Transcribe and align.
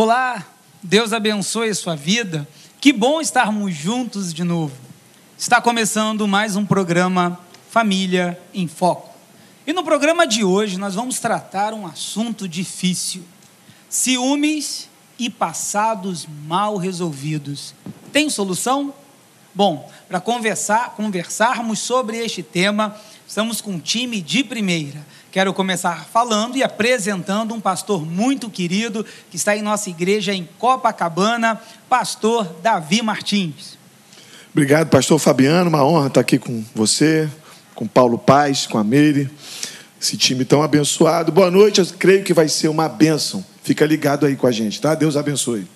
Olá, 0.00 0.46
Deus 0.80 1.12
abençoe 1.12 1.70
a 1.70 1.74
sua 1.74 1.96
vida. 1.96 2.46
Que 2.80 2.92
bom 2.92 3.20
estarmos 3.20 3.74
juntos 3.74 4.32
de 4.32 4.44
novo. 4.44 4.72
Está 5.36 5.60
começando 5.60 6.28
mais 6.28 6.54
um 6.54 6.64
programa 6.64 7.36
Família 7.68 8.40
em 8.54 8.68
Foco. 8.68 9.12
E 9.66 9.72
no 9.72 9.82
programa 9.82 10.24
de 10.24 10.44
hoje 10.44 10.78
nós 10.78 10.94
vamos 10.94 11.18
tratar 11.18 11.74
um 11.74 11.84
assunto 11.84 12.46
difícil: 12.48 13.24
ciúmes 13.88 14.88
e 15.18 15.28
passados 15.28 16.28
mal 16.46 16.76
resolvidos. 16.76 17.74
Tem 18.12 18.30
solução? 18.30 18.94
Bom, 19.52 19.90
para 20.06 20.20
conversar, 20.20 20.90
conversarmos 20.90 21.80
sobre 21.80 22.18
este 22.18 22.40
tema, 22.40 22.96
estamos 23.26 23.60
com 23.60 23.72
um 23.72 23.80
time 23.80 24.20
de 24.20 24.44
primeira. 24.44 25.04
Quero 25.30 25.52
começar 25.52 26.06
falando 26.10 26.56
e 26.56 26.62
apresentando 26.62 27.52
um 27.52 27.60
pastor 27.60 28.04
muito 28.06 28.48
querido 28.48 29.04
que 29.30 29.36
está 29.36 29.54
em 29.54 29.60
nossa 29.60 29.90
igreja 29.90 30.32
em 30.32 30.48
Copacabana, 30.58 31.60
pastor 31.86 32.44
Davi 32.62 33.02
Martins. 33.02 33.76
Obrigado, 34.50 34.88
pastor 34.88 35.18
Fabiano. 35.18 35.68
Uma 35.68 35.84
honra 35.84 36.06
estar 36.06 36.20
aqui 36.22 36.38
com 36.38 36.64
você, 36.74 37.28
com 37.74 37.86
Paulo 37.86 38.18
Paz, 38.18 38.66
com 38.66 38.78
a 38.78 38.84
Meire. 38.84 39.30
Esse 40.00 40.16
time 40.16 40.46
tão 40.46 40.62
abençoado. 40.62 41.30
Boa 41.30 41.50
noite, 41.50 41.78
eu 41.80 41.86
creio 41.98 42.24
que 42.24 42.32
vai 42.32 42.48
ser 42.48 42.68
uma 42.68 42.88
bênção. 42.88 43.44
Fica 43.62 43.84
ligado 43.84 44.24
aí 44.24 44.34
com 44.34 44.46
a 44.46 44.50
gente, 44.50 44.80
tá? 44.80 44.94
Deus 44.94 45.14
abençoe. 45.14 45.66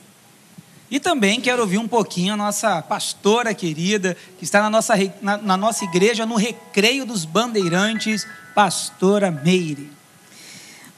E 0.90 0.98
também 0.98 1.40
quero 1.40 1.60
ouvir 1.60 1.78
um 1.78 1.88
pouquinho 1.88 2.34
a 2.34 2.36
nossa 2.36 2.80
pastora 2.80 3.52
querida, 3.52 4.16
que 4.38 4.44
está 4.44 4.62
na 4.62 4.70
nossa, 4.70 4.94
na, 5.20 5.36
na 5.36 5.56
nossa 5.56 5.84
igreja, 5.84 6.24
no 6.24 6.36
Recreio 6.36 7.04
dos 7.04 7.24
Bandeirantes, 7.24 8.26
pastora 8.54 9.30
Meire. 9.30 9.90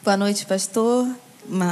Boa 0.03 0.17
noite, 0.17 0.45
pastor 0.45 1.09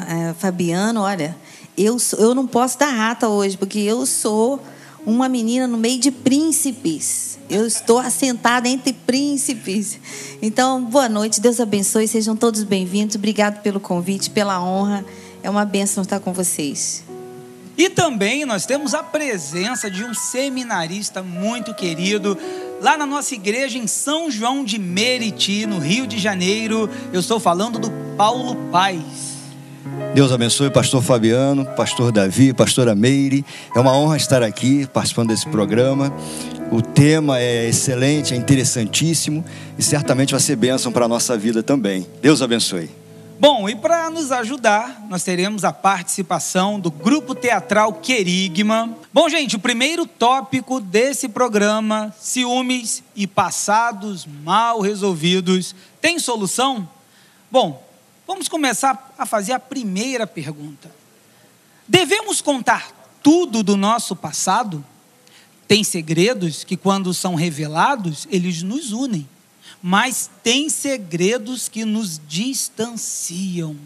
é, 0.08 0.34
Fabiano. 0.34 1.00
Olha, 1.00 1.36
eu, 1.76 1.96
eu 2.18 2.34
não 2.34 2.46
posso 2.46 2.78
dar 2.78 2.90
rata 2.90 3.28
hoje, 3.28 3.56
porque 3.56 3.78
eu 3.80 4.06
sou 4.06 4.62
uma 5.04 5.28
menina 5.28 5.66
no 5.66 5.76
meio 5.76 5.98
de 5.98 6.10
príncipes. 6.10 7.38
Eu 7.50 7.66
estou 7.66 7.98
assentada 7.98 8.68
entre 8.68 8.92
príncipes. 8.92 9.98
Então, 10.40 10.84
boa 10.84 11.08
noite, 11.08 11.40
Deus 11.40 11.60
abençoe, 11.60 12.06
sejam 12.06 12.36
todos 12.36 12.62
bem-vindos. 12.62 13.16
Obrigado 13.16 13.60
pelo 13.62 13.80
convite, 13.80 14.30
pela 14.30 14.62
honra. 14.62 15.04
É 15.42 15.50
uma 15.50 15.64
bênção 15.64 16.02
estar 16.02 16.20
com 16.20 16.32
vocês. 16.32 17.02
E 17.76 17.88
também 17.88 18.44
nós 18.44 18.66
temos 18.66 18.94
a 18.94 19.02
presença 19.02 19.90
de 19.90 20.04
um 20.04 20.12
seminarista 20.14 21.22
muito 21.22 21.74
querido, 21.74 22.38
lá 22.82 22.96
na 22.96 23.06
nossa 23.06 23.32
igreja 23.34 23.78
em 23.78 23.86
São 23.86 24.28
João 24.28 24.64
de 24.64 24.76
Meriti, 24.76 25.64
no 25.66 25.78
Rio 25.78 26.04
de 26.04 26.18
Janeiro. 26.18 26.90
Eu 27.12 27.20
estou 27.20 27.38
falando 27.38 27.78
do 27.78 27.88
Paulo 28.16 28.56
Paz. 28.72 29.00
Deus 30.14 30.32
abençoe, 30.32 30.68
pastor 30.68 31.00
Fabiano, 31.00 31.64
pastor 31.76 32.10
Davi, 32.10 32.52
pastora 32.52 32.94
Meire. 32.94 33.44
É 33.74 33.78
uma 33.78 33.96
honra 33.96 34.16
estar 34.16 34.42
aqui 34.42 34.86
participando 34.92 35.28
desse 35.28 35.46
programa. 35.48 36.12
O 36.72 36.82
tema 36.82 37.38
é 37.38 37.68
excelente, 37.68 38.34
é 38.34 38.36
interessantíssimo 38.36 39.44
e 39.78 39.82
certamente 39.82 40.32
vai 40.32 40.40
ser 40.40 40.56
bênção 40.56 40.90
para 40.90 41.04
a 41.04 41.08
nossa 41.08 41.38
vida 41.38 41.62
também. 41.62 42.04
Deus 42.20 42.42
abençoe. 42.42 43.01
Bom, 43.38 43.68
e 43.68 43.74
para 43.74 44.08
nos 44.08 44.30
ajudar, 44.30 45.04
nós 45.08 45.24
teremos 45.24 45.64
a 45.64 45.72
participação 45.72 46.78
do 46.78 46.90
grupo 46.90 47.34
teatral 47.34 47.94
Querigma. 47.94 48.96
Bom, 49.12 49.28
gente, 49.28 49.56
o 49.56 49.58
primeiro 49.58 50.06
tópico 50.06 50.80
desse 50.80 51.28
programa, 51.28 52.14
ciúmes 52.20 53.02
e 53.16 53.26
passados 53.26 54.26
mal 54.26 54.80
resolvidos, 54.80 55.74
tem 56.00 56.18
solução? 56.18 56.88
Bom, 57.50 57.84
vamos 58.26 58.48
começar 58.48 59.12
a 59.18 59.26
fazer 59.26 59.52
a 59.52 59.60
primeira 59.60 60.26
pergunta. 60.26 60.90
Devemos 61.88 62.40
contar 62.40 62.90
tudo 63.22 63.62
do 63.62 63.76
nosso 63.76 64.14
passado? 64.14 64.84
Tem 65.66 65.82
segredos 65.82 66.64
que, 66.64 66.76
quando 66.76 67.12
são 67.12 67.34
revelados, 67.34 68.26
eles 68.30 68.62
nos 68.62 68.92
unem 68.92 69.28
mas 69.82 70.30
tem 70.42 70.68
segredos 70.68 71.68
que 71.68 71.84
nos 71.84 72.20
distanciam. 72.28 73.76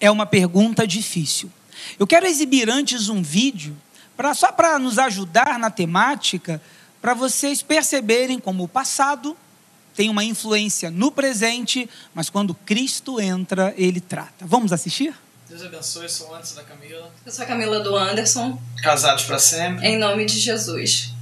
É 0.00 0.10
uma 0.10 0.24
pergunta 0.24 0.86
difícil. 0.86 1.50
Eu 1.98 2.06
quero 2.06 2.26
exibir 2.26 2.70
antes 2.70 3.08
um 3.08 3.22
vídeo, 3.22 3.76
pra, 4.16 4.32
só 4.32 4.50
para 4.50 4.78
nos 4.78 4.98
ajudar 4.98 5.58
na 5.58 5.70
temática, 5.70 6.60
para 7.02 7.12
vocês 7.12 7.60
perceberem 7.62 8.38
como 8.38 8.64
o 8.64 8.68
passado 8.68 9.36
tem 9.94 10.10
uma 10.10 10.22
influência 10.22 10.90
no 10.90 11.10
presente, 11.10 11.88
mas 12.14 12.28
quando 12.28 12.54
Cristo 12.54 13.18
entra, 13.18 13.72
ele 13.78 14.00
trata. 14.00 14.44
Vamos 14.46 14.70
assistir? 14.70 15.14
Deus 15.48 15.62
abençoe, 15.62 16.02
eu 16.02 16.08
sou 16.08 16.30
o 16.30 16.34
Anderson 16.34 16.56
da 16.56 16.64
Camila. 16.64 17.10
Eu 17.24 17.32
sou 17.32 17.44
a 17.44 17.46
Camila 17.46 17.80
do 17.80 17.96
Anderson. 17.96 18.60
Casados 18.82 19.24
para 19.24 19.38
sempre. 19.38 19.86
Em 19.86 19.96
nome 19.96 20.26
de 20.26 20.38
Jesus. 20.38 21.14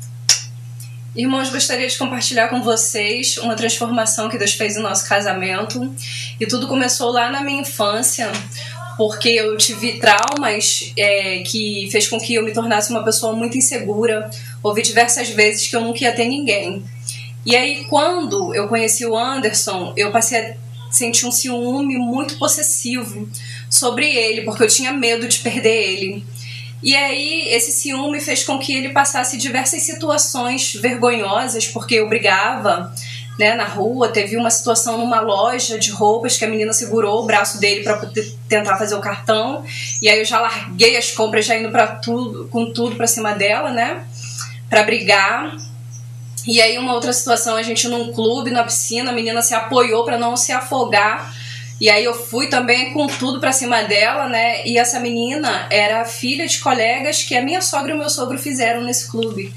Irmãos, 1.17 1.49
gostaria 1.49 1.87
de 1.87 1.97
compartilhar 1.97 2.49
com 2.49 2.61
vocês 2.61 3.37
uma 3.37 3.55
transformação 3.55 4.29
que 4.29 4.37
Deus 4.37 4.55
fez 4.55 4.75
no 4.75 4.83
nosso 4.83 5.09
casamento. 5.09 5.95
E 6.41 6.45
tudo 6.45 6.67
começou 6.67 7.13
lá 7.13 7.31
na 7.31 7.41
minha 7.41 7.61
infância, 7.61 8.33
porque 8.97 9.29
eu 9.29 9.57
tive 9.57 10.01
traumas 10.01 10.93
é, 10.97 11.39
que 11.47 11.89
fez 11.93 12.09
com 12.09 12.19
que 12.19 12.35
eu 12.35 12.45
me 12.45 12.53
tornasse 12.53 12.91
uma 12.91 13.05
pessoa 13.05 13.33
muito 13.33 13.57
insegura. 13.57 14.29
Ouvi 14.61 14.83
diversas 14.83 15.29
vezes 15.29 15.69
que 15.69 15.77
eu 15.77 15.83
nunca 15.83 16.03
ia 16.03 16.11
ter 16.11 16.27
ninguém. 16.27 16.83
E 17.47 17.55
aí, 17.55 17.85
quando 17.85 18.53
eu 18.53 18.67
conheci 18.67 19.07
o 19.07 19.17
Anderson, 19.17 19.93
eu 19.97 20.11
passei 20.11 20.41
a 20.41 20.55
sentir 20.91 21.27
um 21.27 21.33
ciúme 21.33 21.97
muito 21.97 22.37
possessivo 22.39 23.29
sobre 23.71 24.13
ele, 24.13 24.43
porque 24.43 24.65
eu 24.65 24.69
tinha 24.69 24.93
medo 24.93 25.29
de 25.29 25.39
perder 25.39 25.93
ele. 25.93 26.25
E 26.84 26.95
aí, 26.95 27.49
esse 27.49 27.72
ciúme 27.72 28.21
fez 28.21 28.45
com 28.45 28.59
que 28.59 28.77
ele 28.77 28.91
passasse 28.91 29.39
diversas 29.39 29.81
situações 29.84 30.75
vergonhosas, 30.75 31.67
porque 31.67 31.95
eu 31.95 32.06
brigava 32.11 32.93
né, 33.39 33.55
na 33.55 33.65
rua. 33.65 34.11
Teve 34.11 34.37
uma 34.37 34.50
situação 34.50 34.99
numa 34.99 35.19
loja 35.19 35.78
de 35.78 35.91
roupas 35.91 36.37
que 36.37 36.44
a 36.44 36.49
menina 36.49 36.75
segurou 36.75 37.23
o 37.23 37.27
braço 37.27 37.59
dele 37.59 37.83
para 37.83 38.06
tentar 38.50 38.77
fazer 38.77 38.94
o 38.97 39.00
cartão. 39.00 39.65
E 40.03 40.11
aí 40.11 40.19
eu 40.19 40.27
já 40.27 40.39
larguei 40.39 40.94
as 40.99 41.11
compras, 41.11 41.47
já 41.47 41.56
indo 41.56 41.71
para 41.71 41.87
tudo, 41.87 42.49
com 42.49 42.71
tudo 42.71 42.97
para 42.97 43.06
cima 43.06 43.33
dela, 43.33 43.71
né? 43.71 44.05
Para 44.69 44.83
brigar. 44.83 45.56
E 46.47 46.61
aí, 46.61 46.77
uma 46.77 46.93
outra 46.93 47.15
situação, 47.15 47.56
a 47.56 47.62
gente 47.62 47.89
num 47.89 48.12
clube, 48.12 48.50
na 48.50 48.62
piscina, 48.62 49.11
a 49.11 49.15
menina 49.15 49.41
se 49.41 49.55
apoiou 49.55 50.05
para 50.05 50.19
não 50.19 50.37
se 50.37 50.53
afogar 50.53 51.34
e 51.81 51.91
aí 51.91 52.05
eu 52.05 52.15
fui 52.15 52.49
também 52.49 52.93
com 52.93 53.07
tudo 53.07 53.41
para 53.41 53.53
cima 53.53 53.83
dela, 53.83 54.29
né? 54.29 54.65
E 54.67 54.79
essa 54.79 55.01
menina 55.01 55.67
era 55.71 56.05
filha 56.05 56.47
de 56.47 56.59
colegas 56.61 57.23
que 57.23 57.37
a 57.37 57.43
minha 57.43 57.61
sogra 57.61 57.93
e 57.93 57.95
o 57.95 57.99
meu 57.99 58.09
sogro 58.09 58.39
fizeram 58.39 58.83
nesse 58.83 59.11
clube. 59.11 59.53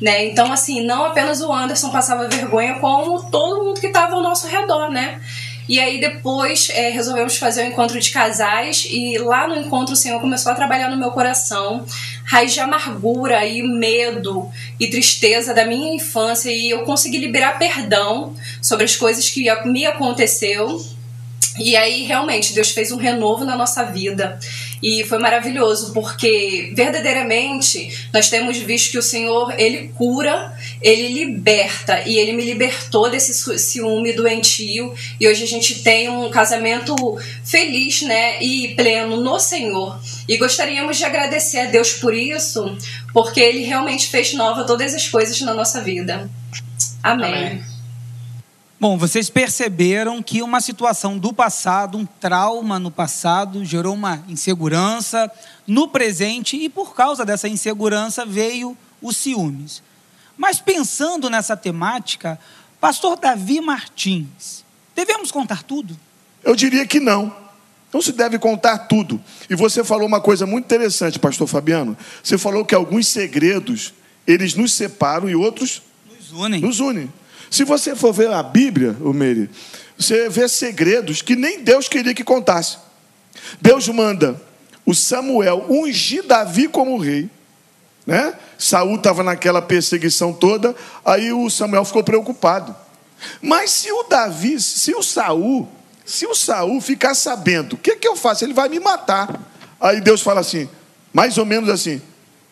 Né? 0.00 0.26
Então, 0.26 0.50
assim, 0.50 0.84
não 0.84 1.04
apenas 1.04 1.42
o 1.42 1.52
Anderson 1.52 1.90
passava 1.90 2.26
vergonha, 2.26 2.78
como 2.78 3.22
todo 3.30 3.62
mundo 3.62 3.80
que 3.80 3.88
estava 3.88 4.14
ao 4.14 4.22
nosso 4.22 4.46
redor, 4.46 4.90
né? 4.90 5.20
E 5.68 5.78
aí 5.78 6.00
depois 6.00 6.68
é, 6.70 6.88
resolvemos 6.88 7.36
fazer 7.36 7.62
o 7.62 7.64
um 7.64 7.68
encontro 7.68 8.00
de 8.00 8.10
casais 8.10 8.88
e 8.90 9.18
lá 9.18 9.46
no 9.46 9.54
encontro 9.54 9.92
o 9.92 9.96
Senhor 9.96 10.20
começou 10.20 10.50
a 10.50 10.54
trabalhar 10.54 10.90
no 10.90 10.96
meu 10.96 11.12
coração, 11.12 11.86
raiz 12.24 12.52
de 12.52 12.58
amargura 12.58 13.46
e 13.46 13.62
medo 13.62 14.50
e 14.80 14.90
tristeza 14.90 15.54
da 15.54 15.64
minha 15.64 15.94
infância 15.94 16.50
e 16.50 16.70
eu 16.70 16.82
consegui 16.82 17.18
liberar 17.18 17.56
perdão 17.56 18.34
sobre 18.60 18.84
as 18.84 18.96
coisas 18.96 19.28
que 19.28 19.48
me 19.66 19.86
aconteceu 19.86 20.80
e 21.58 21.76
aí, 21.76 22.04
realmente, 22.04 22.54
Deus 22.54 22.70
fez 22.70 22.92
um 22.92 22.96
renovo 22.96 23.44
na 23.44 23.56
nossa 23.56 23.84
vida. 23.84 24.38
E 24.82 25.04
foi 25.04 25.18
maravilhoso, 25.18 25.92
porque 25.92 26.72
verdadeiramente 26.74 28.08
nós 28.14 28.30
temos 28.30 28.56
visto 28.56 28.92
que 28.92 28.98
o 28.98 29.02
Senhor, 29.02 29.52
Ele 29.58 29.88
cura, 29.94 30.54
Ele 30.80 31.08
liberta. 31.08 32.02
E 32.06 32.18
Ele 32.18 32.32
me 32.32 32.44
libertou 32.44 33.10
desse 33.10 33.34
ciúme 33.58 34.12
doentio. 34.12 34.94
E 35.18 35.28
hoje 35.28 35.42
a 35.42 35.46
gente 35.46 35.82
tem 35.82 36.08
um 36.08 36.30
casamento 36.30 36.94
feliz, 37.44 38.02
né? 38.02 38.42
E 38.42 38.74
pleno 38.74 39.16
no 39.16 39.38
Senhor. 39.38 40.00
E 40.28 40.38
gostaríamos 40.38 40.96
de 40.96 41.04
agradecer 41.04 41.58
a 41.60 41.66
Deus 41.66 41.92
por 41.92 42.14
isso, 42.14 42.76
porque 43.12 43.40
Ele 43.40 43.64
realmente 43.64 44.06
fez 44.06 44.32
nova 44.32 44.64
todas 44.64 44.94
as 44.94 45.08
coisas 45.08 45.40
na 45.40 45.52
nossa 45.52 45.82
vida. 45.82 46.30
Amém. 47.02 47.34
Amém. 47.34 47.79
Bom, 48.80 48.96
vocês 48.96 49.28
perceberam 49.28 50.22
que 50.22 50.40
uma 50.40 50.58
situação 50.58 51.18
do 51.18 51.34
passado, 51.34 51.98
um 51.98 52.06
trauma 52.06 52.78
no 52.78 52.90
passado, 52.90 53.62
gerou 53.62 53.92
uma 53.92 54.24
insegurança 54.26 55.30
no 55.66 55.86
presente 55.86 56.56
e 56.56 56.66
por 56.66 56.94
causa 56.94 57.22
dessa 57.22 57.46
insegurança 57.46 58.24
veio 58.24 58.74
os 59.02 59.18
ciúmes. 59.18 59.82
Mas 60.34 60.60
pensando 60.60 61.28
nessa 61.28 61.54
temática, 61.54 62.40
pastor 62.80 63.18
Davi 63.18 63.60
Martins, 63.60 64.64
devemos 64.96 65.30
contar 65.30 65.62
tudo? 65.62 65.94
Eu 66.42 66.56
diria 66.56 66.86
que 66.86 66.98
não. 66.98 67.36
Não 67.92 68.00
se 68.00 68.12
deve 68.12 68.38
contar 68.38 68.78
tudo. 68.78 69.22
E 69.50 69.54
você 69.54 69.84
falou 69.84 70.08
uma 70.08 70.22
coisa 70.22 70.46
muito 70.46 70.64
interessante, 70.64 71.18
pastor 71.18 71.46
Fabiano. 71.46 71.94
Você 72.22 72.38
falou 72.38 72.64
que 72.64 72.74
alguns 72.74 73.08
segredos, 73.08 73.92
eles 74.26 74.54
nos 74.54 74.72
separam 74.72 75.28
e 75.28 75.34
outros 75.34 75.82
nos 76.08 76.32
unem. 76.32 76.60
Nos 76.62 76.80
unem. 76.80 77.12
Se 77.50 77.64
você 77.64 77.96
for 77.96 78.12
ver 78.12 78.30
a 78.30 78.42
Bíblia, 78.42 78.96
o 79.00 79.12
Meire, 79.12 79.50
você 79.98 80.28
vê 80.28 80.48
segredos 80.48 81.20
que 81.20 81.34
nem 81.34 81.62
Deus 81.62 81.88
queria 81.88 82.14
que 82.14 82.22
contasse. 82.22 82.78
Deus 83.60 83.88
manda 83.88 84.40
o 84.86 84.94
Samuel 84.94 85.66
ungir 85.68 86.24
Davi 86.24 86.68
como 86.68 86.96
rei, 86.96 87.28
né? 88.06 88.34
Saul 88.56 88.96
estava 88.96 89.22
naquela 89.22 89.60
perseguição 89.60 90.32
toda, 90.32 90.74
aí 91.04 91.32
o 91.32 91.50
Samuel 91.50 91.84
ficou 91.84 92.04
preocupado. 92.04 92.74
Mas 93.42 93.70
se 93.70 93.92
o 93.92 94.04
Davi, 94.04 94.60
se 94.60 94.94
o 94.94 95.02
Saul, 95.02 95.68
se 96.04 96.26
o 96.26 96.34
Saul 96.34 96.80
ficar 96.80 97.14
sabendo, 97.14 97.74
o 97.74 97.78
que, 97.78 97.96
que 97.96 98.08
eu 98.08 98.16
faço? 98.16 98.44
Ele 98.44 98.54
vai 98.54 98.68
me 98.68 98.80
matar. 98.80 99.40
Aí 99.80 100.00
Deus 100.00 100.22
fala 100.22 100.40
assim, 100.40 100.68
mais 101.12 101.36
ou 101.36 101.44
menos 101.44 101.68
assim, 101.68 102.00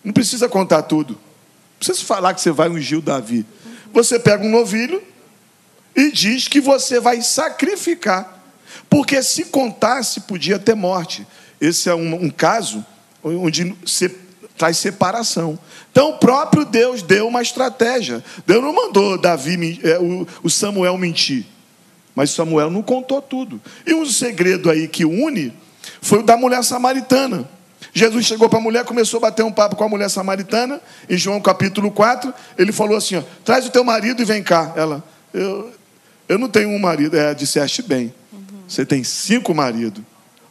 não 0.04 0.12
precisa 0.12 0.48
contar 0.48 0.82
tudo. 0.82 1.14
Não 1.14 1.78
precisa 1.78 2.04
falar 2.06 2.34
que 2.34 2.40
você 2.40 2.50
vai 2.50 2.68
ungir 2.68 2.98
o 2.98 3.02
Davi. 3.02 3.46
Você 3.92 4.18
pega 4.18 4.44
um 4.44 4.50
novilho 4.50 5.02
e 5.94 6.12
diz 6.12 6.48
que 6.48 6.60
você 6.60 7.00
vai 7.00 7.22
sacrificar. 7.22 8.36
Porque 8.88 9.22
se 9.22 9.46
contasse, 9.46 10.20
podia 10.20 10.58
ter 10.58 10.74
morte. 10.74 11.26
Esse 11.60 11.88
é 11.88 11.94
um, 11.94 12.24
um 12.24 12.30
caso 12.30 12.84
onde 13.22 13.74
se, 13.84 14.08
traz 14.56 14.76
separação. 14.76 15.58
Então, 15.90 16.10
o 16.10 16.18
próprio 16.18 16.64
Deus 16.64 17.02
deu 17.02 17.28
uma 17.28 17.42
estratégia. 17.42 18.22
Deus 18.46 18.62
não 18.62 18.72
mandou 18.72 19.18
Davi, 19.18 19.80
é, 19.82 19.98
o 20.42 20.50
Samuel 20.50 20.96
mentir. 20.96 21.46
Mas 22.14 22.30
Samuel 22.30 22.70
não 22.70 22.82
contou 22.82 23.22
tudo. 23.22 23.60
E 23.86 23.94
um 23.94 24.04
segredo 24.04 24.70
aí 24.70 24.88
que 24.88 25.04
une 25.04 25.52
foi 26.00 26.20
o 26.20 26.22
da 26.22 26.36
mulher 26.36 26.62
samaritana. 26.64 27.48
Jesus 27.92 28.26
chegou 28.26 28.48
para 28.48 28.58
a 28.58 28.62
mulher, 28.62 28.84
começou 28.84 29.18
a 29.18 29.22
bater 29.22 29.44
um 29.44 29.52
papo 29.52 29.76
com 29.76 29.84
a 29.84 29.88
mulher 29.88 30.08
samaritana, 30.10 30.80
em 31.08 31.16
João 31.16 31.40
capítulo 31.40 31.90
4, 31.90 32.32
ele 32.56 32.72
falou 32.72 32.96
assim: 32.96 33.16
ó, 33.16 33.22
traz 33.44 33.66
o 33.66 33.70
teu 33.70 33.84
marido 33.84 34.22
e 34.22 34.24
vem 34.24 34.42
cá. 34.42 34.72
Ela, 34.76 35.02
eu, 35.32 35.72
eu 36.28 36.38
não 36.38 36.48
tenho 36.48 36.68
um 36.68 36.78
marido. 36.78 37.16
É, 37.16 37.34
disseste 37.34 37.82
bem. 37.82 38.12
Você 38.66 38.84
tem 38.84 39.02
cinco 39.02 39.54
maridos. 39.54 40.02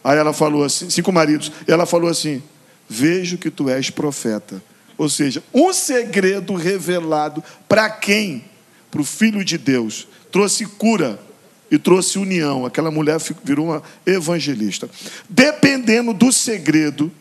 Aí 0.04 0.18
ela 0.18 0.34
falou 0.34 0.64
assim, 0.64 0.90
cinco 0.90 1.12
maridos. 1.12 1.52
E 1.68 1.72
ela 1.72 1.86
falou 1.86 2.10
assim: 2.10 2.42
Vejo 2.90 3.38
que 3.38 3.52
tu 3.52 3.70
és 3.70 3.90
profeta. 3.90 4.62
Ou 4.98 5.10
seja, 5.10 5.44
um 5.54 5.72
segredo 5.72 6.56
revelado 6.56 7.44
para 7.68 7.90
quem? 7.90 8.46
Para 8.90 9.02
o 9.02 9.04
Filho 9.04 9.44
de 9.44 9.58
Deus. 9.58 10.08
Trouxe 10.32 10.66
cura 10.66 11.20
e 11.70 11.78
trouxe 11.78 12.18
união. 12.18 12.66
Aquela 12.66 12.92
mulher 12.92 13.18
virou 13.44 13.68
uma 13.68 13.84
evangelista. 14.06 14.90
Dependendo 15.30 16.14
do 16.14 16.32
segredo, 16.32 17.12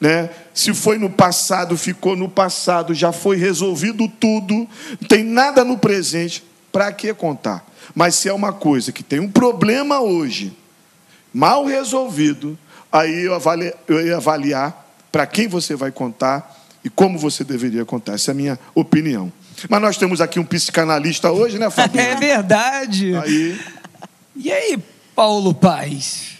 né? 0.00 0.30
Se 0.52 0.74
foi 0.74 0.98
no 0.98 1.08
passado, 1.08 1.76
ficou 1.76 2.14
no 2.14 2.28
passado, 2.28 2.94
já 2.94 3.10
foi 3.12 3.36
resolvido 3.36 4.06
tudo, 4.08 4.54
não 5.00 5.08
tem 5.08 5.24
nada 5.24 5.64
no 5.64 5.78
presente, 5.78 6.44
para 6.70 6.92
que 6.92 7.14
contar? 7.14 7.64
Mas 7.94 8.16
se 8.16 8.28
é 8.28 8.32
uma 8.32 8.52
coisa 8.52 8.92
que 8.92 9.02
tem 9.02 9.20
um 9.20 9.30
problema 9.30 10.00
hoje, 10.00 10.56
mal 11.32 11.64
resolvido, 11.64 12.58
aí 12.92 13.24
eu, 13.24 13.34
avali, 13.34 13.72
eu 13.88 14.04
ia 14.06 14.16
avaliar 14.16 14.84
para 15.10 15.26
quem 15.26 15.48
você 15.48 15.74
vai 15.74 15.90
contar 15.90 16.54
e 16.84 16.90
como 16.90 17.18
você 17.18 17.42
deveria 17.42 17.84
contar. 17.84 18.14
Essa 18.14 18.30
é 18.30 18.32
a 18.32 18.36
minha 18.36 18.58
opinião. 18.74 19.32
Mas 19.68 19.80
nós 19.80 19.96
temos 19.96 20.20
aqui 20.20 20.38
um 20.38 20.44
psicanalista 20.44 21.30
hoje, 21.30 21.58
né, 21.58 21.70
Fabio? 21.70 22.00
É 22.00 22.14
verdade. 22.16 23.16
Aí... 23.16 23.60
E 24.36 24.52
aí, 24.52 24.78
Paulo 25.14 25.54
Paz? 25.54 26.34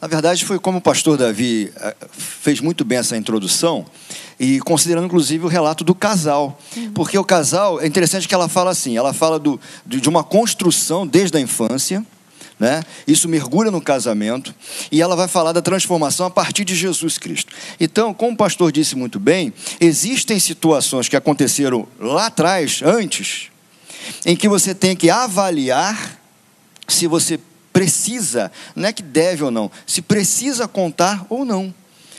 Na 0.00 0.06
verdade, 0.06 0.44
foi 0.44 0.58
como 0.58 0.78
o 0.78 0.80
pastor 0.80 1.16
Davi 1.16 1.72
eh, 1.76 1.96
fez 2.12 2.60
muito 2.60 2.84
bem 2.84 2.98
essa 2.98 3.16
introdução, 3.16 3.86
e 4.38 4.60
considerando 4.60 5.06
inclusive 5.06 5.44
o 5.44 5.48
relato 5.48 5.82
do 5.82 5.94
casal. 5.94 6.60
Porque 6.94 7.16
o 7.16 7.24
casal, 7.24 7.80
é 7.80 7.86
interessante 7.86 8.28
que 8.28 8.34
ela 8.34 8.48
fala 8.48 8.70
assim: 8.70 8.96
ela 8.96 9.12
fala 9.12 9.38
do, 9.38 9.58
de 9.86 10.08
uma 10.08 10.22
construção 10.22 11.06
desde 11.06 11.36
a 11.38 11.40
infância, 11.40 12.04
né? 12.58 12.82
Isso 13.06 13.28
mergulha 13.28 13.70
no 13.70 13.80
casamento 13.80 14.54
e 14.90 15.02
ela 15.02 15.16
vai 15.16 15.28
falar 15.28 15.52
da 15.52 15.62
transformação 15.62 16.26
a 16.26 16.30
partir 16.30 16.64
de 16.64 16.74
Jesus 16.74 17.18
Cristo. 17.18 17.52
Então, 17.80 18.14
como 18.14 18.32
o 18.32 18.36
pastor 18.36 18.70
disse 18.70 18.96
muito 18.96 19.18
bem, 19.18 19.52
existem 19.80 20.38
situações 20.38 21.08
que 21.08 21.16
aconteceram 21.16 21.86
lá 21.98 22.26
atrás, 22.26 22.80
antes, 22.84 23.48
em 24.24 24.36
que 24.36 24.48
você 24.48 24.74
tem 24.74 24.94
que 24.94 25.10
avaliar 25.10 26.18
se 26.86 27.06
você 27.06 27.38
precisa, 27.72 28.52
não 28.76 28.88
é 28.88 28.92
que 28.92 29.02
deve 29.02 29.42
ou 29.42 29.50
não, 29.50 29.70
se 29.86 30.00
precisa 30.00 30.68
contar 30.68 31.26
ou 31.28 31.44
não. 31.44 31.74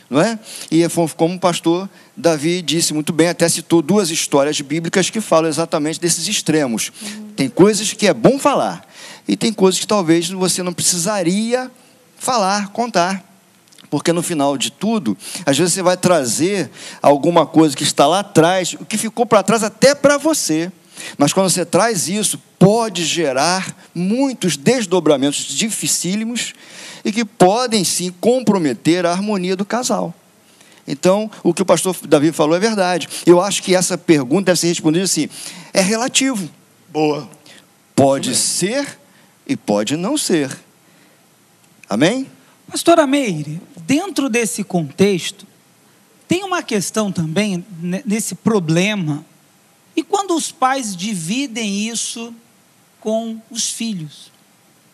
Não 0.07 0.21
é? 0.21 0.37
E 0.69 0.83
é 0.83 0.89
como 1.17 1.35
o 1.35 1.39
pastor 1.39 1.89
Davi 2.15 2.61
disse 2.61 2.93
muito 2.93 3.11
bem, 3.11 3.29
até 3.29 3.49
citou 3.49 3.81
duas 3.81 4.11
histórias 4.11 4.61
bíblicas 4.61 5.09
que 5.09 5.19
falam 5.19 5.49
exatamente 5.49 5.99
desses 5.99 6.27
extremos. 6.27 6.91
Tem 7.35 7.49
coisas 7.49 7.91
que 7.91 8.05
é 8.05 8.13
bom 8.13 8.37
falar, 8.37 8.87
e 9.27 9.35
tem 9.35 9.51
coisas 9.51 9.79
que 9.79 9.87
talvez 9.87 10.29
você 10.29 10.61
não 10.61 10.73
precisaria 10.73 11.71
falar, 12.17 12.69
contar. 12.69 13.23
Porque 13.89 14.11
no 14.11 14.23
final 14.23 14.57
de 14.57 14.71
tudo, 14.71 15.17
às 15.45 15.57
vezes 15.57 15.73
você 15.73 15.81
vai 15.81 15.95
trazer 15.95 16.69
alguma 17.01 17.45
coisa 17.45 17.75
que 17.75 17.83
está 17.83 18.07
lá 18.07 18.19
atrás, 18.19 18.75
o 18.79 18.85
que 18.85 18.97
ficou 18.97 19.25
para 19.25 19.43
trás 19.43 19.63
até 19.63 19.93
para 19.95 20.17
você. 20.17 20.71
Mas 21.17 21.33
quando 21.33 21.49
você 21.49 21.65
traz 21.65 22.07
isso, 22.07 22.41
pode 22.57 23.03
gerar 23.05 23.75
muitos 23.93 24.57
desdobramentos 24.57 25.45
dificílimos 25.45 26.53
e 27.03 27.11
que 27.11 27.23
podem 27.23 27.83
sim 27.83 28.13
comprometer 28.19 29.05
a 29.05 29.11
harmonia 29.11 29.55
do 29.55 29.65
casal. 29.65 30.13
Então, 30.87 31.29
o 31.43 31.53
que 31.53 31.61
o 31.61 31.65
pastor 31.65 31.95
Davi 32.07 32.31
falou 32.31 32.55
é 32.55 32.59
verdade. 32.59 33.07
Eu 33.25 33.41
acho 33.41 33.61
que 33.61 33.75
essa 33.75 33.97
pergunta 33.97 34.45
deve 34.45 34.59
ser 34.59 34.67
respondida 34.67 35.05
assim: 35.05 35.27
é 35.73 35.81
relativo. 35.81 36.49
Boa. 36.89 37.29
Pode 37.95 38.35
ser 38.35 38.99
e 39.47 39.55
pode 39.55 39.95
não 39.95 40.17
ser. 40.17 40.55
Amém? 41.89 42.29
Pastora 42.67 43.05
Meire, 43.05 43.61
dentro 43.85 44.29
desse 44.29 44.63
contexto, 44.63 45.45
tem 46.27 46.43
uma 46.43 46.63
questão 46.63 47.11
também 47.11 47.63
nesse 48.05 48.33
problema. 48.35 49.23
E 49.95 50.03
quando 50.03 50.35
os 50.35 50.51
pais 50.51 50.95
dividem 50.95 51.87
isso 51.87 52.33
com 52.99 53.39
os 53.51 53.69
filhos? 53.69 54.31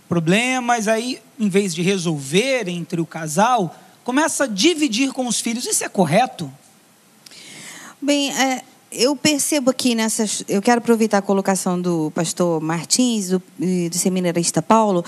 Problemas 0.10 0.90
aí, 0.90 1.22
em 1.40 1.48
vez 1.48 1.74
de 1.74 1.82
resolver 1.82 2.68
entre 2.68 3.00
o 3.00 3.06
casal, 3.06 3.74
começa 4.04 4.44
a 4.44 4.48
dividir 4.48 5.14
com 5.14 5.26
os 5.26 5.40
filhos. 5.40 5.66
Isso 5.66 5.86
é 5.86 5.90
correto? 5.90 6.52
Bem, 8.02 8.30
é, 8.32 8.64
eu 8.92 9.16
percebo 9.16 9.72
aqui 9.72 9.96
nessas. 9.96 10.44
Eu 10.48 10.62
quero 10.62 10.80
aproveitar 10.80 11.20
a 11.20 11.22
colocação 11.22 11.80
do 11.80 12.12
pastor 12.14 12.62
Martins, 12.62 13.30
do, 13.30 13.42
do 13.58 13.98
seminarista 13.98 14.62
Paulo, 14.62 15.04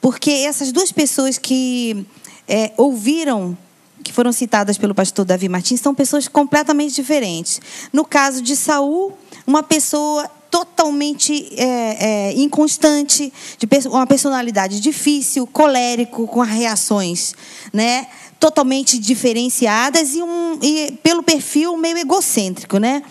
porque 0.00 0.30
essas 0.30 0.72
duas 0.72 0.90
pessoas 0.90 1.36
que 1.36 2.06
é, 2.48 2.72
ouviram, 2.76 3.56
que 4.02 4.12
foram 4.12 4.32
citadas 4.32 4.78
pelo 4.78 4.94
pastor 4.94 5.24
Davi 5.24 5.48
Martins, 5.48 5.80
são 5.80 5.94
pessoas 5.94 6.26
completamente 6.28 6.94
diferentes. 6.94 7.60
No 7.92 8.04
caso 8.04 8.40
de 8.40 8.56
Saul, 8.56 9.12
uma 9.46 9.62
pessoa 9.62 10.30
totalmente 10.50 11.52
é, 11.60 12.30
é, 12.30 12.32
inconstante, 12.34 13.30
de 13.58 13.68
uma 13.88 14.06
personalidade 14.06 14.80
difícil, 14.80 15.46
colérico, 15.46 16.26
com 16.26 16.40
reações, 16.40 17.34
né? 17.72 18.06
totalmente 18.38 18.98
diferenciadas 18.98 20.14
e, 20.14 20.22
um, 20.22 20.58
e 20.62 20.92
pelo 21.02 21.22
perfil 21.22 21.76
meio 21.76 21.98
egocêntrico, 21.98 22.78
né? 22.78 23.02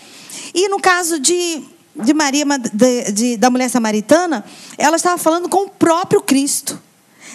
E 0.56 0.70
no 0.70 0.80
caso 0.80 1.20
de, 1.20 1.62
de 1.94 2.14
Maria, 2.14 2.46
de, 2.72 3.12
de, 3.12 3.36
da 3.36 3.50
mulher 3.50 3.68
samaritana, 3.68 4.42
ela 4.78 4.96
estava 4.96 5.18
falando 5.18 5.50
com 5.50 5.66
o 5.66 5.68
próprio 5.68 6.22
Cristo. 6.22 6.80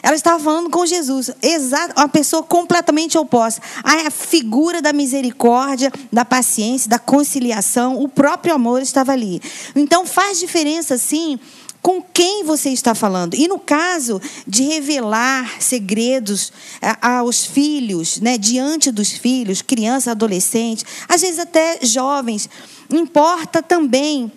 Ela 0.02 0.16
estava 0.16 0.44
falando 0.44 0.72
com 0.72 0.84
Jesus, 0.84 1.30
exato, 1.44 1.94
uma 1.96 2.10
pessoa 2.10 2.42
completamente 2.42 3.20
oposta. 3.20 3.62
A 3.84 4.10
figura 4.10 4.82
da 4.82 4.92
misericórdia, 4.92 5.92
da 6.12 6.26
paciência, 6.26 6.90
da 6.90 6.98
conciliação, 6.98 8.02
o 8.02 8.08
próprio 8.08 8.56
amor 8.56 8.82
estava 8.82 9.12
ali. 9.12 9.40
Então 9.76 10.04
faz 10.04 10.40
diferença, 10.40 10.98
sim, 10.98 11.40
com 11.82 12.02
quem 12.02 12.44
você 12.44 12.70
está 12.70 12.94
falando. 12.94 13.34
E 13.34 13.48
no 13.48 13.58
caso 13.58 14.22
de 14.46 14.64
revelar 14.64 15.62
segredos 15.62 16.54
aos 17.02 17.46
filhos, 17.46 18.20
né, 18.20 18.38
diante 18.38 18.92
dos 18.92 19.12
filhos, 19.12 19.62
crianças, 19.62 20.10
adolescentes, 20.10 20.86
às 21.10 21.22
vezes 21.22 21.40
até 21.40 21.80
jovens, 21.82 22.50
importa 22.90 23.64
também, 23.64 24.32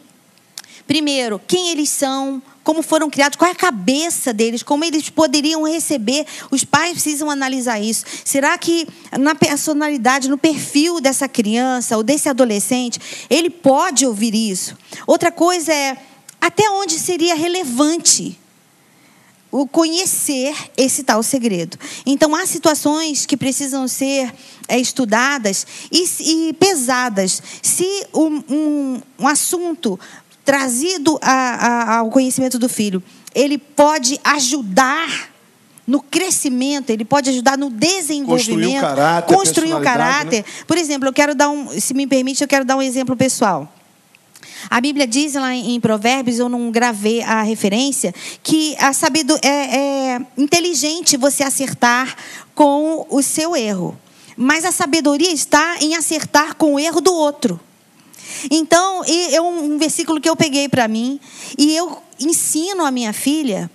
primeiro, 0.86 1.40
quem 1.46 1.68
eles 1.68 1.90
são, 1.90 2.42
como 2.62 2.82
foram 2.82 3.10
criados, 3.10 3.36
qual 3.36 3.50
é 3.50 3.52
a 3.52 3.54
cabeça 3.54 4.32
deles, 4.32 4.62
como 4.62 4.84
eles 4.84 5.10
poderiam 5.10 5.64
receber. 5.64 6.24
Os 6.50 6.64
pais 6.64 6.92
precisam 6.92 7.28
analisar 7.28 7.78
isso. 7.78 8.06
Será 8.24 8.56
que 8.56 8.88
na 9.20 9.34
personalidade, 9.34 10.30
no 10.30 10.38
perfil 10.38 10.98
dessa 10.98 11.28
criança 11.28 11.94
ou 11.94 12.02
desse 12.02 12.26
adolescente, 12.26 12.98
ele 13.28 13.50
pode 13.50 14.06
ouvir 14.06 14.34
isso? 14.34 14.74
Outra 15.06 15.30
coisa 15.30 15.74
é 15.74 15.98
até 16.44 16.68
onde 16.68 16.98
seria 16.98 17.34
relevante 17.34 18.38
o 19.50 19.66
conhecer 19.66 20.54
esse 20.76 21.02
tal 21.02 21.22
segredo. 21.22 21.78
Então, 22.04 22.34
há 22.34 22.44
situações 22.44 23.24
que 23.24 23.34
precisam 23.34 23.88
ser 23.88 24.30
é, 24.68 24.78
estudadas 24.78 25.66
e, 25.90 26.04
e, 26.20 26.52
pesadas. 26.52 27.42
Se 27.62 27.86
um, 28.12 28.42
um, 28.50 29.02
um 29.20 29.26
assunto 29.26 29.98
trazido 30.44 31.18
a, 31.22 31.32
a, 31.32 31.98
ao 32.00 32.10
conhecimento 32.10 32.58
do 32.58 32.68
filho, 32.68 33.02
ele 33.34 33.56
pode 33.56 34.20
ajudar 34.22 35.30
no 35.86 36.02
crescimento, 36.02 36.90
ele 36.90 37.06
pode 37.06 37.30
ajudar 37.30 37.56
no 37.56 37.70
desenvolvimento, 37.70 38.74
Construir 38.74 38.76
o 38.76 38.80
caráter, 38.80 39.34
construir 39.34 39.72
o 39.72 39.78
né? 39.78 39.84
caráter. 39.84 40.44
Por 40.66 40.76
exemplo, 40.76 41.08
eu 41.08 41.12
quero 41.12 41.34
dar 41.34 41.48
um, 41.48 41.68
se 41.80 41.94
me 41.94 42.06
permite, 42.06 42.42
eu 42.42 42.48
quero 42.48 42.66
dar 42.66 42.76
um 42.76 42.82
exemplo 42.82 43.16
pessoal. 43.16 43.72
A 44.70 44.80
Bíblia 44.80 45.06
diz 45.06 45.34
lá 45.34 45.54
em 45.54 45.78
Provérbios, 45.80 46.38
eu 46.38 46.48
não 46.48 46.70
gravei 46.70 47.22
a 47.22 47.42
referência, 47.42 48.14
que 48.42 48.76
a 48.78 48.92
sabedo 48.92 49.38
é, 49.42 49.48
é 50.16 50.26
inteligente 50.36 51.16
você 51.16 51.42
acertar 51.42 52.16
com 52.54 53.06
o 53.10 53.22
seu 53.22 53.54
erro. 53.56 53.98
Mas 54.36 54.64
a 54.64 54.72
sabedoria 54.72 55.30
está 55.30 55.76
em 55.80 55.94
acertar 55.94 56.56
com 56.56 56.74
o 56.74 56.78
erro 56.80 57.00
do 57.00 57.12
outro. 57.14 57.60
Então, 58.50 59.02
é 59.04 59.40
um 59.40 59.78
versículo 59.78 60.20
que 60.20 60.28
eu 60.28 60.34
peguei 60.36 60.68
para 60.68 60.88
mim 60.88 61.20
e 61.56 61.74
eu 61.76 61.98
ensino 62.18 62.84
a 62.84 62.90
minha 62.90 63.12
filha 63.12 63.70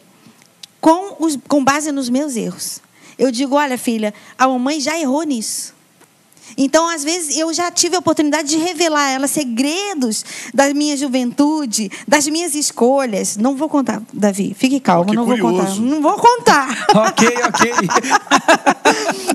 com, 0.82 1.16
os- 1.24 1.38
com 1.48 1.64
base 1.64 1.92
nos 1.92 2.10
meus 2.10 2.36
erros. 2.36 2.82
Eu 3.18 3.32
digo, 3.32 3.56
olha, 3.56 3.78
filha, 3.78 4.14
a 4.38 4.48
mamãe 4.48 4.80
já 4.80 4.98
errou 5.00 5.24
nisso. 5.24 5.74
Então, 6.58 6.90
às 6.90 7.04
vezes, 7.04 7.38
eu 7.38 7.54
já 7.54 7.72
tive 7.72 7.96
a 7.96 8.00
oportunidade 8.00 8.50
de 8.50 8.58
revelar 8.58 9.02
a 9.02 9.10
ela 9.12 9.28
segredos 9.28 10.26
da 10.54 10.74
minha 10.74 10.96
juventude, 10.98 11.92
das 12.08 12.28
minhas 12.28 12.56
escolhas. 12.56 13.38
Não 13.38 13.56
vou 13.56 13.70
contar, 13.70 14.02
Davi. 14.14 14.56
Fique 14.58 14.80
calmo, 14.80 15.10
que 15.10 15.16
não 15.16 15.26
vou 15.26 15.38
contar. 15.38 15.66
curioso. 15.66 15.82
Não 15.82 16.02
vou 16.02 16.14
contar. 16.14 16.86
ok, 16.96 17.28
ok. 17.48 17.72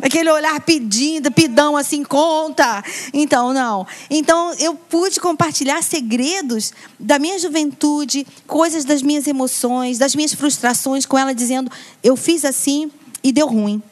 Aquele 0.02 0.30
olhar 0.30 0.60
pedindo, 0.60 1.30
pidão 1.30 1.76
assim, 1.76 2.02
conta. 2.02 2.82
Então, 3.12 3.52
não. 3.52 3.86
Então, 4.10 4.52
eu 4.58 4.74
pude 4.74 5.20
compartilhar 5.20 5.82
segredos 5.82 6.72
da 6.98 7.18
minha 7.18 7.38
juventude, 7.38 8.26
coisas 8.46 8.84
das 8.84 9.02
minhas 9.02 9.26
emoções, 9.26 9.98
das 9.98 10.14
minhas 10.14 10.34
frustrações 10.34 11.06
com 11.06 11.18
ela, 11.18 11.34
dizendo: 11.34 11.70
eu 12.02 12.16
fiz 12.16 12.44
assim 12.44 12.90
e 13.22 13.32
deu 13.32 13.46
ruim. 13.46 13.82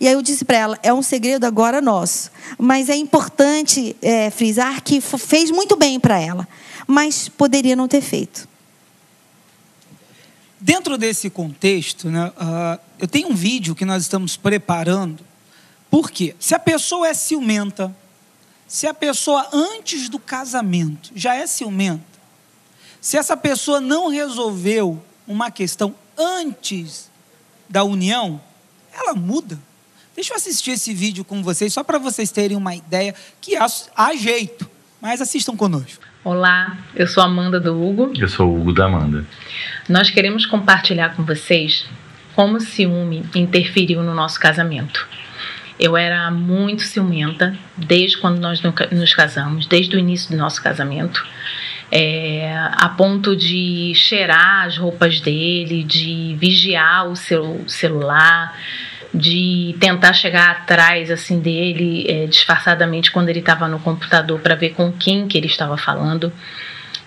E 0.00 0.06
aí 0.06 0.14
eu 0.14 0.22
disse 0.22 0.44
para 0.44 0.56
ela: 0.56 0.78
é 0.82 0.92
um 0.92 1.02
segredo 1.02 1.44
agora 1.44 1.80
nosso. 1.80 2.30
Mas 2.58 2.88
é 2.88 2.96
importante 2.96 3.96
é, 4.02 4.30
frisar 4.30 4.82
que 4.82 5.00
fez 5.00 5.50
muito 5.50 5.76
bem 5.76 5.98
para 5.98 6.18
ela, 6.18 6.46
mas 6.86 7.28
poderia 7.28 7.76
não 7.76 7.88
ter 7.88 8.00
feito. 8.00 8.48
Dentro 10.60 10.96
desse 10.96 11.28
contexto, 11.30 12.10
né, 12.10 12.32
ah, 12.36 12.78
eu 12.98 13.06
tenho 13.06 13.28
um 13.28 13.34
vídeo 13.34 13.74
que 13.74 13.84
nós 13.84 14.02
estamos 14.02 14.36
preparando. 14.36 15.24
Por 15.90 16.10
quê? 16.10 16.34
Se 16.40 16.54
a 16.54 16.58
pessoa 16.58 17.08
é 17.08 17.14
ciumenta, 17.14 17.94
se 18.66 18.86
a 18.86 18.94
pessoa 18.94 19.48
antes 19.52 20.08
do 20.08 20.18
casamento 20.18 21.12
já 21.14 21.34
é 21.34 21.46
ciumenta, 21.46 22.04
se 23.00 23.16
essa 23.16 23.36
pessoa 23.36 23.80
não 23.80 24.08
resolveu 24.08 25.00
uma 25.28 25.50
questão 25.50 25.94
antes 26.18 27.08
da 27.68 27.84
união, 27.84 28.40
ela 28.92 29.14
muda. 29.14 29.60
Deixa 30.16 30.32
eu 30.32 30.36
assistir 30.38 30.70
esse 30.70 30.94
vídeo 30.94 31.22
com 31.22 31.42
vocês, 31.42 31.74
só 31.74 31.84
para 31.84 31.98
vocês 31.98 32.32
terem 32.32 32.56
uma 32.56 32.74
ideia 32.74 33.14
que 33.38 33.54
há, 33.54 33.66
há 33.94 34.16
jeito. 34.16 34.66
Mas 35.00 35.20
assistam 35.20 35.54
conosco. 35.54 36.02
Olá, 36.24 36.78
eu 36.94 37.06
sou 37.06 37.22
Amanda 37.22 37.60
do 37.60 37.78
Hugo. 37.78 38.14
Eu 38.18 38.26
sou 38.26 38.48
o 38.48 38.58
Hugo 38.58 38.72
da 38.72 38.86
Amanda. 38.86 39.26
Nós 39.86 40.08
queremos 40.08 40.46
compartilhar 40.46 41.14
com 41.14 41.22
vocês 41.22 41.86
como 42.34 42.56
o 42.56 42.60
ciúme 42.60 43.26
interferiu 43.34 44.02
no 44.02 44.14
nosso 44.14 44.40
casamento. 44.40 45.06
Eu 45.78 45.94
era 45.94 46.30
muito 46.30 46.80
ciumenta 46.80 47.54
desde 47.76 48.16
quando 48.16 48.38
nós 48.38 48.62
nos 48.62 49.12
casamos, 49.12 49.66
desde 49.66 49.96
o 49.96 49.98
início 49.98 50.30
do 50.30 50.38
nosso 50.38 50.62
casamento, 50.62 51.26
é, 51.92 52.56
a 52.72 52.88
ponto 52.88 53.36
de 53.36 53.92
cheirar 53.94 54.64
as 54.64 54.78
roupas 54.78 55.20
dele, 55.20 55.84
de 55.84 56.34
vigiar 56.40 57.06
o 57.06 57.14
seu 57.14 57.62
celular, 57.68 58.56
de 59.16 59.74
tentar 59.80 60.12
chegar 60.12 60.50
atrás 60.50 61.10
assim 61.10 61.40
dele 61.40 62.04
é, 62.06 62.26
disfarçadamente 62.26 63.10
quando 63.10 63.30
ele 63.30 63.38
estava 63.38 63.66
no 63.66 63.78
computador 63.78 64.38
para 64.40 64.54
ver 64.54 64.70
com 64.70 64.92
quem 64.92 65.26
que 65.26 65.38
ele 65.38 65.46
estava 65.46 65.76
falando. 65.76 66.32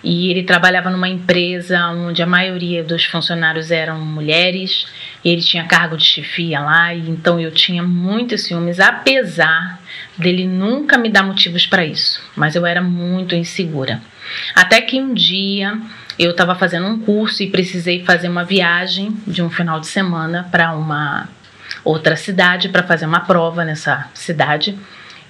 E 0.02 0.30
ele 0.30 0.42
trabalhava 0.42 0.88
numa 0.88 1.08
empresa 1.08 1.78
onde 1.88 2.22
a 2.22 2.26
maioria 2.26 2.82
dos 2.82 3.04
funcionários 3.04 3.70
eram 3.70 4.00
mulheres, 4.00 4.86
ele 5.22 5.42
tinha 5.42 5.64
cargo 5.64 5.94
de 5.94 6.04
chefia 6.04 6.58
lá, 6.60 6.94
e 6.94 7.10
então 7.10 7.38
eu 7.38 7.50
tinha 7.50 7.82
muitos 7.82 8.44
ciúmes, 8.44 8.80
apesar 8.80 9.78
dele 10.16 10.46
nunca 10.46 10.96
me 10.96 11.10
dar 11.10 11.22
motivos 11.22 11.66
para 11.66 11.84
isso, 11.84 12.22
mas 12.34 12.56
eu 12.56 12.64
era 12.64 12.80
muito 12.80 13.34
insegura. 13.34 14.00
Até 14.54 14.80
que 14.80 14.98
um 14.98 15.12
dia 15.12 15.78
eu 16.18 16.30
estava 16.30 16.54
fazendo 16.54 16.86
um 16.86 16.98
curso 16.98 17.42
e 17.42 17.50
precisei 17.50 18.02
fazer 18.02 18.28
uma 18.28 18.44
viagem 18.44 19.14
de 19.26 19.42
um 19.42 19.50
final 19.50 19.78
de 19.80 19.86
semana 19.86 20.48
para 20.50 20.72
uma 20.72 21.28
outra 21.84 22.16
cidade 22.16 22.68
para 22.68 22.82
fazer 22.82 23.06
uma 23.06 23.20
prova 23.20 23.64
nessa 23.64 24.08
cidade. 24.14 24.78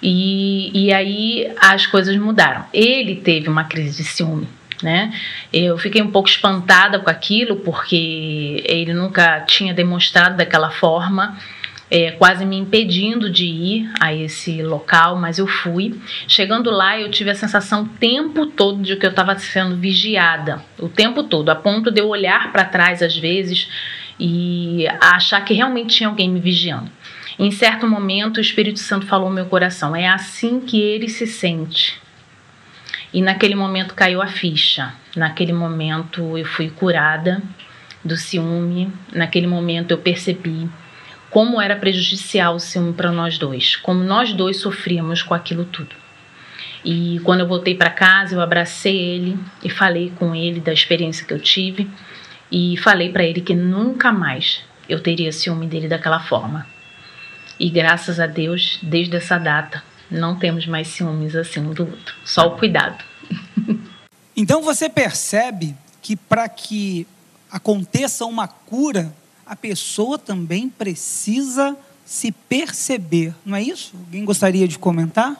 E, 0.02 0.86
e 0.86 0.92
aí 0.92 1.52
as 1.60 1.86
coisas 1.86 2.16
mudaram. 2.16 2.64
Ele 2.72 3.16
teve 3.16 3.48
uma 3.48 3.64
crise 3.64 4.02
de 4.02 4.08
ciúme, 4.08 4.48
né? 4.82 5.12
Eu 5.52 5.76
fiquei 5.76 6.00
um 6.00 6.10
pouco 6.10 6.28
espantada 6.28 6.98
com 6.98 7.10
aquilo, 7.10 7.56
porque 7.56 8.62
ele 8.66 8.94
nunca 8.94 9.40
tinha 9.40 9.74
demonstrado 9.74 10.36
daquela 10.36 10.70
forma, 10.70 11.36
é, 11.90 12.12
quase 12.12 12.46
me 12.46 12.56
impedindo 12.56 13.28
de 13.28 13.44
ir 13.44 13.90
a 14.00 14.14
esse 14.14 14.62
local, 14.62 15.16
mas 15.16 15.38
eu 15.38 15.46
fui. 15.46 16.00
Chegando 16.28 16.70
lá, 16.70 16.98
eu 16.98 17.10
tive 17.10 17.30
a 17.30 17.34
sensação 17.34 17.82
o 17.82 17.88
tempo 17.98 18.46
todo 18.46 18.80
de 18.80 18.96
que 18.96 19.04
eu 19.04 19.10
estava 19.10 19.36
sendo 19.38 19.76
vigiada, 19.76 20.62
o 20.78 20.88
tempo 20.88 21.24
todo, 21.24 21.50
a 21.50 21.56
ponto 21.56 21.90
de 21.90 22.00
eu 22.00 22.08
olhar 22.08 22.52
para 22.52 22.64
trás 22.64 23.02
às 23.02 23.16
vezes 23.16 23.68
e 24.20 24.86
achar 25.00 25.42
que 25.42 25.54
realmente 25.54 25.96
tinha 25.96 26.08
alguém 26.08 26.28
me 26.28 26.38
vigiando. 26.38 26.90
Em 27.38 27.50
certo 27.50 27.88
momento, 27.88 28.36
o 28.36 28.40
Espírito 28.40 28.78
Santo 28.78 29.06
falou 29.06 29.30
no 29.30 29.34
meu 29.34 29.46
coração: 29.46 29.96
é 29.96 30.06
assim 30.06 30.60
que 30.60 30.78
ele 30.78 31.08
se 31.08 31.26
sente. 31.26 31.98
E 33.14 33.22
naquele 33.22 33.54
momento 33.54 33.94
caiu 33.94 34.20
a 34.20 34.26
ficha. 34.26 34.92
Naquele 35.16 35.54
momento 35.54 36.36
eu 36.36 36.44
fui 36.44 36.68
curada 36.68 37.42
do 38.04 38.14
ciúme. 38.14 38.92
Naquele 39.10 39.46
momento 39.46 39.92
eu 39.92 39.98
percebi 39.98 40.68
como 41.30 41.60
era 41.60 41.74
prejudicial 41.74 42.56
o 42.56 42.60
ciúme 42.60 42.92
para 42.92 43.10
nós 43.10 43.38
dois, 43.38 43.76
como 43.76 44.02
nós 44.02 44.32
dois 44.32 44.58
sofríamos 44.58 45.22
com 45.22 45.32
aquilo 45.32 45.64
tudo. 45.64 45.94
E 46.84 47.20
quando 47.24 47.40
eu 47.40 47.48
voltei 47.48 47.74
para 47.74 47.90
casa, 47.90 48.34
eu 48.34 48.40
abracei 48.40 48.96
ele 48.96 49.38
e 49.62 49.70
falei 49.70 50.12
com 50.16 50.34
ele 50.34 50.60
da 50.60 50.72
experiência 50.72 51.24
que 51.24 51.32
eu 51.32 51.38
tive 51.38 51.88
e 52.50 52.76
falei 52.78 53.10
para 53.10 53.24
ele 53.24 53.40
que 53.40 53.54
nunca 53.54 54.12
mais 54.12 54.62
eu 54.88 55.02
teria 55.02 55.32
ciúme 55.32 55.66
dele 55.66 55.88
daquela 55.88 56.20
forma. 56.20 56.66
E 57.58 57.68
graças 57.70 58.18
a 58.18 58.26
Deus, 58.26 58.78
desde 58.82 59.16
essa 59.16 59.38
data, 59.38 59.82
não 60.10 60.36
temos 60.38 60.66
mais 60.66 60.88
ciúmes 60.88 61.36
assim 61.36 61.60
um 61.60 61.72
do 61.72 61.84
outro. 61.84 62.14
Só 62.24 62.48
o 62.48 62.58
cuidado. 62.58 63.02
Então 64.36 64.62
você 64.62 64.88
percebe 64.88 65.76
que 66.00 66.16
para 66.16 66.48
que 66.48 67.06
aconteça 67.50 68.24
uma 68.24 68.48
cura, 68.48 69.12
a 69.44 69.54
pessoa 69.54 70.18
também 70.18 70.66
precisa 70.66 71.76
se 72.06 72.32
perceber, 72.32 73.34
não 73.44 73.54
é 73.54 73.62
isso? 73.62 73.92
Alguém 73.98 74.24
gostaria 74.24 74.66
de 74.66 74.78
comentar? 74.78 75.36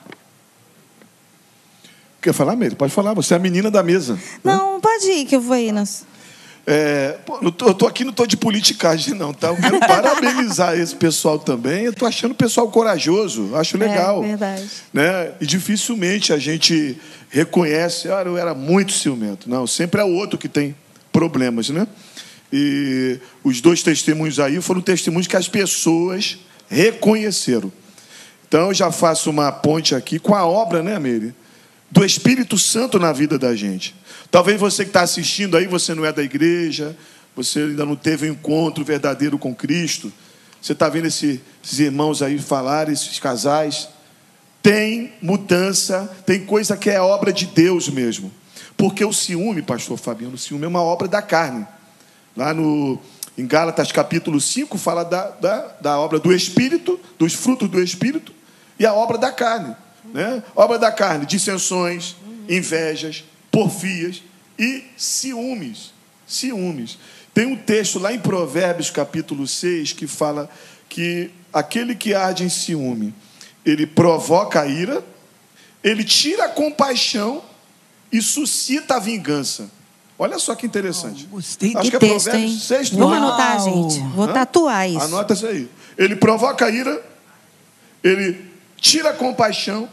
Quer 2.21 2.33
falar, 2.33 2.55
Meire? 2.55 2.75
Pode 2.75 2.93
falar. 2.93 3.15
Você 3.15 3.33
é 3.33 3.37
a 3.37 3.39
menina 3.39 3.71
da 3.71 3.81
mesa. 3.81 4.19
Não, 4.43 4.79
pode 4.79 5.05
ir 5.09 5.25
que 5.25 5.35
eu 5.35 5.41
vou 5.41 5.55
aí. 5.55 5.71
Nas... 5.71 6.05
É, 6.65 7.17
pô, 7.25 7.39
eu 7.41 7.51
tô 7.51 7.87
aqui, 7.87 8.03
não 8.03 8.13
tô 8.13 8.25
de 8.27 8.37
politicagem, 8.37 9.15
não, 9.15 9.33
tá? 9.33 9.47
Eu 9.47 9.57
quero 9.57 9.79
parabenizar 9.81 10.77
esse 10.77 10.95
pessoal 10.95 11.39
também. 11.39 11.85
Eu 11.85 11.93
tô 11.93 12.05
achando 12.05 12.31
o 12.31 12.35
pessoal 12.35 12.69
corajoso, 12.69 13.55
acho 13.55 13.77
legal. 13.77 14.23
É, 14.23 14.27
verdade. 14.27 14.69
Né? 14.93 15.31
E 15.41 15.45
dificilmente 15.45 16.31
a 16.31 16.37
gente 16.37 16.97
reconhece, 17.29 18.09
ah, 18.09 18.23
eu 18.25 18.37
era 18.37 18.53
muito 18.53 18.91
ciumento. 18.91 19.49
Não, 19.49 19.65
sempre 19.65 20.01
é 20.01 20.03
o 20.03 20.13
outro 20.13 20.37
que 20.37 20.47
tem 20.47 20.75
problemas, 21.11 21.69
né? 21.69 21.87
E 22.53 23.19
os 23.43 23.61
dois 23.61 23.81
testemunhos 23.81 24.39
aí 24.39 24.61
foram 24.61 24.81
testemunhos 24.81 25.27
que 25.27 25.37
as 25.37 25.47
pessoas 25.47 26.37
reconheceram. 26.69 27.71
Então 28.47 28.67
eu 28.67 28.73
já 28.73 28.91
faço 28.91 29.29
uma 29.29 29.51
ponte 29.51 29.95
aqui 29.95 30.19
com 30.19 30.35
a 30.35 30.45
obra, 30.45 30.83
né, 30.83 30.99
Meire? 30.99 31.33
Do 31.89 32.05
Espírito 32.05 32.57
Santo 32.57 32.99
na 32.99 33.11
vida 33.13 33.39
da 33.39 33.55
gente. 33.55 33.95
Talvez 34.31 34.59
você 34.59 34.83
que 34.85 34.89
está 34.89 35.01
assistindo 35.01 35.57
aí, 35.57 35.67
você 35.67 35.93
não 35.93 36.05
é 36.05 36.11
da 36.13 36.23
igreja, 36.23 36.95
você 37.35 37.59
ainda 37.59 37.85
não 37.85 37.95
teve 37.97 38.29
um 38.29 38.33
encontro 38.33 38.83
verdadeiro 38.83 39.37
com 39.37 39.53
Cristo. 39.53 40.11
Você 40.61 40.71
está 40.71 40.87
vendo 40.87 41.07
esse- 41.07 41.41
esses 41.63 41.79
irmãos 41.79 42.21
aí 42.21 42.39
falar, 42.39 42.87
esses 42.89 43.19
casais. 43.19 43.89
Tem 44.63 45.13
mudança, 45.21 46.09
tem 46.25 46.45
coisa 46.45 46.77
que 46.77 46.89
é 46.89 47.01
obra 47.01 47.33
de 47.33 47.45
Deus 47.47 47.89
mesmo. 47.89 48.31
Porque 48.77 49.03
o 49.03 49.11
ciúme, 49.11 49.61
pastor 49.61 49.97
Fabiano, 49.97 50.35
o 50.35 50.37
ciúme 50.37 50.65
é 50.65 50.67
uma 50.67 50.81
obra 50.81 51.07
da 51.07 51.21
carne. 51.21 51.67
Lá 52.37 52.53
no, 52.53 52.97
em 53.37 53.45
Gálatas 53.45 53.91
capítulo 53.91 54.39
5 54.39 54.77
fala 54.77 55.03
da, 55.03 55.29
da, 55.31 55.57
da 55.81 55.99
obra 55.99 56.19
do 56.19 56.31
Espírito, 56.31 56.99
dos 57.19 57.33
frutos 57.33 57.67
do 57.69 57.81
Espírito, 57.81 58.31
e 58.79 58.85
a 58.85 58.93
obra 58.93 59.17
da 59.17 59.31
carne. 59.31 59.75
Né? 60.13 60.41
Obra 60.55 60.79
da 60.79 60.91
carne, 60.91 61.25
dissensões, 61.25 62.15
invejas, 62.47 63.23
porfias 63.51 64.23
e 64.57 64.83
ciúmes. 64.97 65.93
Ciúmes. 66.25 66.97
Tem 67.33 67.45
um 67.45 67.55
texto 67.55 67.99
lá 67.99 68.13
em 68.13 68.19
Provérbios, 68.19 68.89
capítulo 68.89 69.47
6, 69.47 69.93
que 69.93 70.07
fala 70.07 70.49
que 70.89 71.29
aquele 71.53 71.95
que 71.95 72.13
arde 72.13 72.43
em 72.43 72.49
ciúme, 72.49 73.13
ele 73.65 73.85
provoca 73.85 74.61
a 74.61 74.67
ira, 74.67 75.03
ele 75.83 76.03
tira 76.03 76.45
a 76.45 76.49
compaixão 76.49 77.43
e 78.11 78.21
suscita 78.21 78.95
a 78.95 78.99
vingança. 78.99 79.69
Olha 80.19 80.37
só 80.37 80.53
que 80.53 80.65
interessante. 80.67 81.27
Oh, 81.31 81.35
gostei. 81.35 81.75
Acho 81.75 81.89
Que 81.89 81.97
que 81.97 82.05
é 82.05 82.09
texto, 82.09 82.27
hein? 82.27 82.33
Provérbios 82.33 82.63
6, 82.67 82.89
Vamos 82.89 83.09
9. 83.09 83.17
anotar, 83.17 83.59
gente. 83.61 83.99
Vou 84.15 84.25
Hã? 84.29 84.33
tatuar 84.33 84.87
isso. 84.89 85.01
Anota 85.01 85.33
isso 85.33 85.47
aí. 85.47 85.69
Ele 85.97 86.15
provoca 86.15 86.65
a 86.65 86.69
ira, 86.69 87.03
ele 88.03 88.45
tira 88.77 89.09
a 89.09 89.13
compaixão 89.13 89.89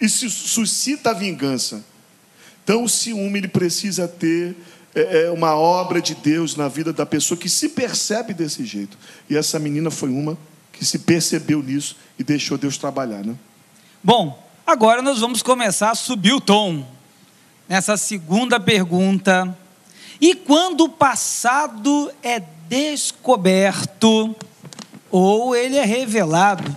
e 0.00 0.08
se 0.08 0.30
suscita 0.30 1.10
a 1.10 1.14
vingança. 1.14 1.84
Então, 2.64 2.84
o 2.84 2.88
ciúme 2.88 3.40
ele 3.40 3.48
precisa 3.48 4.06
ter 4.06 4.56
é, 4.94 5.24
é, 5.24 5.30
uma 5.30 5.54
obra 5.56 6.00
de 6.00 6.14
Deus 6.14 6.54
na 6.54 6.68
vida 6.68 6.92
da 6.92 7.06
pessoa 7.06 7.38
que 7.38 7.48
se 7.48 7.70
percebe 7.70 8.34
desse 8.34 8.64
jeito. 8.64 8.96
E 9.28 9.36
essa 9.36 9.58
menina 9.58 9.90
foi 9.90 10.10
uma 10.10 10.36
que 10.72 10.84
se 10.84 11.00
percebeu 11.00 11.62
nisso 11.62 11.96
e 12.18 12.24
deixou 12.24 12.58
Deus 12.58 12.76
trabalhar, 12.76 13.24
né? 13.24 13.34
Bom, 14.02 14.42
agora 14.66 15.00
nós 15.02 15.20
vamos 15.20 15.42
começar 15.42 15.90
a 15.90 15.94
subir 15.94 16.32
o 16.32 16.40
tom 16.40 16.86
nessa 17.68 17.96
segunda 17.96 18.58
pergunta. 18.60 19.56
E 20.20 20.34
quando 20.34 20.84
o 20.84 20.88
passado 20.88 22.12
é 22.22 22.40
descoberto 22.68 24.36
ou 25.10 25.54
ele 25.54 25.76
é 25.76 25.84
revelado? 25.84 26.74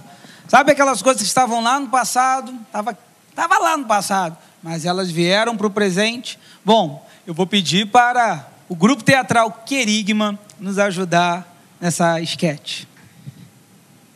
Sabe 0.47 0.71
aquelas 0.71 1.01
coisas 1.01 1.21
que 1.21 1.27
estavam 1.27 1.61
lá 1.61 1.79
no 1.79 1.89
passado? 1.89 2.53
Estava 2.65 2.97
tava 3.35 3.59
lá 3.59 3.75
no 3.75 3.85
passado, 3.85 4.37
mas 4.65 4.83
elas 4.83 5.11
vieram 5.11 5.55
para 5.55 5.67
o 5.67 5.69
presente. 5.69 6.39
Bom, 6.65 7.07
eu 7.27 7.35
vou 7.35 7.45
pedir 7.45 7.85
para 7.85 8.49
o 8.67 8.75
grupo 8.75 9.03
teatral 9.03 9.51
Querigma 9.63 10.39
nos 10.59 10.79
ajudar 10.79 11.55
nessa 11.79 12.19
esquete. 12.19 12.87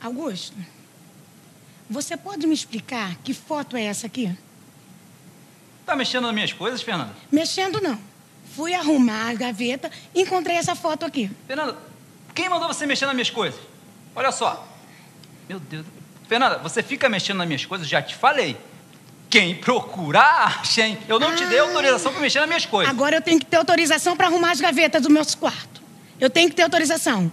Augusto, 0.01 0.57
você 1.87 2.17
pode 2.17 2.47
me 2.47 2.55
explicar 2.55 3.15
que 3.17 3.31
foto 3.31 3.77
é 3.77 3.83
essa 3.83 4.07
aqui? 4.07 4.35
Tá 5.85 5.95
mexendo 5.95 6.23
nas 6.23 6.33
minhas 6.33 6.51
coisas, 6.51 6.81
Fernanda? 6.81 7.13
Mexendo 7.31 7.79
não. 7.79 7.99
Fui 8.55 8.73
arrumar 8.73 9.29
a 9.29 9.33
gaveta 9.35 9.91
e 10.15 10.23
encontrei 10.23 10.55
essa 10.55 10.73
foto 10.73 11.05
aqui. 11.05 11.29
Fernanda, 11.45 11.77
quem 12.33 12.49
mandou 12.49 12.67
você 12.67 12.87
mexer 12.87 13.05
nas 13.05 13.13
minhas 13.13 13.29
coisas? 13.29 13.59
Olha 14.15 14.31
só. 14.31 14.67
Meu 15.47 15.59
Deus. 15.59 15.85
Fernanda, 16.27 16.57
você 16.57 16.81
fica 16.81 17.07
mexendo 17.07 17.37
nas 17.37 17.47
minhas 17.47 17.65
coisas, 17.65 17.87
já 17.87 18.01
te 18.01 18.15
falei. 18.15 18.57
Quem 19.29 19.53
procura, 19.55 20.19
acha, 20.19 20.81
hein? 20.81 20.97
Eu 21.07 21.19
não 21.19 21.35
te 21.35 21.45
dei 21.45 21.59
autorização 21.59 22.11
para 22.11 22.21
mexer 22.21 22.39
nas 22.39 22.47
minhas 22.47 22.65
coisas. 22.65 22.91
Agora 22.91 23.15
eu 23.15 23.21
tenho 23.21 23.39
que 23.39 23.45
ter 23.45 23.57
autorização 23.57 24.17
para 24.17 24.27
arrumar 24.27 24.51
as 24.51 24.59
gavetas 24.59 25.03
do 25.03 25.09
meu 25.09 25.23
quarto. 25.39 25.81
Eu 26.19 26.29
tenho 26.29 26.49
que 26.49 26.55
ter 26.55 26.63
autorização. 26.63 27.31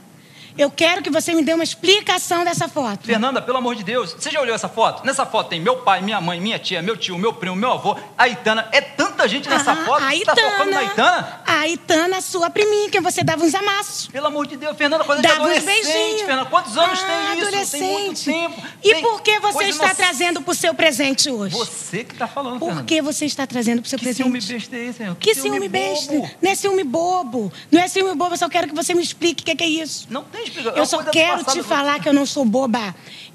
Eu 0.59 0.71
quero 0.71 1.03
que 1.03 1.11
você 1.11 1.35
me 1.35 1.43
dê 1.43 1.53
uma 1.53 1.65
explicação 1.65 2.45
dessa 2.45 2.67
foto. 2.69 3.05
Fernanda, 3.07 3.43
pelo 3.43 3.59
amor 3.59 3.75
de 3.75 3.85
Deus, 3.85 4.13
você 4.19 4.31
já 4.31 4.41
olhou 4.41 4.55
essa 4.55 4.69
foto? 4.69 5.05
Nessa 5.05 5.27
foto 5.27 5.49
tem 5.51 5.61
meu 5.61 5.77
pai, 5.79 6.01
minha 6.01 6.21
mãe, 6.21 6.41
minha 6.41 6.59
tia, 6.59 6.81
meu 6.81 6.97
tio, 6.97 7.19
meu 7.19 7.33
primo, 7.33 7.55
meu 7.55 7.73
avô, 7.73 7.97
a 8.17 8.27
Itana. 8.29 8.69
É 8.73 8.81
tanta 8.81 9.29
gente 9.29 9.49
nessa 9.49 9.73
Ah, 9.73 9.77
foto. 9.85 10.03
a 10.03 10.11
Você 10.13 10.25
tá 10.25 10.35
focando 10.35 10.71
na 10.71 10.85
Itana? 10.85 11.41
A 11.47 11.69
Itana, 11.69 12.21
sua 12.21 12.49
priminha, 12.49 12.89
que 12.91 13.01
você 13.01 13.23
dava 13.23 13.45
uns 13.45 13.55
amassos. 13.55 14.07
Pelo 14.09 14.27
amor 14.29 14.47
de 14.47 14.57
Deus, 14.57 14.77
Fernanda, 14.77 15.05
coisa 15.05 15.21
Dava 15.21 15.35
de 15.35 15.41
adolescente, 15.41 15.67
beijinhos. 15.85 16.23
Fernanda. 16.23 16.51
Quantos 16.51 16.77
anos 16.79 17.01
ah, 17.03 17.07
tem 17.07 17.61
isso? 17.63 17.71
Tem 17.73 17.83
muito 17.83 18.25
tempo. 18.25 18.63
E 18.83 18.93
Tem 18.95 19.03
por 19.03 19.21
que 19.21 19.39
você 19.41 19.65
está 19.65 19.95
trazendo 19.95 20.41
para 20.41 20.53
o 20.53 20.55
seu 20.55 20.73
presente 20.75 21.31
hoje? 21.31 21.55
Você 21.55 22.03
que 22.05 22.15
tá 22.15 22.27
falando, 22.27 22.59
Por 22.59 22.67
Fernanda. 22.67 22.87
que 22.87 23.03
você 23.03 23.27
está 23.27 23.47
trazendo 23.47 23.81
para 23.83 23.87
o 23.87 23.91
seu 23.91 23.99
Que 23.99 24.05
presente? 24.07 24.25
ciúme 24.25 24.41
besta 24.41 24.77
é 24.77 24.81
esse, 24.85 24.93
Fernanda? 24.99 25.19
Que 25.21 25.35
ciúme 25.35 25.69
besta? 25.69 26.13
bobo. 26.13 26.31
Não 26.41 26.51
é 26.51 26.55
ciúme 26.55 26.85
bobo. 26.85 27.53
Não 27.71 27.83
é 27.83 27.89
ciúme 27.89 28.15
bobo, 28.15 28.35
eu 28.35 28.39
só 28.39 28.49
quero 28.49 28.69
que 28.69 28.75
você 28.75 28.95
me 28.95 29.03
explique 29.03 29.43
o 29.43 29.45
que 29.45 29.51
é, 29.51 29.57
que 29.57 29.65
é 29.65 29.69
isso. 29.69 30.07
Não 30.09 30.25
tem 30.25 30.46
É 30.75 30.79
Eu 30.81 30.87
só 30.87 31.03
quero 31.05 31.45
te 31.45 31.63
falar 31.63 32.01
que 32.01 32.09
eu 32.09 32.13
não 32.13 32.27
sou 32.27 32.45
boba. 32.45 32.95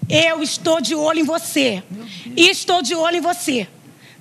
Eu 0.10 0.41
estou 0.41 0.82
de 0.82 0.96
olho 0.96 1.20
em 1.20 1.24
você. 1.24 1.84
E 2.36 2.50
estou 2.50 2.82
de 2.82 2.96
olho 2.96 3.18
em 3.18 3.22
você. 3.22 3.68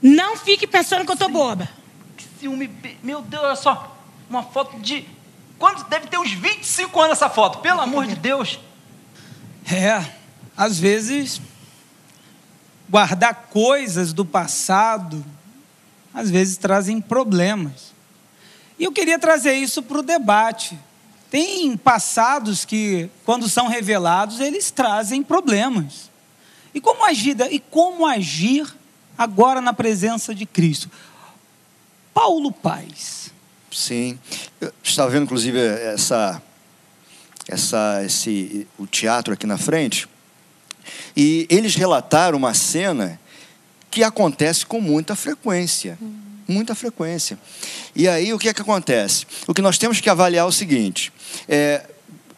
Não 0.02 0.36
fique 0.36 0.66
pensando 0.66 1.04
que 1.04 1.12
eu 1.12 1.16
tô 1.16 1.28
boba. 1.28 1.68
Que 2.16 2.24
ciúme. 2.40 2.70
Meu 3.02 3.20
Deus, 3.22 3.42
olha 3.42 3.56
só. 3.56 3.96
Uma 4.28 4.42
foto 4.42 4.78
de. 4.78 5.04
Quanto? 5.58 5.84
Deve 5.88 6.06
ter 6.06 6.18
uns 6.18 6.32
25 6.32 7.00
anos 7.00 7.12
essa 7.18 7.28
foto, 7.28 7.58
pelo 7.58 7.80
amor 7.80 8.06
de 8.06 8.14
Deus. 8.14 8.58
É, 9.70 10.04
às 10.56 10.78
vezes, 10.78 11.40
guardar 12.88 13.48
coisas 13.50 14.12
do 14.12 14.24
passado, 14.24 15.24
às 16.12 16.30
vezes 16.30 16.56
trazem 16.56 17.00
problemas. 17.00 17.92
E 18.78 18.84
eu 18.84 18.92
queria 18.92 19.18
trazer 19.18 19.52
isso 19.54 19.82
para 19.82 19.98
o 19.98 20.02
debate. 20.02 20.78
Tem 21.30 21.76
passados 21.76 22.64
que, 22.64 23.08
quando 23.24 23.48
são 23.48 23.68
revelados, 23.68 24.40
eles 24.40 24.70
trazem 24.70 25.22
problemas. 25.22 26.10
E 26.74 26.80
como 26.80 27.04
agir, 27.04 27.36
e 27.50 27.60
como 27.60 28.04
agir 28.04 28.66
agora 29.16 29.60
na 29.60 29.72
presença 29.72 30.34
de 30.34 30.44
Cristo? 30.44 30.90
Paulo 32.12 32.50
Paz. 32.50 33.30
Sim. 33.70 34.18
Eu 34.60 34.72
estava 34.82 35.10
vendo, 35.10 35.22
inclusive, 35.22 35.58
essa, 35.58 36.42
essa, 37.48 38.02
esse, 38.04 38.66
o 38.76 38.86
teatro 38.86 39.32
aqui 39.32 39.46
na 39.46 39.56
frente. 39.56 40.08
E 41.16 41.46
eles 41.48 41.76
relataram 41.76 42.36
uma 42.36 42.54
cena 42.54 43.20
que 43.90 44.02
acontece 44.02 44.66
com 44.66 44.80
muita 44.80 45.14
frequência. 45.14 45.96
Muita 46.50 46.74
frequência. 46.74 47.38
E 47.94 48.08
aí, 48.08 48.34
o 48.34 48.38
que 48.38 48.48
é 48.48 48.52
que 48.52 48.60
acontece? 48.60 49.24
O 49.46 49.54
que 49.54 49.62
nós 49.62 49.78
temos 49.78 50.00
que 50.00 50.10
avaliar 50.10 50.44
é 50.44 50.48
o 50.48 50.50
seguinte: 50.50 51.12
é, 51.48 51.88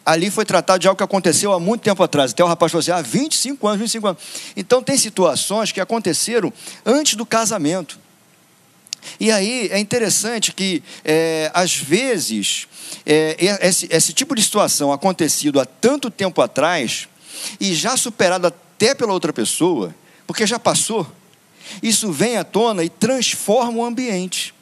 ali 0.05 0.29
foi 0.29 0.45
tratado 0.45 0.77
de 0.79 0.87
algo 0.87 0.95
que 0.95 1.03
aconteceu 1.03 1.51
há 1.51 1.59
muito 1.59 1.81
tempo 1.81 2.03
atrás. 2.03 2.31
Até 2.31 2.43
o 2.43 2.47
rapaz 2.47 2.71
falou 2.71 2.81
assim: 2.81 2.91
há 2.91 3.01
25 3.01 3.67
anos, 3.67 3.79
25 3.79 4.07
anos. 4.07 4.21
Então, 4.55 4.83
tem 4.83 4.95
situações 4.97 5.71
que 5.71 5.81
aconteceram 5.81 6.53
antes 6.85 7.15
do 7.15 7.25
casamento. 7.25 7.97
E 9.19 9.31
aí 9.31 9.67
é 9.71 9.79
interessante 9.79 10.53
que, 10.53 10.83
é, 11.03 11.49
às 11.51 11.75
vezes, 11.75 12.67
é, 13.07 13.35
esse, 13.61 13.87
esse 13.89 14.13
tipo 14.13 14.35
de 14.35 14.43
situação 14.43 14.93
acontecido 14.93 15.59
há 15.59 15.65
tanto 15.65 16.11
tempo 16.11 16.39
atrás 16.39 17.07
e 17.59 17.73
já 17.73 17.97
superado 17.97 18.45
até 18.45 18.93
pela 18.93 19.11
outra 19.11 19.33
pessoa, 19.33 19.93
porque 20.27 20.45
já 20.45 20.59
passou, 20.59 21.11
isso 21.81 22.11
vem 22.11 22.37
à 22.37 22.43
tona 22.43 22.83
e 22.83 22.89
transforma 22.89 23.79
o 23.79 23.85
ambiente. 23.85 24.53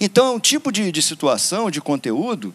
Então, 0.00 0.26
é 0.26 0.30
um 0.30 0.40
tipo 0.40 0.72
de, 0.72 0.90
de 0.90 1.02
situação, 1.02 1.70
de 1.70 1.80
conteúdo, 1.80 2.54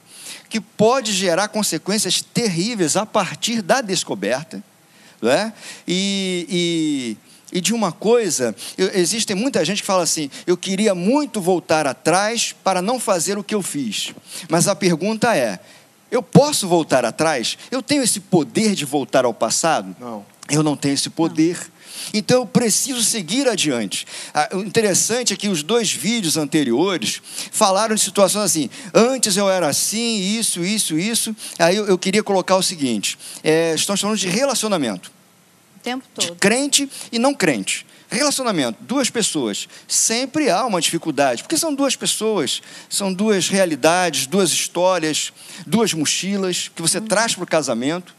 que 0.50 0.60
pode 0.60 1.14
gerar 1.14 1.48
consequências 1.48 2.22
terríveis 2.22 2.98
a 2.98 3.06
partir 3.06 3.62
da 3.62 3.82
descoberta. 3.82 4.64
Não 5.22 5.32
é? 5.32 5.54
e, 5.88 6.46
e 6.50 7.18
e 7.54 7.62
de 7.62 7.72
uma 7.72 7.92
coisa, 7.92 8.56
eu, 8.76 8.90
existe 8.96 9.36
muita 9.36 9.64
gente 9.64 9.82
que 9.82 9.86
fala 9.86 10.02
assim: 10.02 10.28
eu 10.48 10.58
queria 10.58 10.96
muito 10.96 11.40
voltar 11.40 11.86
atrás 11.86 12.56
para 12.64 12.82
não 12.82 13.00
fazer 13.00 13.38
o 13.38 13.44
que 13.44 13.54
eu 13.54 13.62
fiz. 13.62 14.12
Mas 14.50 14.68
a 14.68 14.76
pergunta 14.76 15.38
é: 15.38 15.60
eu 16.10 16.24
posso 16.24 16.68
voltar 16.68 17.06
atrás? 17.06 17.56
Eu 17.70 17.84
tenho 17.84 18.02
esse 18.02 18.20
poder 18.20 18.74
de 18.74 18.86
voltar 18.86 19.24
ao 19.24 19.36
passado? 19.36 19.96
Não. 20.00 20.26
Eu 20.50 20.64
não 20.64 20.76
tenho 20.76 20.96
esse 20.96 21.12
poder. 21.12 21.72
Então 22.14 22.42
eu 22.42 22.46
preciso 22.46 23.04
seguir 23.04 23.48
adiante. 23.48 24.06
Ah, 24.34 24.50
O 24.54 24.60
interessante 24.62 25.34
é 25.34 25.36
que 25.36 25.48
os 25.50 25.62
dois 25.62 25.92
vídeos 25.92 26.38
anteriores 26.38 27.22
falaram 27.52 27.96
de 27.96 28.02
situações 28.02 28.46
assim. 28.46 28.70
Antes 28.94 29.38
eu 29.38 29.50
era 29.50 29.68
assim, 29.68 30.18
isso, 30.38 30.64
isso, 30.64 30.98
isso. 30.98 31.36
Aí 31.60 31.76
eu, 31.76 31.86
eu 31.88 31.98
queria 31.98 32.24
colocar 32.24 32.56
o 32.56 32.64
seguinte: 32.64 33.18
é, 33.44 33.74
estamos 33.76 34.02
falando 34.02 34.18
de 34.18 34.28
relacionamento 34.28 35.12
O 35.78 35.80
tempo 35.82 36.04
de 36.18 36.28
todo. 36.28 36.38
crente 36.40 36.90
e 37.12 37.20
não 37.20 37.34
crente. 37.34 37.86
Relacionamento, 38.10 38.78
duas 38.82 39.10
pessoas. 39.10 39.68
Sempre 39.88 40.48
há 40.48 40.64
uma 40.68 40.80
dificuldade, 40.80 41.42
porque 41.42 41.58
são 41.58 41.74
duas 41.74 41.96
pessoas, 41.96 42.62
são 42.88 43.12
duas 43.12 43.50
realidades, 43.50 44.28
duas 44.28 44.52
histórias, 44.52 45.34
duas 45.66 45.94
mochilas 45.94 46.70
que 46.76 46.82
você 46.82 47.02
traz 47.02 47.34
para 47.34 47.44
o 47.44 47.48
casamento. 47.48 48.14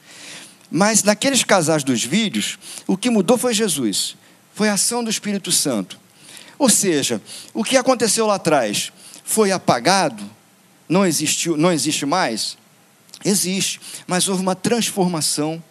Mas 0.77 1.05
naqueles 1.05 1.45
casais 1.45 1.85
dos 1.85 2.03
vídeos, 2.03 2.59
o 2.85 2.97
que 2.97 3.09
mudou 3.09 3.39
foi 3.39 3.55
Jesus, 3.55 4.17
foi 4.53 4.69
a 4.69 4.73
ação 4.73 5.05
do 5.05 5.09
Espírito 5.09 5.53
Santo. 5.53 6.01
Ou 6.59 6.69
seja, 6.69 7.23
o 7.53 7.63
que 7.63 7.77
aconteceu 7.77 8.27
lá 8.27 8.35
atrás 8.35 8.91
foi 9.23 9.53
apagado, 9.53 10.29
não 10.89 11.07
existiu, 11.07 11.57
não 11.57 11.71
existe 11.71 12.05
mais? 12.05 12.59
Existe, 13.25 13.81
mas 14.05 14.27
houve 14.27 14.43
uma 14.43 14.57
transformação 14.57 15.63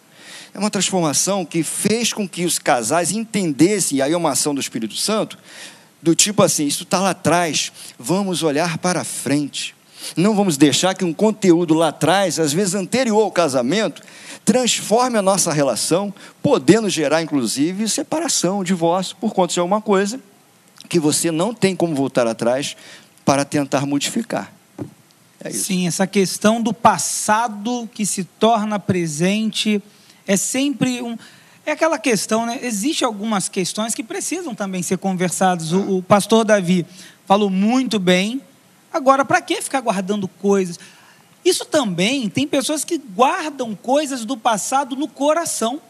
é 0.54 0.58
uma 0.58 0.70
transformação 0.70 1.44
que 1.44 1.62
fez 1.62 2.12
com 2.12 2.26
que 2.26 2.46
os 2.46 2.58
casais 2.58 3.10
entendessem, 3.10 3.98
e 3.98 4.02
aí 4.02 4.12
é 4.12 4.16
uma 4.16 4.30
ação 4.30 4.54
do 4.54 4.60
Espírito 4.60 4.96
Santo, 4.96 5.36
do 6.00 6.14
tipo 6.14 6.42
assim: 6.42 6.64
isso 6.64 6.84
está 6.84 7.00
lá 7.00 7.10
atrás, 7.10 7.72
vamos 7.98 8.42
olhar 8.42 8.78
para 8.78 9.04
frente. 9.04 9.74
Não 10.16 10.34
vamos 10.34 10.56
deixar 10.56 10.94
que 10.94 11.04
um 11.04 11.12
conteúdo 11.12 11.74
lá 11.74 11.88
atrás, 11.88 12.38
às 12.38 12.52
vezes 12.52 12.74
anterior 12.74 13.22
ao 13.22 13.32
casamento, 13.32 14.02
transforme 14.44 15.18
a 15.18 15.22
nossa 15.22 15.52
relação, 15.52 16.12
podendo 16.42 16.88
gerar, 16.88 17.22
inclusive, 17.22 17.88
separação, 17.88 18.62
divórcio, 18.62 19.16
por 19.16 19.32
conta 19.32 19.54
de 19.54 19.60
alguma 19.60 19.80
coisa 19.80 20.20
que 20.88 21.00
você 21.00 21.30
não 21.30 21.54
tem 21.54 21.74
como 21.74 21.94
voltar 21.94 22.26
atrás 22.26 22.76
para 23.24 23.44
tentar 23.44 23.86
modificar. 23.86 24.52
É. 25.40 25.50
Sim, 25.50 25.86
essa 25.86 26.06
questão 26.06 26.60
do 26.60 26.72
passado 26.72 27.88
que 27.92 28.04
se 28.04 28.24
torna 28.24 28.78
presente 28.78 29.82
é 30.26 30.36
sempre 30.36 31.02
um. 31.02 31.16
É 31.66 31.72
aquela 31.72 31.98
questão, 31.98 32.44
né? 32.44 32.58
Existem 32.62 33.06
algumas 33.06 33.48
questões 33.48 33.94
que 33.94 34.02
precisam 34.02 34.54
também 34.54 34.82
ser 34.82 34.98
conversadas. 34.98 35.72
O, 35.72 35.98
o 35.98 36.02
pastor 36.02 36.44
Davi 36.44 36.86
falou 37.26 37.48
muito 37.48 37.98
bem. 37.98 38.42
Agora, 38.92 39.24
para 39.24 39.40
que 39.40 39.60
ficar 39.60 39.80
guardando 39.80 40.28
coisas? 40.28 40.78
Isso 41.44 41.64
também 41.64 42.28
tem 42.28 42.46
pessoas 42.46 42.84
que 42.84 42.96
guardam 42.96 43.74
coisas 43.74 44.24
do 44.24 44.36
passado 44.36 44.96
no 44.96 45.06
coração. 45.06 45.80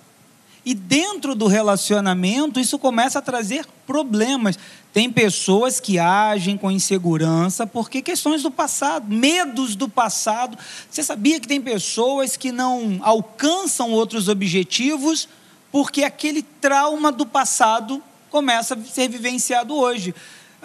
E 0.65 0.75
dentro 0.75 1.35
do 1.35 1.47
relacionamento, 1.47 2.59
isso 2.59 2.79
começa 2.79 3.19
a 3.19 3.23
trazer 3.23 3.67
problemas. 3.87 4.59
Tem 4.95 5.11
pessoas 5.11 5.79
que 5.79 5.99
agem 5.99 6.57
com 6.57 6.71
insegurança 6.71 7.67
porque 7.67 8.01
questões 8.01 8.43
do 8.43 8.51
passado, 8.51 9.13
medos 9.15 9.77
do 9.77 9.89
passado. 9.89 10.57
Você 10.91 11.03
sabia 11.03 11.39
que 11.39 11.47
tem 11.47 11.61
pessoas 11.61 12.37
que 12.37 12.51
não 12.51 12.99
alcançam 13.03 13.93
outros 13.93 14.29
objetivos 14.29 15.29
porque 15.71 16.03
aquele 16.03 16.43
trauma 16.43 17.13
do 17.13 17.27
passado 17.27 18.03
começa 18.31 18.75
a 18.75 18.83
ser 18.83 19.09
vivenciado 19.09 19.75
hoje. 19.75 20.15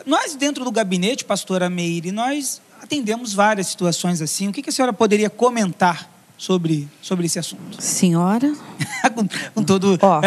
Nós, 0.05 0.35
dentro 0.35 0.63
do 0.63 0.71
gabinete, 0.71 1.25
pastora 1.25 1.69
Meire, 1.69 2.11
nós 2.11 2.61
atendemos 2.81 3.33
várias 3.33 3.67
situações 3.67 4.21
assim. 4.21 4.47
O 4.47 4.51
que 4.51 4.69
a 4.69 4.71
senhora 4.73 4.93
poderia 4.93 5.29
comentar 5.29 6.09
sobre, 6.37 6.87
sobre 7.01 7.25
esse 7.25 7.37
assunto? 7.39 7.81
Senhora? 7.81 8.53
com, 9.13 9.27
com, 9.55 9.63
todo. 9.63 9.97
Ó, 10.01 10.21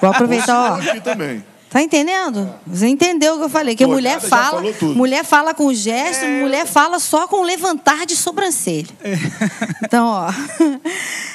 vou 0.00 0.10
aproveitar, 0.10 0.72
ó. 0.72 0.74
Aqui 0.76 1.00
também. 1.00 1.44
Tá 1.68 1.80
entendendo? 1.80 2.52
Você 2.66 2.88
entendeu 2.88 3.34
o 3.34 3.38
que 3.38 3.44
eu 3.44 3.48
falei? 3.48 3.76
Que 3.76 3.84
Pô, 3.86 3.92
mulher 3.92 4.20
fala, 4.20 4.60
mulher 4.96 5.24
fala 5.24 5.54
com 5.54 5.72
gesto, 5.72 6.26
mulher 6.26 6.66
fala 6.66 6.98
só 6.98 7.28
com 7.28 7.42
levantar 7.42 8.04
de 8.06 8.16
sobrancelha. 8.16 8.88
Então, 9.84 10.06
ó, 10.06 10.30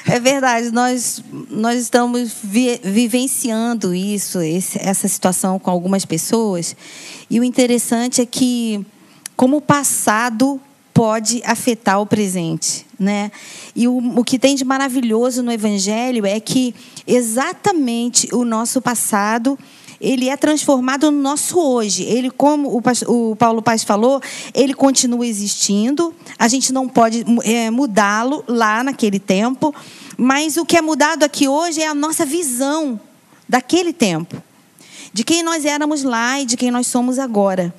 é 0.06 0.18
verdade. 0.20 0.70
Nós 0.70 1.22
nós 1.50 1.78
estamos 1.80 2.32
vi- 2.42 2.80
vivenciando 2.82 3.94
isso, 3.94 4.40
esse- 4.40 4.78
essa 4.80 5.08
situação 5.08 5.58
com 5.58 5.70
algumas 5.70 6.04
pessoas. 6.06 6.74
E 7.30 7.38
o 7.40 7.44
interessante 7.44 8.20
é 8.20 8.26
que 8.26 8.84
como 9.36 9.58
o 9.58 9.60
passado 9.60 10.60
pode 10.94 11.42
afetar 11.44 12.00
o 12.00 12.06
presente, 12.06 12.86
né? 12.98 13.30
E 13.74 13.86
o, 13.86 13.98
o 14.18 14.24
que 14.24 14.38
tem 14.38 14.54
de 14.54 14.64
maravilhoso 14.64 15.42
no 15.42 15.52
Evangelho 15.52 16.24
é 16.24 16.40
que 16.40 16.74
exatamente 17.06 18.34
o 18.34 18.46
nosso 18.46 18.80
passado 18.80 19.58
ele 20.00 20.28
é 20.28 20.36
transformado 20.36 21.10
no 21.10 21.20
nosso 21.20 21.58
hoje. 21.58 22.02
Ele, 22.04 22.30
como 22.30 22.82
o, 23.06 23.36
Paulo 23.36 23.62
Paz 23.62 23.82
falou, 23.82 24.20
ele 24.54 24.74
continua 24.74 25.26
existindo. 25.26 26.14
A 26.38 26.48
gente 26.48 26.72
não 26.72 26.88
pode 26.88 27.24
é, 27.44 27.70
mudá-lo 27.70 28.44
lá 28.46 28.82
naquele 28.82 29.18
tempo, 29.18 29.74
mas 30.16 30.56
o 30.56 30.64
que 30.64 30.76
é 30.76 30.82
mudado 30.82 31.22
aqui 31.24 31.48
hoje 31.48 31.82
é 31.82 31.86
a 31.86 31.94
nossa 31.94 32.24
visão 32.24 32.98
daquele 33.48 33.92
tempo, 33.92 34.42
de 35.12 35.22
quem 35.22 35.42
nós 35.42 35.64
éramos 35.64 36.02
lá 36.02 36.40
e 36.40 36.46
de 36.46 36.56
quem 36.56 36.70
nós 36.70 36.86
somos 36.86 37.18
agora. 37.18 37.72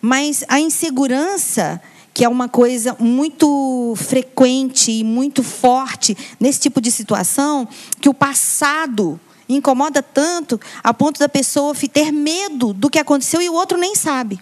Mas 0.00 0.44
a 0.48 0.60
insegurança, 0.60 1.80
que 2.12 2.24
é 2.24 2.28
uma 2.28 2.48
coisa 2.48 2.96
muito 2.98 3.94
frequente 3.96 4.90
e 4.90 5.04
muito 5.04 5.42
forte 5.42 6.16
nesse 6.38 6.60
tipo 6.60 6.80
de 6.80 6.90
situação, 6.90 7.68
que 8.00 8.08
o 8.08 8.14
passado 8.14 9.20
incomoda 9.48 10.02
tanto 10.02 10.60
a 10.82 10.92
ponto 10.92 11.18
da 11.18 11.28
pessoa 11.28 11.74
ter 11.74 12.12
medo 12.12 12.72
do 12.72 12.90
que 12.90 12.98
aconteceu 12.98 13.40
e 13.40 13.48
o 13.48 13.54
outro 13.54 13.78
nem 13.78 13.94
sabe. 13.94 14.40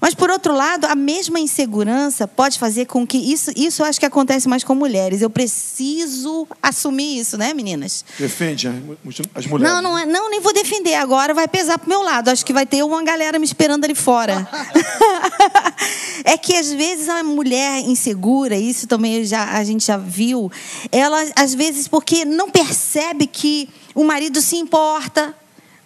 Mas, 0.00 0.14
por 0.14 0.30
outro 0.30 0.54
lado, 0.54 0.86
a 0.86 0.94
mesma 0.94 1.38
insegurança 1.40 2.26
pode 2.28 2.58
fazer 2.58 2.86
com 2.86 3.06
que. 3.06 3.16
Isso, 3.18 3.50
isso 3.56 3.82
eu 3.82 3.86
acho 3.86 3.98
que 4.00 4.06
acontece 4.06 4.48
mais 4.48 4.62
com 4.64 4.74
mulheres. 4.74 5.22
Eu 5.22 5.30
preciso 5.30 6.46
assumir 6.62 7.18
isso, 7.18 7.36
né, 7.36 7.52
meninas? 7.54 8.04
Defende 8.18 8.68
as 8.68 8.74
mu- 8.74 8.96
as 9.34 9.46
mulheres. 9.46 9.72
Não, 9.74 9.82
não, 9.82 9.98
é- 9.98 10.06
não, 10.06 10.30
nem 10.30 10.40
vou 10.40 10.52
defender 10.52 10.94
agora, 10.94 11.32
vai 11.34 11.48
pesar 11.48 11.78
pro 11.78 11.88
meu 11.88 12.02
lado. 12.02 12.28
Acho 12.28 12.44
que 12.44 12.52
vai 12.52 12.66
ter 12.66 12.82
uma 12.82 13.02
galera 13.02 13.38
me 13.38 13.44
esperando 13.44 13.84
ali 13.84 13.94
fora. 13.94 14.48
é 16.24 16.36
que 16.36 16.56
às 16.56 16.72
vezes 16.72 17.08
a 17.08 17.22
mulher 17.22 17.80
insegura, 17.80 18.56
isso 18.56 18.86
também 18.86 19.24
já, 19.24 19.44
a 19.52 19.64
gente 19.64 19.86
já 19.86 19.96
viu, 19.96 20.50
ela 20.92 21.18
às 21.36 21.54
vezes 21.54 21.88
porque 21.88 22.24
não 22.24 22.50
percebe 22.50 23.26
que 23.26 23.68
o 23.94 24.04
marido 24.04 24.40
se 24.40 24.56
importa. 24.56 25.34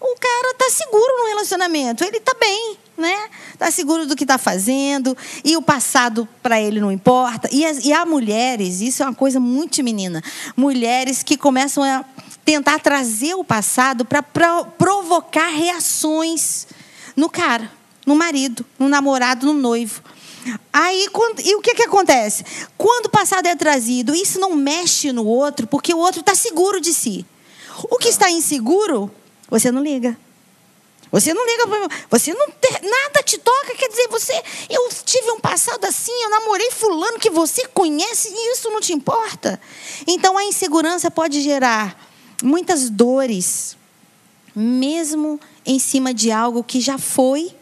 O 0.00 0.16
cara 0.20 0.54
tá 0.59 0.68
seguro 0.70 1.22
no 1.22 1.28
relacionamento, 1.28 2.04
ele 2.04 2.20
tá 2.20 2.35
bem, 2.38 2.76
né? 2.96 3.28
Tá 3.59 3.70
seguro 3.70 4.07
do 4.07 4.14
que 4.16 4.24
tá 4.24 4.38
fazendo 4.38 5.16
e 5.44 5.57
o 5.57 5.62
passado 5.62 6.28
para 6.42 6.61
ele 6.61 6.80
não 6.80 6.92
importa. 6.92 7.48
E, 7.52 7.64
as, 7.64 7.85
e 7.85 7.92
há 7.92 8.04
mulheres, 8.07 8.80
isso 8.80 9.02
é 9.02 9.07
uma 9.07 9.14
coisa 9.14 9.40
muito 9.40 9.83
menina, 9.83 10.22
mulheres 10.57 11.22
que 11.22 11.37
começam 11.37 11.83
a 11.83 12.04
tentar 12.44 12.78
trazer 12.78 13.35
o 13.35 13.44
passado 13.44 14.04
para 14.04 14.22
provocar 14.22 15.48
reações 15.48 16.66
no 17.16 17.28
cara, 17.30 17.70
no 18.07 18.14
marido, 18.14 18.64
no 18.78 18.88
namorado, 18.88 19.46
no 19.46 19.52
noivo. 19.54 20.02
Aí, 20.72 21.09
quando- 21.11 21.40
e 21.40 21.54
o 21.54 21.61
que, 21.62 21.74
que 21.74 21.83
acontece? 21.85 22.44
Quando 22.76 23.07
o 23.07 23.11
passado 23.11 23.46
é 23.46 23.57
trazido, 23.57 24.14
isso 24.14 24.38
não 24.38 24.54
mexe 24.54 25.11
no 25.11 25.24
outro, 25.24 25.66
porque 25.66 25.94
o 25.94 25.98
outro 25.98 26.20
está 26.20 26.35
seguro 26.35 26.80
de 26.80 26.92
si. 26.92 27.24
O 27.90 27.96
que 27.96 28.09
está 28.09 28.30
inseguro, 28.30 29.11
você 29.48 29.70
não 29.72 29.83
liga. 29.83 30.16
Você 31.14 31.33
não 31.33 31.46
liga 31.46 31.68
para 31.68 31.88
você 32.11 32.35
não 32.35 32.44
nada 32.48 33.22
te 33.24 33.38
toca, 33.38 33.77
quer 33.77 33.88
dizer, 33.88 34.09
você 34.09 34.33
eu 34.68 34.88
tive 35.05 35.31
um 35.31 35.38
passado 35.38 35.85
assim, 35.85 36.11
eu 36.24 36.29
namorei 36.29 36.72
fulano 36.72 37.20
que 37.20 37.31
você 37.31 37.68
conhece 37.68 38.31
e 38.33 38.53
isso 38.53 38.68
não 38.68 38.81
te 38.81 38.92
importa. 38.92 39.61
Então 40.09 40.37
a 40.37 40.42
insegurança 40.42 41.12
pode 41.12 41.40
gerar 41.40 41.96
muitas 42.42 42.90
dores, 42.90 43.77
mesmo 44.57 45.38
em 45.64 45.79
cima 45.79 46.12
de 46.12 46.33
algo 46.33 46.64
que 46.64 46.81
já 46.81 46.98
foi 46.98 47.55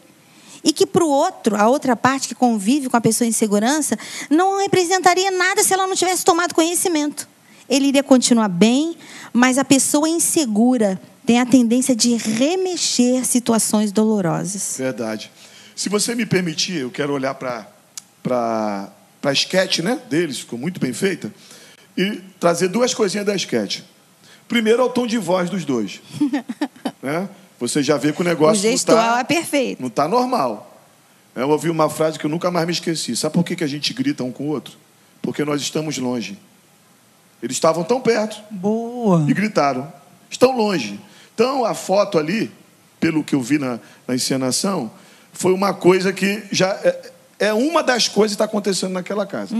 e 0.63 0.73
que 0.73 0.87
para 0.87 1.05
o 1.05 1.09
outro, 1.09 1.55
a 1.55 1.69
outra 1.69 1.95
parte 1.95 2.29
que 2.29 2.33
convive 2.33 2.89
com 2.89 2.97
a 2.97 3.01
pessoa 3.01 3.27
em 3.27 3.31
segurança, 3.31 3.95
não 4.31 4.57
representaria 4.57 5.29
nada 5.29 5.61
se 5.61 5.75
ela 5.75 5.85
não 5.85 5.95
tivesse 5.95 6.25
tomado 6.25 6.55
conhecimento. 6.55 7.29
Ele 7.69 7.85
iria 7.85 8.01
continuar 8.01 8.47
bem, 8.47 8.97
mas 9.31 9.59
a 9.59 9.63
pessoa 9.63 10.09
insegura 10.09 10.99
tem 11.25 11.39
a 11.39 11.45
tendência 11.45 11.95
de 11.95 12.15
remexer 12.15 13.25
situações 13.25 13.91
dolorosas. 13.91 14.75
Verdade. 14.77 15.31
Se 15.75 15.89
você 15.89 16.13
me 16.15 16.25
permitir, 16.25 16.77
eu 16.77 16.91
quero 16.91 17.13
olhar 17.13 17.33
para 17.35 17.67
para 18.21 18.89
a 19.21 19.33
sketch 19.33 19.79
né, 19.79 19.99
deles, 20.09 20.39
ficou 20.39 20.57
muito 20.57 20.79
bem 20.79 20.93
feita, 20.93 21.33
e 21.97 22.21
trazer 22.39 22.69
duas 22.69 22.93
coisinhas 22.93 23.25
da 23.25 23.35
sketch. 23.35 23.81
Primeiro 24.47 24.81
é 24.81 24.85
o 24.85 24.89
tom 24.89 25.05
de 25.05 25.17
voz 25.17 25.49
dos 25.49 25.65
dois. 25.65 26.01
né? 27.03 27.27
Você 27.59 27.83
já 27.83 27.97
vê 27.97 28.11
que 28.13 28.19
o 28.19 28.21
O 28.21 28.25
negócio 28.25 28.61
gestual 28.61 28.97
não 28.97 29.17
é 29.17 29.21
está 29.21 29.25
perfeito. 29.25 29.81
não 29.81 29.89
tá 29.89 30.07
normal. 30.07 30.69
Eu 31.35 31.49
ouvi 31.49 31.69
uma 31.69 31.89
frase 31.89 32.19
que 32.19 32.25
eu 32.25 32.29
nunca 32.29 32.51
mais 32.51 32.65
me 32.65 32.71
esqueci. 32.71 33.15
Sabe 33.15 33.33
por 33.33 33.43
que, 33.43 33.55
que 33.55 33.63
a 33.63 33.67
gente 33.67 33.93
grita 33.93 34.23
um 34.23 34.31
com 34.31 34.43
o 34.45 34.47
outro? 34.47 34.77
Porque 35.21 35.43
nós 35.43 35.61
estamos 35.61 35.97
longe. 35.97 36.37
Eles 37.41 37.55
estavam 37.55 37.83
tão 37.83 37.99
perto 37.99 38.41
Boa. 38.51 39.25
e 39.27 39.33
gritaram. 39.33 39.91
Estão 40.29 40.55
longe. 40.55 40.99
Então, 41.33 41.65
a 41.65 41.73
foto 41.73 42.17
ali, 42.17 42.51
pelo 42.99 43.23
que 43.23 43.35
eu 43.35 43.41
vi 43.41 43.57
na, 43.57 43.79
na 44.07 44.15
encenação, 44.15 44.91
foi 45.31 45.51
uma 45.53 45.73
coisa 45.73 46.13
que 46.13 46.43
já 46.51 46.69
é, 46.83 47.11
é 47.39 47.53
uma 47.53 47.81
das 47.83 48.07
coisas 48.07 48.31
que 48.35 48.35
está 48.35 48.45
acontecendo 48.45 48.91
naquela 48.93 49.25
casa. 49.25 49.55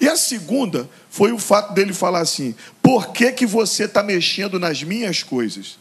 E 0.00 0.08
a 0.08 0.16
segunda 0.16 0.88
foi 1.08 1.32
o 1.32 1.38
fato 1.38 1.72
dele 1.72 1.92
falar 1.92 2.20
assim: 2.20 2.54
por 2.82 3.12
que, 3.12 3.30
que 3.32 3.46
você 3.46 3.84
está 3.84 4.02
mexendo 4.02 4.58
nas 4.58 4.82
minhas 4.82 5.22
coisas? 5.22 5.78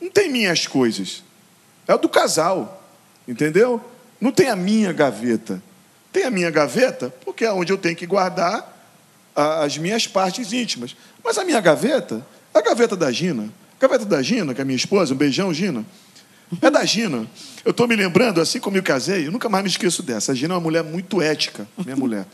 Não 0.00 0.10
tem 0.10 0.30
minhas 0.30 0.66
coisas. 0.66 1.22
É 1.86 1.94
o 1.94 1.98
do 1.98 2.08
casal. 2.08 2.74
Entendeu? 3.26 3.82
Não 4.20 4.30
tem 4.32 4.48
a 4.48 4.56
minha 4.56 4.92
gaveta. 4.92 5.62
Tem 6.12 6.24
a 6.24 6.30
minha 6.30 6.50
gaveta, 6.50 7.12
porque 7.24 7.44
é 7.44 7.52
onde 7.52 7.72
eu 7.72 7.78
tenho 7.78 7.94
que 7.96 8.06
guardar 8.06 8.76
a- 9.34 9.64
as 9.64 9.76
minhas 9.76 10.06
partes 10.06 10.52
íntimas. 10.52 10.96
Mas 11.22 11.36
a 11.38 11.44
minha 11.44 11.60
gaveta, 11.60 12.24
a 12.54 12.60
gaveta 12.62 12.96
da 12.96 13.10
Gina, 13.12 13.48
gaveta 13.80 14.04
da 14.04 14.22
Gina, 14.22 14.54
que 14.54 14.60
é 14.60 14.64
minha 14.64 14.76
esposa, 14.76 15.14
um 15.14 15.16
beijão, 15.16 15.52
Gina, 15.52 15.84
é 16.60 16.70
da 16.70 16.84
Gina. 16.84 17.26
Eu 17.64 17.70
estou 17.70 17.86
me 17.86 17.94
lembrando, 17.94 18.40
assim 18.40 18.58
como 18.58 18.76
eu 18.76 18.82
casei, 18.82 19.26
eu 19.26 19.32
nunca 19.32 19.48
mais 19.48 19.62
me 19.62 19.70
esqueço 19.70 20.02
dessa. 20.02 20.32
A 20.32 20.34
Gina 20.34 20.54
é 20.54 20.56
uma 20.56 20.62
mulher 20.62 20.82
muito 20.82 21.20
ética, 21.20 21.68
minha 21.84 21.96
mulher. 21.96 22.26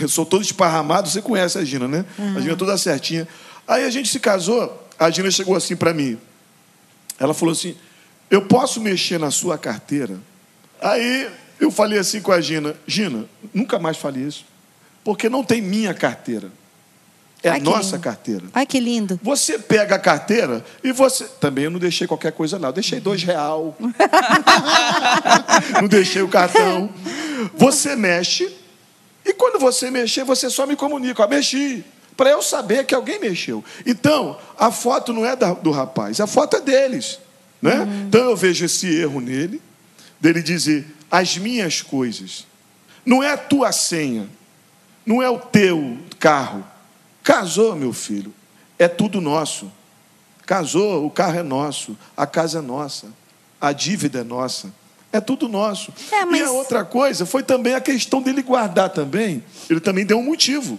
Eu 0.00 0.08
sou 0.08 0.24
todo 0.24 0.42
esparramado, 0.42 1.08
você 1.08 1.20
conhece 1.20 1.58
a 1.58 1.64
Gina, 1.64 1.88
né? 1.88 2.04
A 2.36 2.40
Gina 2.40 2.52
é 2.52 2.56
toda 2.56 2.78
certinha. 2.78 3.26
Aí 3.66 3.84
a 3.84 3.90
gente 3.90 4.08
se 4.08 4.20
casou, 4.20 4.88
a 4.98 5.10
Gina 5.10 5.30
chegou 5.30 5.56
assim 5.56 5.74
para 5.74 5.92
mim. 5.92 6.16
Ela 7.18 7.34
falou 7.34 7.52
assim: 7.52 7.74
Eu 8.30 8.42
posso 8.42 8.80
mexer 8.80 9.18
na 9.18 9.30
sua 9.30 9.58
carteira? 9.58 10.20
Aí 10.80 11.28
eu 11.58 11.70
falei 11.70 11.98
assim 11.98 12.20
com 12.20 12.30
a 12.30 12.40
Gina: 12.40 12.76
Gina, 12.86 13.24
nunca 13.52 13.78
mais 13.78 13.96
fale 13.96 14.20
isso, 14.20 14.44
porque 15.02 15.28
não 15.28 15.42
tem 15.42 15.60
minha 15.60 15.92
carteira. 15.92 16.50
É 17.46 17.50
Ai, 17.50 17.60
a 17.60 17.62
nossa 17.62 17.92
lindo. 17.92 18.02
carteira. 18.02 18.42
Ai, 18.52 18.66
que 18.66 18.80
lindo. 18.80 19.20
Você 19.22 19.56
pega 19.56 19.94
a 19.94 19.98
carteira 19.98 20.64
e 20.82 20.90
você. 20.90 21.24
Também 21.40 21.64
eu 21.64 21.70
não 21.70 21.78
deixei 21.78 22.06
qualquer 22.06 22.32
coisa 22.32 22.58
lá. 22.58 22.68
Eu 22.68 22.72
deixei 22.72 22.98
dois 22.98 23.22
real. 23.22 23.76
não 25.80 25.86
deixei 25.86 26.22
o 26.22 26.28
cartão. 26.28 26.90
Você 27.54 27.94
mexe 27.94 28.52
e 29.24 29.32
quando 29.32 29.60
você 29.60 29.90
mexer, 29.90 30.24
você 30.24 30.50
só 30.50 30.66
me 30.66 30.74
comunica, 30.74 31.22
ó, 31.22 31.28
mexi, 31.28 31.84
para 32.16 32.30
eu 32.30 32.42
saber 32.42 32.84
que 32.84 32.94
alguém 32.94 33.20
mexeu. 33.20 33.64
Então, 33.84 34.38
a 34.58 34.72
foto 34.72 35.12
não 35.12 35.24
é 35.24 35.36
da, 35.36 35.52
do 35.52 35.70
rapaz, 35.70 36.20
a 36.20 36.26
foto 36.26 36.56
é 36.56 36.60
deles. 36.60 37.20
Né? 37.62 37.80
Uhum. 37.80 38.06
Então 38.06 38.30
eu 38.30 38.36
vejo 38.36 38.64
esse 38.64 38.86
erro 38.86 39.20
nele, 39.20 39.62
dele 40.20 40.42
dizer 40.42 40.84
as 41.08 41.38
minhas 41.38 41.80
coisas. 41.80 42.44
Não 43.04 43.22
é 43.22 43.32
a 43.32 43.36
tua 43.36 43.70
senha, 43.70 44.28
não 45.04 45.22
é 45.22 45.30
o 45.30 45.38
teu 45.38 45.96
carro. 46.18 46.64
Casou, 47.26 47.74
meu 47.74 47.92
filho, 47.92 48.32
é 48.78 48.86
tudo 48.86 49.20
nosso. 49.20 49.72
Casou, 50.46 51.04
o 51.04 51.10
carro 51.10 51.40
é 51.40 51.42
nosso, 51.42 51.98
a 52.16 52.24
casa 52.24 52.60
é 52.60 52.62
nossa, 52.62 53.08
a 53.60 53.72
dívida 53.72 54.20
é 54.20 54.22
nossa. 54.22 54.72
É 55.12 55.20
tudo 55.20 55.48
nosso. 55.48 55.92
É, 56.12 56.24
mas... 56.24 56.38
E 56.38 56.42
a 56.44 56.52
outra 56.52 56.84
coisa 56.84 57.26
foi 57.26 57.42
também 57.42 57.74
a 57.74 57.80
questão 57.80 58.22
dele 58.22 58.42
guardar 58.42 58.90
também. 58.90 59.42
Ele 59.68 59.80
também 59.80 60.06
deu 60.06 60.18
um 60.18 60.22
motivo. 60.22 60.78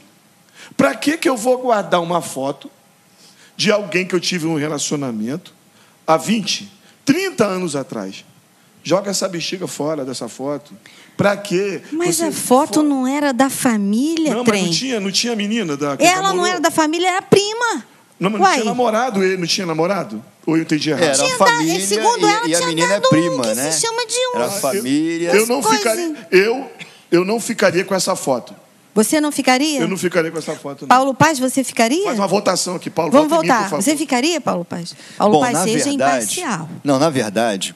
Para 0.77 0.95
que, 0.95 1.17
que 1.17 1.27
eu 1.27 1.35
vou 1.35 1.57
guardar 1.57 2.01
uma 2.01 2.21
foto 2.21 2.71
de 3.57 3.69
alguém 3.69 4.05
que 4.05 4.15
eu 4.15 4.19
tive 4.19 4.47
um 4.47 4.55
relacionamento 4.55 5.53
há 6.05 6.15
20, 6.15 6.71
30 7.03 7.45
anos 7.45 7.75
atrás? 7.75 8.23
Joga 8.87 9.11
essa 9.11 9.27
bexiga 9.27 9.67
fora 9.67 10.05
dessa 10.05 10.29
foto. 10.29 10.71
Para 11.17 11.35
quê? 11.35 11.81
Mas 11.91 12.15
Você... 12.15 12.23
a 12.23 12.31
foto 12.31 12.81
não 12.81 13.05
era 13.05 13.33
da 13.33 13.49
família, 13.49 14.33
Não, 14.33 14.45
trem. 14.45 14.61
mas 14.61 14.69
não 14.69 14.77
tinha, 14.77 14.99
não 15.01 15.11
tinha 15.11 15.35
menina 15.35 15.75
da 15.75 15.97
Ela 15.99 16.21
namorou. 16.21 16.35
não 16.37 16.45
era 16.45 16.61
da 16.61 16.71
família, 16.71 17.09
era 17.09 17.21
prima. 17.21 17.83
Não, 18.17 18.29
mas 18.29 18.39
não 18.39 18.51
tinha 18.53 18.63
namorado 18.63 19.21
ele, 19.21 19.35
não 19.35 19.45
tinha 19.45 19.67
namorado? 19.67 20.23
Ou 20.45 20.55
eu 20.55 20.61
entendi 20.61 20.89
errado? 20.89 21.03
Era 21.03 21.21
a 21.21 21.37
família 21.37 21.85
segundo 21.85 22.25
ela, 22.25 22.47
e, 22.47 22.51
e 22.51 22.55
a 22.55 22.65
menina 22.65 22.93
é 22.93 22.99
prima, 23.01 23.43
que 23.43 23.55
né? 23.55 23.71
se 23.71 23.81
chama 23.81 24.05
de 24.05 24.15
um. 24.15 24.35
Era 24.39 24.49
família. 24.51 25.31
Eu, 25.31 25.35
eu 25.41 25.47
não 25.47 25.61
ficaria, 25.61 26.27
eu, 26.31 26.71
eu 27.11 27.25
não 27.25 27.39
ficaria 27.41 27.83
com 27.83 27.93
essa 27.93 28.15
foto. 28.15 28.55
Você 28.95 29.19
não 29.19 29.33
ficaria? 29.33 29.81
Eu 29.81 29.89
não 29.89 29.97
ficaria 29.97 30.31
com 30.31 30.37
essa 30.37 30.55
foto. 30.55 30.83
Não. 30.83 30.87
Paulo 30.87 31.13
Paz, 31.13 31.37
você 31.37 31.61
ficaria? 31.61 32.05
Faz 32.05 32.17
uma 32.17 32.25
votação 32.25 32.77
aqui, 32.77 32.89
Paulo. 32.89 33.11
Vamos 33.11 33.29
voltar. 33.29 33.69
Mim, 33.69 33.81
você 33.81 33.97
ficaria, 33.97 34.39
Paulo 34.39 34.63
Paz? 34.63 34.95
Paulo 35.17 35.33
Bom, 35.33 35.41
Paz, 35.41 35.57
seja 35.57 35.83
verdade, 35.83 36.23
imparcial. 36.23 36.69
Não, 36.85 36.97
na 36.97 37.09
verdade, 37.09 37.75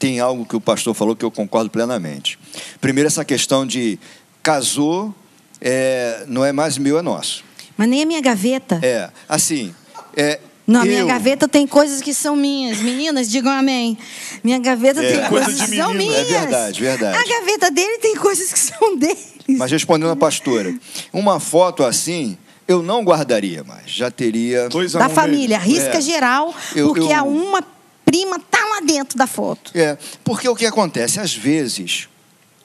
tem 0.00 0.18
algo 0.18 0.46
que 0.46 0.56
o 0.56 0.60
pastor 0.60 0.94
falou 0.94 1.14
que 1.14 1.24
eu 1.24 1.30
concordo 1.30 1.68
plenamente. 1.68 2.38
Primeiro, 2.80 3.06
essa 3.06 3.22
questão 3.22 3.66
de 3.66 3.98
casou, 4.42 5.14
é, 5.60 6.24
não 6.26 6.42
é 6.42 6.52
mais 6.52 6.78
meu, 6.78 6.98
é 6.98 7.02
nosso. 7.02 7.44
Mas 7.76 7.86
nem 7.86 8.02
a 8.02 8.06
minha 8.06 8.20
gaveta. 8.22 8.80
É, 8.82 9.10
assim, 9.28 9.74
é, 10.16 10.40
na 10.66 10.84
minha 10.86 11.04
gaveta 11.04 11.46
tem 11.46 11.66
coisas 11.66 12.00
que 12.00 12.14
são 12.14 12.34
minhas. 12.34 12.78
Meninas, 12.78 13.30
digam 13.30 13.52
amém. 13.52 13.98
Minha 14.42 14.58
gaveta 14.58 15.04
é, 15.04 15.18
tem 15.18 15.28
coisas 15.28 15.60
que 15.60 15.76
são 15.76 15.92
minhas. 15.92 16.16
É 16.16 16.24
verdade, 16.24 16.80
verdade. 16.80 17.18
A 17.18 17.38
gaveta 17.38 17.70
dele 17.70 17.98
tem 17.98 18.16
coisas 18.16 18.50
que 18.50 18.58
são 18.58 18.96
dele. 18.96 19.18
Mas 19.48 19.70
respondendo 19.70 20.12
a 20.12 20.16
pastora, 20.16 20.74
uma 21.12 21.38
foto 21.38 21.84
assim 21.84 22.38
eu 22.66 22.82
não 22.82 23.02
guardaria 23.02 23.64
mais. 23.64 23.90
Já 23.90 24.10
teria. 24.10 24.68
da 24.96 25.08
família, 25.08 25.58
risca 25.58 25.98
é. 25.98 26.00
geral, 26.00 26.54
eu, 26.74 26.86
porque 26.86 27.12
eu... 27.12 27.16
a 27.16 27.22
uma 27.24 27.62
prima 28.10 28.40
tá 28.40 28.58
lá 28.58 28.80
dentro 28.80 29.16
da 29.16 29.28
foto. 29.28 29.70
É, 29.72 29.96
porque 30.24 30.48
o 30.48 30.56
que 30.56 30.66
acontece? 30.66 31.20
Às 31.20 31.32
vezes, 31.32 32.08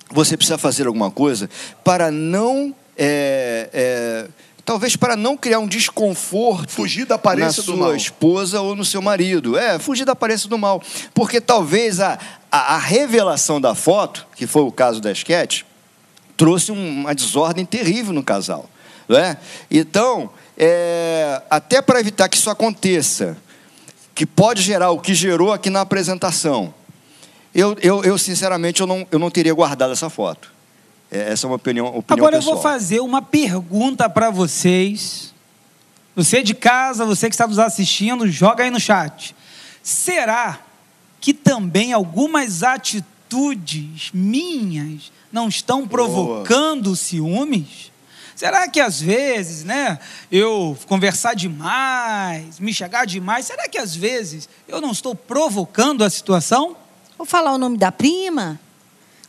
você 0.09 0.35
precisa 0.35 0.57
fazer 0.57 0.87
alguma 0.87 1.11
coisa 1.11 1.47
para 1.83 2.09
não. 2.09 2.73
É, 2.97 3.69
é, 3.71 4.27
talvez 4.63 4.95
para 4.95 5.15
não 5.15 5.37
criar 5.37 5.59
um 5.59 5.67
desconforto 5.67 6.71
fugir 6.71 7.05
da 7.05 7.13
aparência 7.13 7.61
na 7.61 7.65
do 7.65 7.77
sua 7.77 7.87
mal. 7.87 7.95
esposa 7.95 8.59
ou 8.59 8.75
no 8.75 8.83
seu 8.83 9.03
marido. 9.03 9.55
É, 9.55 9.77
fugir 9.77 10.03
da 10.03 10.13
aparência 10.13 10.49
do 10.49 10.57
mal. 10.57 10.81
Porque 11.13 11.39
talvez 11.39 11.99
a, 11.99 12.17
a, 12.51 12.73
a 12.73 12.77
revelação 12.79 13.61
da 13.61 13.75
foto, 13.75 14.25
que 14.35 14.47
foi 14.47 14.63
o 14.63 14.71
caso 14.71 14.99
da 14.99 15.11
esquete, 15.11 15.63
trouxe 16.35 16.71
uma 16.71 17.13
desordem 17.13 17.67
terrível 17.67 18.13
no 18.13 18.23
casal. 18.23 18.67
Não 19.07 19.19
é? 19.19 19.37
Então, 19.69 20.31
é, 20.57 21.39
até 21.51 21.83
para 21.83 21.99
evitar 21.99 22.27
que 22.27 22.37
isso 22.37 22.49
aconteça, 22.49 23.37
que 24.15 24.25
pode 24.25 24.61
gerar 24.61 24.91
o 24.91 24.99
que 24.99 25.13
gerou 25.13 25.51
aqui 25.51 25.69
na 25.69 25.81
apresentação, 25.81 26.73
eu, 27.53 27.75
eu, 27.81 28.03
eu 28.03 28.17
sinceramente 28.17 28.79
eu 28.79 28.87
não, 28.87 29.05
eu 29.11 29.19
não 29.19 29.29
teria 29.29 29.53
guardado 29.53 29.91
essa 29.91 30.09
foto. 30.09 30.51
É, 31.11 31.33
essa 31.33 31.45
é 31.45 31.47
uma 31.47 31.57
opinião, 31.57 31.87
opinião 31.87 32.05
Agora 32.09 32.37
pessoal. 32.37 32.55
eu 32.55 32.61
vou 32.61 32.71
fazer 32.71 33.01
uma 33.01 33.21
pergunta 33.21 34.09
para 34.09 34.29
vocês. 34.29 35.33
Você 36.15 36.41
de 36.41 36.53
casa, 36.53 37.05
você 37.05 37.27
que 37.27 37.35
está 37.35 37.45
nos 37.45 37.59
assistindo, 37.59 38.25
joga 38.27 38.63
aí 38.63 38.71
no 38.71 38.79
chat. 38.79 39.35
Será 39.83 40.59
que 41.19 41.33
também 41.33 41.91
algumas 41.91 42.63
atitudes 42.63 44.11
minhas 44.13 45.11
não 45.31 45.49
estão 45.49 45.85
provocando 45.85 46.83
Boa. 46.85 46.95
ciúmes? 46.95 47.91
Será 48.35 48.67
que 48.67 48.81
às 48.81 48.99
vezes, 48.99 49.63
né, 49.63 49.97
eu 50.29 50.77
conversar 50.87 51.33
demais, 51.35 52.59
me 52.59 52.73
chegar 52.73 53.05
demais, 53.05 53.45
será 53.45 53.69
que 53.69 53.77
às 53.77 53.95
vezes 53.95 54.49
eu 54.67 54.81
não 54.81 54.91
estou 54.91 55.15
provocando 55.15 56.03
a 56.03 56.09
situação? 56.09 56.75
Vou 57.17 57.25
falar 57.25 57.53
o 57.53 57.57
nome 57.57 57.77
da 57.77 57.93
prima? 57.93 58.59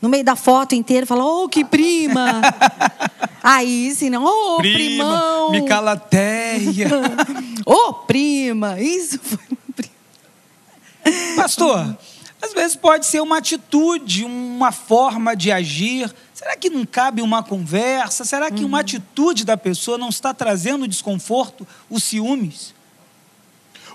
No 0.03 0.09
meio 0.09 0.25
da 0.25 0.35
foto 0.35 0.75
inteira, 0.75 1.07
fala, 1.07 1.25
oh, 1.25 1.49
que 1.49 1.65
prima! 1.65 2.43
Aí, 3.43 3.95
sim, 3.95 4.11
não, 4.11 4.25
ô, 4.25 4.55
oh, 4.55 4.57
prima, 4.57 4.77
primão! 4.77 5.51
Me 5.53 5.63
calateia! 5.63 6.89
Ô, 7.65 7.73
oh, 7.73 7.93
prima! 7.95 8.81
Isso 8.81 9.21
foi 9.23 9.39
uma 9.49 9.75
prima. 9.75 11.37
Pastor, 11.37 11.97
às 12.43 12.53
vezes 12.53 12.77
pode 12.77 13.07
ser 13.07 13.21
uma 13.21 13.39
atitude, 13.39 14.25
uma 14.25 14.73
forma 14.73 15.37
de 15.37 15.51
agir. 15.53 16.13
Será 16.47 16.57
que 16.57 16.71
não 16.71 16.87
cabe 16.87 17.23
uma 17.23 17.43
conversa? 17.43 18.25
Será 18.25 18.53
que 18.53 18.61
uhum. 18.61 18.69
uma 18.69 18.79
atitude 18.79 19.45
da 19.45 19.57
pessoa 19.57 19.99
não 19.99 20.11
está 20.11 20.33
trazendo 20.33 20.87
desconforto, 20.87 21.67
os 21.91 22.05
ciúmes? 22.05 22.73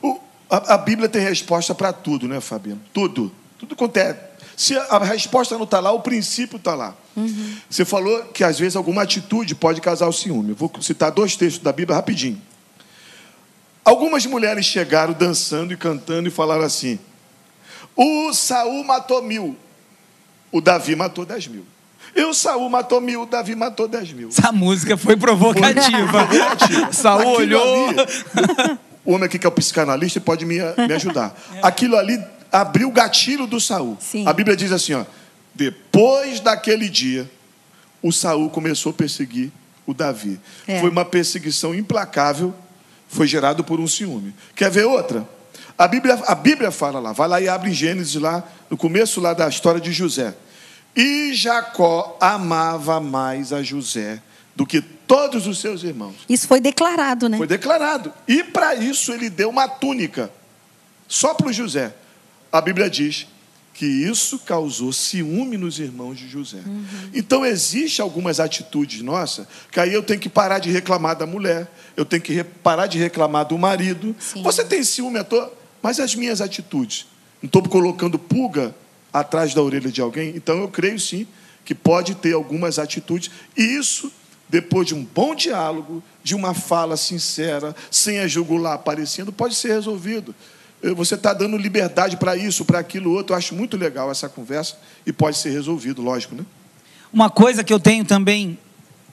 O, 0.03 0.19
a, 0.49 0.73
a, 0.73 0.77
Bíblia 0.77 1.07
tem 1.07 1.21
resposta 1.21 1.73
para 1.73 1.93
tudo, 1.93 2.27
né, 2.27 2.41
Fabiano? 2.41 2.81
Tudo. 2.93 3.31
Tudo 3.57 3.73
acontece. 3.73 4.19
É 4.19 4.31
se 4.57 4.77
a 4.77 4.97
resposta 4.99 5.55
não 5.55 5.63
está 5.63 5.79
lá, 5.79 5.93
o 5.93 6.01
princípio 6.01 6.57
está 6.57 6.75
lá. 6.75 6.93
Uhum. 7.15 7.55
Você 7.69 7.85
falou 7.85 8.25
que 8.25 8.43
às 8.43 8.59
vezes 8.59 8.75
alguma 8.75 9.03
atitude 9.03 9.55
pode 9.55 9.79
causar 9.79 10.07
o 10.07 10.11
ciúme. 10.11 10.49
Eu 10.49 10.55
vou 10.57 10.69
citar 10.81 11.09
dois 11.09 11.37
textos 11.37 11.63
da 11.63 11.71
Bíblia 11.71 11.95
rapidinho. 11.95 12.41
Algumas 13.85 14.25
mulheres 14.25 14.65
chegaram 14.65 15.13
dançando 15.13 15.71
e 15.71 15.77
cantando 15.77 16.27
e 16.27 16.31
falaram 16.31 16.65
assim: 16.65 16.99
O 17.95 18.33
Saul 18.33 18.83
matou 18.83 19.23
mil, 19.23 19.55
o 20.51 20.59
Davi 20.59 20.97
matou 20.97 21.25
dez 21.25 21.47
mil. 21.47 21.65
E 22.15 22.23
o 22.23 22.33
Saul 22.33 22.69
matou 22.69 22.99
mil, 22.99 23.23
o 23.23 23.25
Davi 23.25 23.55
matou 23.55 23.87
dez 23.87 24.11
mil. 24.11 24.29
Essa 24.29 24.51
música 24.51 24.97
foi 24.97 25.15
provocativa. 25.15 26.27
Foi 26.27 26.91
Saul 26.93 27.37
olhou. 27.37 27.89
Ali, 27.89 28.79
o 29.05 29.13
homem 29.13 29.25
aqui 29.25 29.39
que 29.39 29.45
é 29.45 29.49
o 29.49 29.51
psicanalista 29.51 30.19
pode 30.19 30.45
me, 30.45 30.57
me 30.57 30.93
ajudar. 30.93 31.33
Aquilo 31.61 31.95
ali 31.95 32.21
abriu 32.51 32.89
o 32.89 32.91
gatilho 32.91 33.47
do 33.47 33.59
Saul. 33.59 33.97
Sim. 33.99 34.27
A 34.27 34.33
Bíblia 34.33 34.55
diz 34.55 34.71
assim, 34.71 34.93
ó, 34.93 35.05
depois 35.55 36.39
daquele 36.39 36.89
dia, 36.89 37.29
o 38.01 38.11
Saul 38.11 38.49
começou 38.49 38.91
a 38.91 38.93
perseguir 38.93 39.51
o 39.85 39.93
Davi. 39.93 40.39
É. 40.67 40.79
Foi 40.79 40.89
uma 40.89 41.05
perseguição 41.05 41.73
implacável, 41.73 42.53
foi 43.07 43.27
gerado 43.27 43.63
por 43.63 43.79
um 43.79 43.87
ciúme. 43.87 44.33
Quer 44.55 44.69
ver 44.69 44.85
outra? 44.85 45.27
A 45.77 45.87
Bíblia, 45.87 46.21
a 46.27 46.35
Bíblia 46.35 46.71
fala 46.71 46.99
lá, 46.99 47.11
vai 47.11 47.27
lá 47.27 47.41
e 47.41 47.49
abre 47.49 47.71
em 47.71 47.73
Gênesis 47.73 48.15
lá, 48.15 48.43
no 48.69 48.77
começo 48.77 49.19
lá 49.19 49.33
da 49.33 49.47
história 49.47 49.81
de 49.81 49.91
José. 49.91 50.33
E 50.95 51.33
Jacó 51.33 52.17
amava 52.19 52.99
mais 52.99 53.53
a 53.53 53.63
José 53.63 54.21
do 54.55 54.65
que 54.65 54.81
todos 54.81 55.47
os 55.47 55.59
seus 55.59 55.83
irmãos. 55.83 56.15
Isso 56.27 56.47
foi 56.47 56.59
declarado, 56.59 57.29
né? 57.29 57.37
Foi 57.37 57.47
declarado. 57.47 58.13
E 58.27 58.43
para 58.43 58.75
isso 58.75 59.13
ele 59.13 59.29
deu 59.29 59.49
uma 59.49 59.67
túnica 59.67 60.31
só 61.07 61.33
para 61.33 61.47
o 61.47 61.53
José 61.53 61.93
a 62.51 62.59
Bíblia 62.59 62.89
diz 62.89 63.27
que 63.73 63.85
isso 63.85 64.37
causou 64.39 64.91
ciúme 64.91 65.57
nos 65.57 65.79
irmãos 65.79 66.17
de 66.17 66.27
José. 66.27 66.57
Uhum. 66.65 66.85
Então, 67.13 67.45
existe 67.45 68.01
algumas 68.01 68.39
atitudes 68.39 69.01
nossas 69.01 69.47
que 69.71 69.79
aí 69.79 69.93
eu 69.93 70.03
tenho 70.03 70.19
que 70.19 70.29
parar 70.29 70.59
de 70.59 70.69
reclamar 70.69 71.15
da 71.15 71.25
mulher, 71.25 71.71
eu 71.95 72.03
tenho 72.03 72.21
que 72.21 72.43
parar 72.43 72.87
de 72.87 72.99
reclamar 72.99 73.45
do 73.45 73.57
marido. 73.57 74.15
Sim. 74.19 74.43
Você 74.43 74.65
tem 74.65 74.83
ciúme, 74.83 75.19
à 75.19 75.23
toa, 75.23 75.51
mas 75.81 75.99
as 75.99 76.13
minhas 76.13 76.41
atitudes. 76.41 77.07
Não 77.41 77.47
estou 77.47 77.63
colocando 77.63 78.19
pulga 78.19 78.75
atrás 79.13 79.53
da 79.53 79.61
orelha 79.61 79.91
de 79.91 80.01
alguém, 80.01 80.33
então 80.35 80.59
eu 80.59 80.67
creio 80.67 80.99
sim 80.99 81.27
que 81.63 81.75
pode 81.75 82.15
ter 82.15 82.33
algumas 82.33 82.79
atitudes, 82.79 83.29
e 83.55 83.61
isso, 83.61 84.11
depois 84.49 84.87
de 84.87 84.95
um 84.95 85.03
bom 85.03 85.35
diálogo, 85.35 86.03
de 86.23 86.33
uma 86.35 86.53
fala 86.53 86.97
sincera, 86.97 87.75
sem 87.89 88.19
a 88.19 88.27
jugular 88.27 88.73
aparecendo, 88.73 89.31
pode 89.31 89.55
ser 89.55 89.69
resolvido 89.69 90.33
você 90.95 91.15
está 91.15 91.33
dando 91.33 91.57
liberdade 91.57 92.17
para 92.17 92.35
isso, 92.35 92.65
para 92.65 92.79
aquilo 92.79 93.11
outro. 93.11 93.33
Eu 93.33 93.37
acho 93.37 93.53
muito 93.53 93.77
legal 93.77 94.09
essa 94.09 94.27
conversa 94.27 94.77
e 95.05 95.13
pode 95.13 95.37
ser 95.37 95.51
resolvido, 95.51 96.01
lógico, 96.01 96.35
né? 96.35 96.43
Uma 97.13 97.29
coisa 97.29 97.63
que 97.63 97.71
eu 97.71 97.79
tenho 97.79 98.03
também 98.03 98.57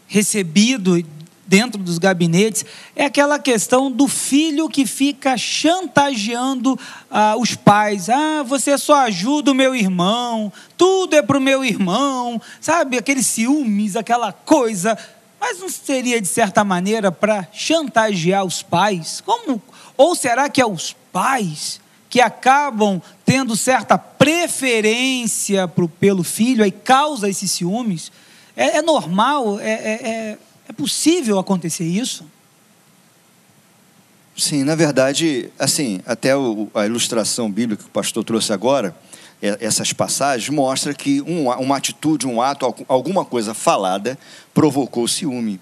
recebido 0.06 1.04
dentro 1.48 1.82
dos 1.82 1.96
gabinetes, 1.96 2.64
é 2.94 3.06
aquela 3.06 3.38
questão 3.38 3.90
do 3.90 4.06
filho 4.06 4.68
que 4.68 4.84
fica 4.84 5.34
chantageando 5.38 6.78
ah, 7.11 7.37
os 7.38 7.54
pais. 7.54 8.11
Ah, 8.11 8.42
você 8.46 8.76
só 8.76 9.06
ajuda 9.06 9.50
o 9.50 9.54
meu 9.54 9.74
irmão, 9.74 10.52
tudo 10.76 11.16
é 11.16 11.22
para 11.22 11.38
o 11.38 11.40
meu 11.40 11.64
irmão, 11.64 12.40
sabe? 12.61 12.98
Aqueles 12.98 13.26
ciúmes, 13.26 13.96
aquela 13.96 14.30
coisa. 14.30 14.96
Mas 15.40 15.58
não 15.58 15.70
seria, 15.70 16.20
de 16.20 16.28
certa 16.28 16.62
maneira, 16.62 17.11
para 17.11 17.48
chantagear 17.50 18.44
os 18.44 18.62
pais? 18.62 19.22
Como? 19.24 19.62
Ou 19.96 20.14
será 20.14 20.50
que 20.50 20.61
é 20.61 20.66
os 20.66 20.94
pais 21.11 21.80
que 22.11 22.20
acabam 22.20 23.00
tendo 23.24 23.56
certa 23.56 23.96
preferência 23.96 25.66
pro, 25.66 25.88
pelo 25.88 26.22
filho 26.22 26.64
e 26.64 26.70
causa 26.70 27.28
esses 27.28 27.50
ciúmes? 27.50 28.12
É, 28.54 28.78
é 28.78 28.82
normal? 28.82 29.58
É, 29.61 29.72
é, 29.72 30.38
é 30.68 30.72
possível 30.72 31.38
acontecer 31.38 31.85
isso? 31.85 32.24
Sim, 34.37 34.62
na 34.62 34.76
verdade, 34.76 35.50
assim, 35.59 36.00
até 36.07 36.37
o, 36.37 36.68
a 36.72 36.87
ilustração 36.87 37.50
bíblica 37.50 37.83
que 37.83 37.88
o 37.88 37.92
pastor 37.92 38.22
trouxe 38.22 38.52
agora, 38.52 38.94
é, 39.42 39.57
essas 39.61 39.92
passagens, 39.92 40.48
mostra 40.48 40.94
que 40.94 41.20
um, 41.22 41.50
uma 41.50 41.76
atitude, 41.76 42.26
um 42.26 42.40
ato, 42.40 42.72
alguma 42.87 43.24
coisa 43.24 43.52
falada 43.52 44.16
provocou 44.54 45.09
ciúme. 45.09 45.59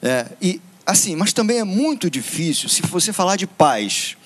É, 0.00 0.26
e 0.40 0.60
assim, 0.86 1.16
mas 1.16 1.32
também 1.32 1.58
é 1.58 1.64
muito 1.64 2.08
difícil, 2.08 2.68
se 2.68 2.82
você 2.82 3.12
falar 3.12 3.36
de 3.36 3.46
paz, 3.46 4.16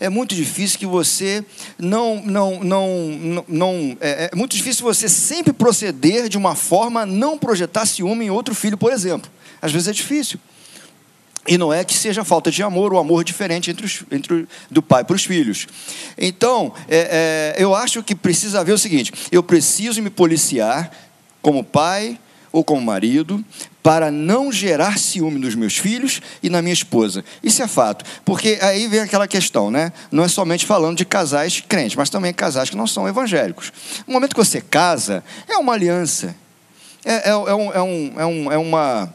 é 0.00 0.08
muito 0.08 0.34
difícil 0.34 0.78
que 0.78 0.86
você 0.86 1.44
não 1.78 2.22
não 2.22 2.62
não 2.62 3.44
não 3.48 3.96
é, 4.00 4.30
é 4.32 4.36
muito 4.36 4.56
difícil 4.56 4.84
você 4.84 5.08
sempre 5.08 5.52
proceder 5.52 6.28
de 6.28 6.36
uma 6.36 6.54
forma 6.54 7.06
não 7.06 7.38
projetar 7.38 7.86
ciúme 7.86 8.26
em 8.26 8.30
outro 8.30 8.54
filho, 8.54 8.76
por 8.76 8.92
exemplo. 8.92 9.30
Às 9.64 9.72
vezes 9.72 9.88
é 9.88 9.92
difícil. 9.92 10.38
E 11.48 11.56
não 11.56 11.72
é 11.72 11.82
que 11.84 11.94
seja 11.94 12.22
falta 12.22 12.50
de 12.50 12.62
amor, 12.62 12.92
o 12.92 12.98
amor 12.98 13.24
diferente 13.24 13.70
entre, 13.70 13.86
os, 13.86 14.04
entre 14.10 14.46
do 14.70 14.82
pai 14.82 15.04
para 15.04 15.16
os 15.16 15.24
filhos. 15.24 15.66
Então, 16.18 16.74
é, 16.86 17.54
é, 17.56 17.62
eu 17.62 17.74
acho 17.74 18.02
que 18.02 18.14
precisa 18.14 18.60
haver 18.60 18.72
o 18.72 18.78
seguinte: 18.78 19.10
eu 19.32 19.42
preciso 19.42 20.02
me 20.02 20.10
policiar 20.10 20.90
como 21.40 21.64
pai 21.64 22.20
ou 22.52 22.62
como 22.62 22.82
marido 22.82 23.42
para 23.82 24.10
não 24.10 24.52
gerar 24.52 24.98
ciúme 24.98 25.38
nos 25.38 25.54
meus 25.54 25.78
filhos 25.78 26.20
e 26.42 26.50
na 26.50 26.60
minha 26.60 26.74
esposa. 26.74 27.24
Isso 27.42 27.62
é 27.62 27.66
fato, 27.66 28.04
porque 28.22 28.58
aí 28.60 28.86
vem 28.86 29.00
aquela 29.00 29.26
questão, 29.26 29.70
né? 29.70 29.94
Não 30.12 30.24
é 30.24 30.28
somente 30.28 30.66
falando 30.66 30.98
de 30.98 31.06
casais 31.06 31.62
crentes, 31.66 31.96
mas 31.96 32.10
também 32.10 32.34
casais 32.34 32.68
que 32.68 32.76
não 32.76 32.86
são 32.86 33.08
evangélicos. 33.08 33.72
No 34.06 34.12
momento 34.12 34.34
que 34.34 34.44
você 34.44 34.60
casa, 34.60 35.24
é 35.48 35.56
uma 35.56 35.72
aliança, 35.72 36.36
é, 37.02 37.14
é, 37.14 37.30
é, 37.30 37.34
um, 37.34 37.72
é, 37.72 37.82
um, 37.82 38.20
é, 38.20 38.26
um, 38.26 38.52
é 38.52 38.58
uma 38.58 39.14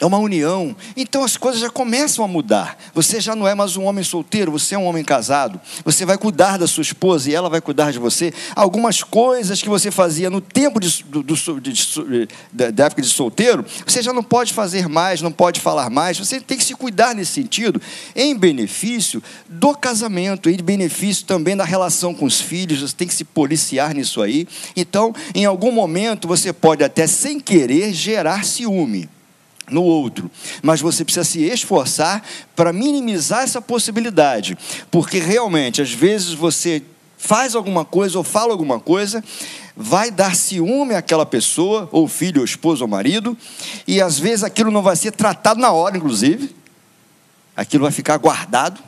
é 0.00 0.04
uma 0.04 0.18
união. 0.18 0.76
Então 0.96 1.24
as 1.24 1.36
coisas 1.36 1.60
já 1.60 1.70
começam 1.70 2.24
a 2.24 2.28
mudar. 2.28 2.76
Você 2.92 3.20
já 3.20 3.34
não 3.34 3.48
é 3.48 3.54
mais 3.54 3.76
um 3.76 3.84
homem 3.84 4.04
solteiro, 4.04 4.52
você 4.52 4.74
é 4.74 4.78
um 4.78 4.84
homem 4.84 5.02
casado. 5.02 5.60
Você 5.84 6.04
vai 6.04 6.18
cuidar 6.18 6.58
da 6.58 6.66
sua 6.66 6.82
esposa 6.82 7.30
e 7.30 7.34
ela 7.34 7.48
vai 7.48 7.60
cuidar 7.60 7.90
de 7.90 7.98
você. 7.98 8.32
Algumas 8.54 9.02
coisas 9.02 9.62
que 9.62 9.68
você 9.68 9.90
fazia 9.90 10.28
no 10.28 10.40
tempo 10.40 10.78
de, 10.78 11.02
do, 11.04 11.22
do, 11.22 11.60
de, 11.60 12.28
da 12.52 12.84
época 12.84 13.00
de 13.00 13.08
solteiro, 13.08 13.64
você 13.86 14.02
já 14.02 14.12
não 14.12 14.22
pode 14.22 14.52
fazer 14.52 14.86
mais, 14.88 15.22
não 15.22 15.32
pode 15.32 15.60
falar 15.60 15.88
mais. 15.88 16.18
Você 16.18 16.40
tem 16.40 16.58
que 16.58 16.64
se 16.64 16.74
cuidar 16.74 17.14
nesse 17.14 17.32
sentido, 17.32 17.80
em 18.14 18.36
benefício 18.36 19.22
do 19.48 19.74
casamento, 19.74 20.50
em 20.50 20.56
benefício 20.56 21.24
também 21.24 21.56
da 21.56 21.64
relação 21.64 22.14
com 22.14 22.26
os 22.26 22.40
filhos. 22.40 22.82
Você 22.82 22.94
tem 22.94 23.08
que 23.08 23.14
se 23.14 23.24
policiar 23.24 23.94
nisso 23.94 24.20
aí. 24.20 24.46
Então, 24.76 25.14
em 25.34 25.46
algum 25.46 25.72
momento, 25.72 26.28
você 26.28 26.52
pode 26.52 26.84
até 26.84 27.06
sem 27.06 27.40
querer 27.40 27.94
gerar 27.94 28.44
ciúme 28.44 29.08
no 29.70 29.82
outro, 29.82 30.30
mas 30.62 30.80
você 30.80 31.04
precisa 31.04 31.24
se 31.24 31.42
esforçar 31.42 32.22
para 32.54 32.72
minimizar 32.72 33.42
essa 33.42 33.60
possibilidade, 33.60 34.56
porque 34.90 35.18
realmente, 35.18 35.82
às 35.82 35.92
vezes 35.92 36.32
você 36.32 36.82
faz 37.18 37.54
alguma 37.54 37.84
coisa 37.84 38.18
ou 38.18 38.24
fala 38.24 38.52
alguma 38.52 38.78
coisa, 38.78 39.22
vai 39.76 40.10
dar 40.10 40.34
ciúme 40.34 40.94
àquela 40.94 41.26
pessoa, 41.26 41.88
ou 41.92 42.06
filho, 42.08 42.40
ou 42.40 42.44
esposo, 42.44 42.84
ou 42.84 42.88
marido, 42.88 43.36
e 43.86 44.00
às 44.00 44.18
vezes 44.18 44.44
aquilo 44.44 44.70
não 44.70 44.82
vai 44.82 44.96
ser 44.96 45.12
tratado 45.12 45.60
na 45.60 45.72
hora, 45.72 45.96
inclusive, 45.96 46.54
aquilo 47.56 47.82
vai 47.82 47.92
ficar 47.92 48.16
guardado, 48.16 48.80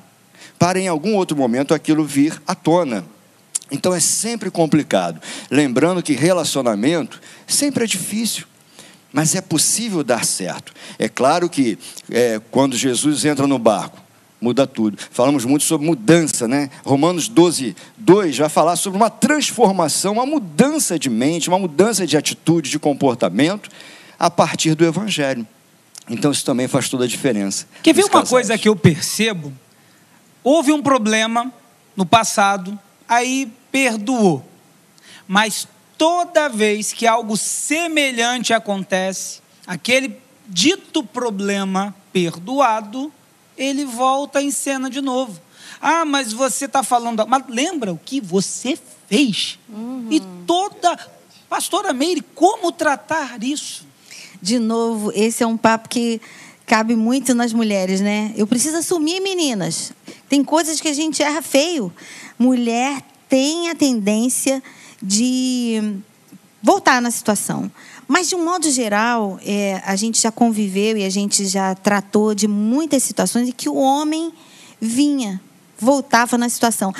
para 0.58 0.78
em 0.78 0.88
algum 0.88 1.14
outro 1.14 1.36
momento 1.36 1.74
aquilo 1.74 2.04
vir 2.04 2.40
à 2.46 2.54
tona. 2.54 3.04
Então 3.70 3.94
é 3.94 4.00
sempre 4.00 4.50
complicado. 4.50 5.20
Lembrando 5.50 6.02
que 6.02 6.14
relacionamento 6.14 7.20
sempre 7.46 7.84
é 7.84 7.86
difícil. 7.86 8.46
Mas 9.12 9.34
é 9.34 9.40
possível 9.40 10.04
dar 10.04 10.24
certo. 10.24 10.72
É 10.98 11.08
claro 11.08 11.48
que 11.48 11.78
é, 12.10 12.40
quando 12.50 12.76
Jesus 12.76 13.24
entra 13.24 13.46
no 13.46 13.58
barco, 13.58 13.98
muda 14.40 14.66
tudo. 14.66 14.98
Falamos 15.10 15.44
muito 15.44 15.64
sobre 15.64 15.86
mudança, 15.86 16.46
né? 16.46 16.70
Romanos 16.84 17.28
12, 17.28 17.74
2 17.96 18.38
vai 18.38 18.48
falar 18.48 18.76
sobre 18.76 18.96
uma 18.96 19.10
transformação, 19.10 20.14
uma 20.14 20.26
mudança 20.26 20.98
de 20.98 21.10
mente, 21.10 21.48
uma 21.48 21.58
mudança 21.58 22.06
de 22.06 22.16
atitude, 22.16 22.70
de 22.70 22.78
comportamento 22.78 23.70
a 24.18 24.30
partir 24.30 24.74
do 24.74 24.84
Evangelho. 24.84 25.46
Então 26.08 26.30
isso 26.30 26.44
também 26.44 26.68
faz 26.68 26.88
toda 26.88 27.04
a 27.04 27.08
diferença. 27.08 27.66
Quer 27.82 27.94
ver 27.94 28.04
uma 28.04 28.24
coisa 28.24 28.56
que 28.56 28.68
eu 28.68 28.76
percebo? 28.76 29.52
Houve 30.42 30.72
um 30.72 30.82
problema 30.82 31.52
no 31.96 32.06
passado, 32.06 32.78
aí 33.08 33.52
perdoou. 33.70 34.46
Mas 35.26 35.68
toda 35.98 36.48
vez 36.48 36.92
que 36.92 37.06
algo 37.06 37.36
semelhante 37.36 38.54
acontece, 38.54 39.40
aquele 39.66 40.16
dito 40.46 41.02
problema 41.02 41.94
perdoado, 42.12 43.12
ele 43.56 43.84
volta 43.84 44.40
em 44.40 44.52
cena 44.52 44.88
de 44.88 45.00
novo. 45.00 45.38
Ah, 45.80 46.04
mas 46.04 46.32
você 46.32 46.64
está 46.64 46.82
falando. 46.82 47.26
Mas 47.26 47.42
lembra 47.48 47.92
o 47.92 47.98
que 47.98 48.20
você 48.20 48.78
fez? 49.08 49.58
Uhum. 49.68 50.06
E 50.10 50.20
toda. 50.46 50.96
Pastora 51.48 51.92
Meire, 51.92 52.22
como 52.34 52.70
tratar 52.70 53.42
isso? 53.42 53.86
De 54.40 54.58
novo, 54.58 55.10
esse 55.14 55.42
é 55.42 55.46
um 55.46 55.56
papo 55.56 55.88
que 55.88 56.20
cabe 56.66 56.94
muito 56.94 57.34
nas 57.34 57.52
mulheres, 57.52 58.00
né? 58.00 58.32
Eu 58.36 58.46
preciso 58.46 58.76
assumir, 58.76 59.20
meninas. 59.20 59.92
Tem 60.28 60.44
coisas 60.44 60.80
que 60.80 60.88
a 60.88 60.92
gente 60.92 61.22
erra 61.22 61.42
feio. 61.42 61.92
Mulher 62.38 63.02
tem 63.28 63.70
a 63.70 63.74
tendência 63.74 64.62
de 65.02 66.00
voltar 66.62 67.00
na 67.00 67.10
situação. 67.10 67.70
Mas, 68.06 68.28
de 68.28 68.34
um 68.34 68.44
modo 68.44 68.70
geral, 68.70 69.38
é, 69.44 69.82
a 69.84 69.94
gente 69.94 70.20
já 70.20 70.32
conviveu 70.32 70.96
e 70.96 71.04
a 71.04 71.10
gente 71.10 71.46
já 71.46 71.74
tratou 71.74 72.34
de 72.34 72.48
muitas 72.48 73.02
situações 73.02 73.48
em 73.48 73.52
que 73.52 73.68
o 73.68 73.74
homem 73.74 74.32
vinha, 74.80 75.40
voltava 75.78 76.38
na 76.38 76.48
situação. 76.48 76.92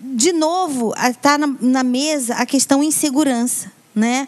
De 0.00 0.32
novo, 0.32 0.92
está 0.96 1.38
na, 1.38 1.46
na, 1.60 1.82
mesa 1.82 2.34
a 2.34 2.44
questão 2.44 2.82
insegurança, 2.82 3.70
né? 3.94 4.26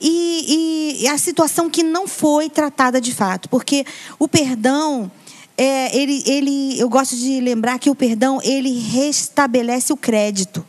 E, 0.00 1.00
e, 1.02 1.08
a 1.08 1.18
situação 1.18 1.68
que 1.68 1.82
não 1.82 2.06
foi 2.06 2.48
tratada 2.48 3.00
de 3.00 3.12
fato, 3.12 3.48
porque 3.48 3.84
o 4.18 4.26
perdão, 4.26 5.10
é, 5.56 5.96
ele, 5.96 6.22
ele, 6.26 6.78
eu 6.78 6.88
gosto 6.88 7.16
de 7.16 7.40
lembrar 7.40 7.78
que 7.78 7.90
o 7.90 7.94
perdão 7.94 8.40
ele 8.42 8.78
restabelece 8.78 9.92
o 9.92 9.96
crédito. 9.96 10.64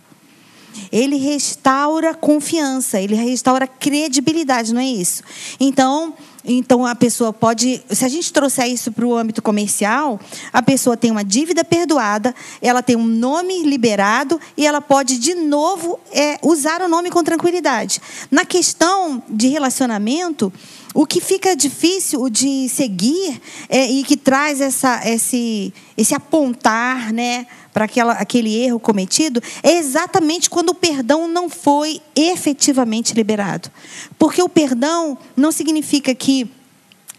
Ele 0.91 1.17
restaura 1.17 2.13
confiança, 2.13 2.99
ele 2.99 3.15
restaura 3.15 3.67
credibilidade, 3.67 4.73
não 4.73 4.81
é 4.81 4.87
isso? 4.87 5.23
Então, 5.59 6.13
então 6.47 6.85
a 6.85 6.93
pessoa 6.93 7.33
pode, 7.33 7.81
se 7.89 8.05
a 8.05 8.07
gente 8.07 8.31
trouxer 8.31 8.67
isso 8.67 8.91
para 8.91 9.05
o 9.05 9.15
âmbito 9.15 9.41
comercial, 9.41 10.19
a 10.53 10.61
pessoa 10.61 10.95
tem 10.95 11.09
uma 11.09 11.23
dívida 11.23 11.63
perdoada, 11.63 12.35
ela 12.61 12.83
tem 12.83 12.95
um 12.95 13.05
nome 13.05 13.63
liberado 13.63 14.39
e 14.55 14.65
ela 14.65 14.79
pode 14.79 15.17
de 15.17 15.33
novo 15.33 15.99
é, 16.11 16.37
usar 16.43 16.81
o 16.81 16.87
nome 16.87 17.09
com 17.09 17.23
tranquilidade. 17.23 17.99
Na 18.29 18.45
questão 18.45 19.23
de 19.27 19.47
relacionamento, 19.47 20.53
o 20.93 21.05
que 21.05 21.19
fica 21.19 21.55
difícil 21.55 22.29
de 22.29 22.69
seguir 22.69 23.41
é, 23.67 23.89
e 23.89 24.03
que 24.03 24.15
traz 24.15 24.61
essa, 24.61 25.01
esse, 25.05 25.73
esse 25.97 26.13
apontar, 26.13 27.11
né? 27.11 27.47
Para 27.75 27.89
aquele 28.13 28.55
erro 28.55 28.79
cometido 28.79 29.43
é 29.61 29.73
exatamente 29.73 30.49
quando 30.49 30.69
o 30.69 30.73
perdão 30.73 31.27
não 31.27 31.49
foi 31.49 32.01
efetivamente 32.15 33.13
liberado. 33.13 33.69
Porque 34.17 34.41
o 34.41 34.47
perdão 34.47 35.17
não 35.35 35.51
significa 35.51 36.15
que 36.15 36.49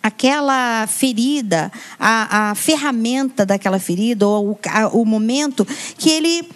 aquela 0.02 0.86
ferida, 0.86 1.70
a, 2.00 2.52
a 2.52 2.54
ferramenta 2.54 3.44
daquela 3.44 3.78
ferida, 3.78 4.26
ou 4.26 4.52
o, 4.52 4.58
a, 4.70 4.88
o 4.88 5.04
momento 5.04 5.66
que 5.98 6.08
ele 6.08 6.48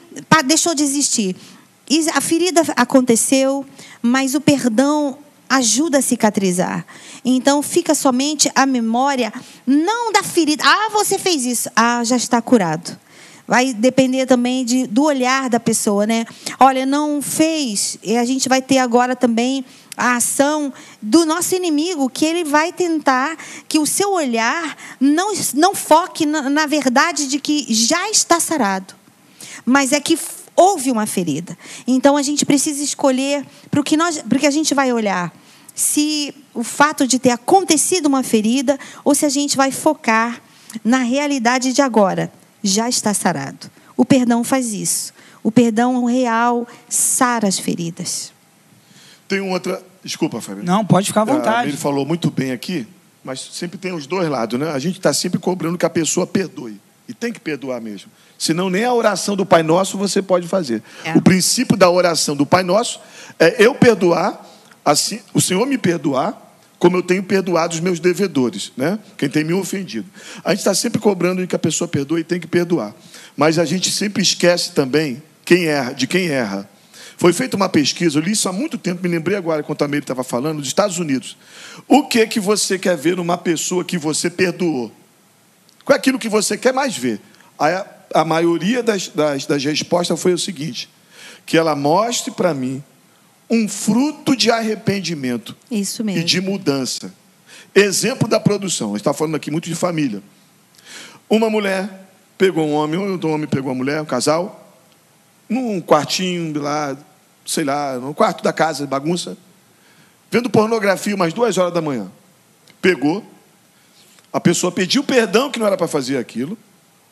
deixou 0.46 0.74
de 0.74 0.82
existir. 0.82 1.36
E 1.86 2.08
a 2.08 2.22
ferida 2.22 2.62
aconteceu, 2.76 3.66
mas 4.00 4.34
o 4.34 4.40
perdão 4.40 5.18
ajuda 5.46 5.98
a 5.98 6.02
cicatrizar. 6.02 6.86
Então 7.22 7.60
fica 7.60 7.94
somente 7.94 8.50
a 8.54 8.64
memória, 8.64 9.30
não 9.66 10.10
da 10.10 10.22
ferida. 10.22 10.64
Ah, 10.64 10.88
você 10.90 11.18
fez 11.18 11.44
isso. 11.44 11.68
Ah, 11.76 12.02
já 12.02 12.16
está 12.16 12.40
curado 12.40 12.98
vai 13.50 13.74
depender 13.74 14.26
também 14.26 14.64
de, 14.64 14.86
do 14.86 15.02
olhar 15.02 15.50
da 15.50 15.58
pessoa, 15.58 16.06
né? 16.06 16.24
Olha, 16.60 16.86
não 16.86 17.20
fez, 17.20 17.98
e 18.00 18.16
a 18.16 18.24
gente 18.24 18.48
vai 18.48 18.62
ter 18.62 18.78
agora 18.78 19.16
também 19.16 19.64
a 19.96 20.14
ação 20.14 20.72
do 21.02 21.26
nosso 21.26 21.56
inimigo, 21.56 22.08
que 22.08 22.24
ele 22.24 22.44
vai 22.44 22.72
tentar 22.72 23.36
que 23.66 23.80
o 23.80 23.84
seu 23.84 24.12
olhar 24.12 24.76
não, 25.00 25.32
não 25.52 25.74
foque 25.74 26.24
na, 26.24 26.48
na 26.48 26.64
verdade 26.66 27.26
de 27.26 27.40
que 27.40 27.66
já 27.68 28.08
está 28.08 28.38
sarado, 28.38 28.94
mas 29.64 29.92
é 29.92 29.98
que 29.98 30.16
houve 30.54 30.92
uma 30.92 31.04
ferida. 31.04 31.58
Então 31.88 32.16
a 32.16 32.22
gente 32.22 32.46
precisa 32.46 32.84
escolher 32.84 33.44
para 33.68 33.80
o 33.80 33.82
que, 33.82 33.96
nós, 33.96 34.22
que 34.38 34.46
a 34.46 34.50
gente 34.52 34.76
vai 34.76 34.92
olhar. 34.92 35.34
Se 35.74 36.32
o 36.54 36.62
fato 36.62 37.04
de 37.04 37.18
ter 37.18 37.30
acontecido 37.30 38.06
uma 38.06 38.22
ferida 38.22 38.78
ou 39.04 39.12
se 39.12 39.26
a 39.26 39.28
gente 39.28 39.56
vai 39.56 39.72
focar 39.72 40.40
na 40.84 40.98
realidade 40.98 41.72
de 41.72 41.82
agora. 41.82 42.30
Já 42.62 42.88
está 42.88 43.14
sarado. 43.14 43.70
O 43.96 44.04
perdão 44.04 44.42
faz 44.44 44.72
isso. 44.72 45.12
O 45.42 45.50
perdão 45.50 46.04
real 46.04 46.66
sara 46.88 47.48
as 47.48 47.58
feridas. 47.58 48.32
Tem 49.28 49.40
outra. 49.40 49.82
Desculpa, 50.02 50.40
Fábio. 50.40 50.64
Não, 50.64 50.84
pode 50.84 51.08
ficar 51.08 51.22
à 51.22 51.24
vontade. 51.24 51.68
Ele 51.68 51.76
falou 51.76 52.04
muito 52.06 52.30
bem 52.30 52.52
aqui, 52.52 52.86
mas 53.22 53.40
sempre 53.40 53.78
tem 53.78 53.92
os 53.92 54.06
dois 54.06 54.28
lados, 54.28 54.58
né? 54.58 54.70
A 54.70 54.78
gente 54.78 54.98
está 54.98 55.12
sempre 55.12 55.38
cobrando 55.38 55.78
que 55.78 55.86
a 55.86 55.90
pessoa 55.90 56.26
perdoe. 56.26 56.80
E 57.08 57.14
tem 57.14 57.32
que 57.32 57.40
perdoar 57.40 57.80
mesmo. 57.80 58.10
Senão 58.38 58.70
nem 58.70 58.84
a 58.84 58.94
oração 58.94 59.34
do 59.36 59.44
Pai 59.44 59.62
Nosso 59.62 59.98
você 59.98 60.22
pode 60.22 60.46
fazer. 60.46 60.82
É. 61.04 61.12
O 61.16 61.20
princípio 61.20 61.76
da 61.76 61.90
oração 61.90 62.36
do 62.36 62.46
Pai 62.46 62.62
Nosso 62.62 63.00
é 63.38 63.62
eu 63.64 63.74
perdoar, 63.74 64.46
assim, 64.84 65.20
o 65.34 65.40
Senhor 65.40 65.66
me 65.66 65.76
perdoar, 65.76 66.49
como 66.80 66.96
eu 66.96 67.02
tenho 67.02 67.22
perdoado 67.22 67.74
os 67.74 67.80
meus 67.80 68.00
devedores, 68.00 68.72
né? 68.74 68.98
Quem 69.18 69.28
tem 69.28 69.44
me 69.44 69.52
ofendido. 69.52 70.08
A 70.42 70.50
gente 70.50 70.60
está 70.60 70.74
sempre 70.74 70.98
cobrando 70.98 71.46
que 71.46 71.54
a 71.54 71.58
pessoa 71.58 71.86
perdoe 71.86 72.22
e 72.22 72.24
tem 72.24 72.40
que 72.40 72.46
perdoar. 72.46 72.94
Mas 73.36 73.58
a 73.58 73.66
gente 73.66 73.90
sempre 73.90 74.22
esquece 74.22 74.72
também 74.72 75.22
quem 75.44 75.66
erra, 75.66 75.92
de 75.92 76.06
quem 76.06 76.28
erra. 76.28 76.68
Foi 77.18 77.34
feita 77.34 77.54
uma 77.54 77.68
pesquisa, 77.68 78.18
eu 78.18 78.22
li 78.22 78.32
isso 78.32 78.48
há 78.48 78.52
muito 78.52 78.78
tempo, 78.78 79.02
me 79.02 79.10
lembrei 79.10 79.36
agora 79.36 79.62
quando 79.62 79.82
a 79.82 79.88
Meire 79.88 80.04
estava 80.04 80.24
falando, 80.24 80.60
dos 80.60 80.68
Estados 80.68 80.98
Unidos. 80.98 81.36
O 81.86 82.06
que 82.06 82.26
que 82.26 82.40
você 82.40 82.78
quer 82.78 82.96
ver 82.96 83.18
numa 83.18 83.36
pessoa 83.36 83.84
que 83.84 83.98
você 83.98 84.30
perdoou? 84.30 84.90
Qual 85.84 85.94
é 85.94 85.98
aquilo 85.98 86.18
que 86.18 86.30
você 86.30 86.56
quer 86.56 86.72
mais 86.72 86.96
ver? 86.96 87.20
A, 87.58 87.86
a 88.14 88.24
maioria 88.24 88.82
das, 88.82 89.08
das, 89.08 89.44
das 89.44 89.62
respostas 89.62 90.18
foi 90.18 90.32
o 90.32 90.38
seguinte: 90.38 90.88
que 91.44 91.58
ela 91.58 91.76
mostre 91.76 92.30
para 92.30 92.54
mim 92.54 92.82
um 93.50 93.68
fruto 93.68 94.36
de 94.36 94.50
arrependimento 94.50 95.56
Isso 95.70 96.04
mesmo. 96.04 96.20
e 96.20 96.24
de 96.24 96.40
mudança. 96.40 97.12
Exemplo 97.74 98.28
da 98.28 98.38
produção. 98.38 98.88
A 98.88 98.90
gente 98.92 99.00
está 99.00 99.12
falando 99.12 99.34
aqui 99.34 99.50
muito 99.50 99.68
de 99.68 99.74
família. 99.74 100.22
Uma 101.28 101.50
mulher 101.50 102.08
pegou 102.38 102.66
um 102.66 102.74
homem, 102.74 102.98
um 102.98 103.32
homem 103.32 103.48
pegou 103.48 103.70
uma 103.70 103.74
mulher, 103.76 104.00
um 104.00 104.06
casal, 104.06 104.74
num 105.48 105.80
quartinho 105.80 106.60
lá, 106.60 106.96
sei 107.44 107.64
lá, 107.64 107.98
no 107.98 108.14
quarto 108.14 108.42
da 108.42 108.52
casa, 108.52 108.86
bagunça, 108.86 109.36
vendo 110.30 110.48
pornografia 110.48 111.14
umas 111.14 111.32
duas 111.32 111.58
horas 111.58 111.74
da 111.74 111.82
manhã. 111.82 112.10
Pegou, 112.80 113.24
a 114.32 114.40
pessoa 114.40 114.72
pediu 114.72 115.02
perdão 115.02 115.50
que 115.50 115.58
não 115.58 115.66
era 115.66 115.76
para 115.76 115.88
fazer 115.88 116.16
aquilo, 116.16 116.56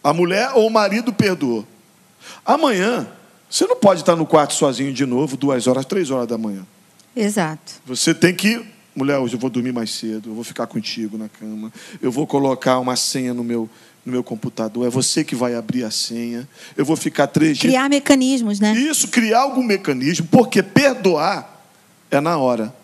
a 0.03 0.13
mulher 0.13 0.53
ou 0.55 0.67
o 0.67 0.71
marido 0.71 1.13
perdoou. 1.13 1.67
Amanhã, 2.45 3.09
você 3.51 3.67
não 3.67 3.77
pode 3.77 4.01
estar 4.01 4.15
no 4.15 4.27
quarto 4.27 4.55
sozinho 4.55 4.93
de 4.93 5.07
novo, 5.07 5.37
duas 5.37 5.67
horas, 5.67 5.85
três 5.85 6.11
horas 6.11 6.27
da 6.27 6.37
manhã. 6.37 6.67
Exato. 7.17 7.75
Você 7.87 8.15
tem 8.15 8.35
que. 8.35 8.65
Mulher, 8.95 9.19
hoje 9.19 9.35
eu 9.35 9.39
vou 9.39 9.49
dormir 9.49 9.73
mais 9.73 9.91
cedo, 9.91 10.31
eu 10.31 10.35
vou 10.35 10.43
ficar 10.43 10.67
contigo 10.67 11.17
na 11.17 11.29
cama, 11.29 11.73
eu 12.03 12.11
vou 12.11 12.27
colocar 12.27 12.81
uma 12.81 12.97
senha 12.97 13.33
no 13.33 13.45
meu, 13.45 13.71
no 14.05 14.11
meu 14.11 14.25
computador, 14.25 14.85
é 14.87 14.91
você 14.91 15.23
que 15.23 15.37
vai 15.37 15.55
abrir 15.55 15.85
a 15.85 15.91
senha, 15.91 16.49
eu 16.77 16.85
vou 16.85 16.97
ficar 16.97 17.29
três 17.29 17.61
Criar 17.61 17.83
dias... 17.83 17.91
mecanismos, 17.91 18.59
né? 18.59 18.73
Isso, 18.73 19.07
criar 19.07 19.43
algum 19.43 19.63
mecanismo, 19.63 20.27
porque 20.29 20.65
perdoar 20.65 21.65
é 22.11 22.21
na 22.21 22.39
hora, 22.39 22.75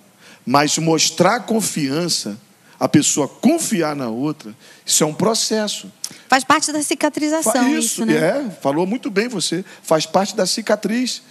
mas 0.46 0.78
mostrar 0.78 1.40
confiança 1.40 2.38
a 2.78 2.88
pessoa 2.88 3.28
confiar 3.28 3.94
na 3.94 4.08
outra, 4.08 4.54
isso 4.84 5.02
é 5.02 5.06
um 5.06 5.14
processo. 5.14 5.90
Faz 6.28 6.44
parte 6.44 6.72
da 6.72 6.82
cicatrização. 6.82 7.68
Isso, 7.68 8.02
isso 8.02 8.06
né? 8.06 8.14
é, 8.14 8.50
falou 8.60 8.86
muito 8.86 9.10
bem 9.10 9.28
você. 9.28 9.64
Faz 9.82 10.06
parte 10.06 10.34
da 10.34 10.46
cicatriz. 10.46 11.22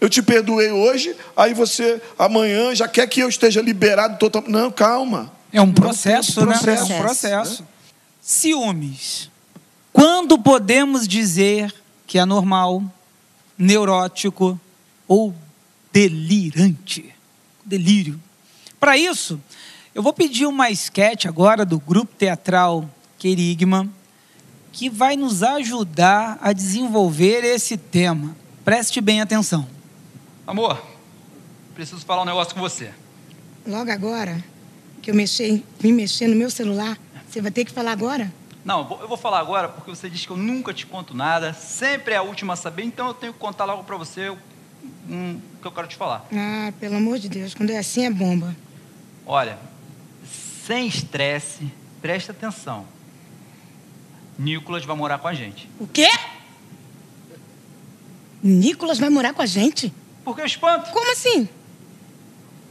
Eu 0.00 0.08
te 0.08 0.20
perdoei 0.20 0.70
hoje, 0.70 1.14
aí 1.36 1.54
você 1.54 2.02
amanhã 2.18 2.74
já 2.74 2.88
quer 2.88 3.06
que 3.06 3.20
eu 3.20 3.28
esteja 3.28 3.62
liberado 3.62 4.18
totalmente. 4.18 4.52
Não, 4.52 4.70
calma. 4.70 5.32
É 5.52 5.60
um 5.60 5.72
processo, 5.72 6.40
um 6.40 6.44
processo 6.44 6.88
né? 6.88 6.96
É 6.96 6.98
um 6.98 7.02
processo. 7.02 7.62
Né? 7.62 7.68
Ciúmes. 8.20 9.30
Quando 9.92 10.38
podemos 10.38 11.06
dizer 11.06 11.72
que 12.06 12.18
é 12.18 12.24
normal, 12.24 12.82
neurótico 13.56 14.58
ou 15.06 15.34
delirante? 15.92 17.14
Delírio. 17.64 18.20
Para 18.80 18.96
isso, 18.96 19.40
eu 19.94 20.02
vou 20.02 20.12
pedir 20.12 20.46
uma 20.46 20.70
sketch 20.70 21.26
agora 21.26 21.64
do 21.64 21.78
grupo 21.78 22.14
teatral 22.16 22.88
Querigma, 23.18 23.88
que 24.72 24.88
vai 24.88 25.16
nos 25.16 25.42
ajudar 25.42 26.38
a 26.40 26.52
desenvolver 26.52 27.44
esse 27.44 27.76
tema. 27.76 28.34
Preste 28.64 29.00
bem 29.00 29.20
atenção. 29.20 29.66
Amor, 30.46 30.82
preciso 31.74 32.04
falar 32.04 32.22
um 32.22 32.26
negócio 32.26 32.54
com 32.54 32.60
você. 32.60 32.90
Logo 33.66 33.90
agora, 33.90 34.42
que 35.02 35.10
eu 35.10 35.14
mexi, 35.14 35.62
vim 35.78 35.92
mexer 35.92 36.26
no 36.26 36.34
meu 36.34 36.50
celular, 36.50 36.98
você 37.28 37.40
vai 37.42 37.50
ter 37.50 37.64
que 37.64 37.70
falar 37.70 37.92
agora? 37.92 38.32
Não, 38.64 38.98
eu 39.00 39.08
vou 39.08 39.16
falar 39.16 39.40
agora 39.40 39.68
porque 39.68 39.90
você 39.90 40.08
diz 40.08 40.24
que 40.24 40.32
eu 40.32 40.36
nunca 40.36 40.72
te 40.72 40.86
conto 40.86 41.14
nada, 41.14 41.52
sempre 41.52 42.14
é 42.14 42.16
a 42.16 42.22
última 42.22 42.54
a 42.54 42.56
saber, 42.56 42.84
então 42.84 43.08
eu 43.08 43.14
tenho 43.14 43.32
que 43.32 43.38
contar 43.38 43.66
logo 43.66 43.84
para 43.84 43.96
você 43.96 44.30
o 44.30 44.38
um, 45.08 45.40
que 45.60 45.66
eu 45.66 45.72
quero 45.72 45.86
te 45.86 45.96
falar. 45.96 46.26
Ah, 46.32 46.72
pelo 46.80 46.96
amor 46.96 47.18
de 47.18 47.28
Deus, 47.28 47.54
quando 47.54 47.70
é 47.70 47.78
assim 47.78 48.06
é 48.06 48.10
bomba. 48.10 48.56
Olha, 49.26 49.58
sem 50.72 50.86
estresse, 50.86 51.70
preste 52.00 52.30
atenção. 52.30 52.86
Nicolas 54.38 54.86
vai 54.86 54.96
morar 54.96 55.18
com 55.18 55.28
a 55.28 55.34
gente. 55.34 55.68
O 55.78 55.86
quê? 55.86 56.08
Nicolas 58.42 58.98
vai 58.98 59.10
morar 59.10 59.34
com 59.34 59.42
a 59.42 59.46
gente? 59.46 59.92
Por 60.24 60.34
que 60.34 60.42
espanto? 60.42 60.90
Como 60.90 61.12
assim? 61.12 61.46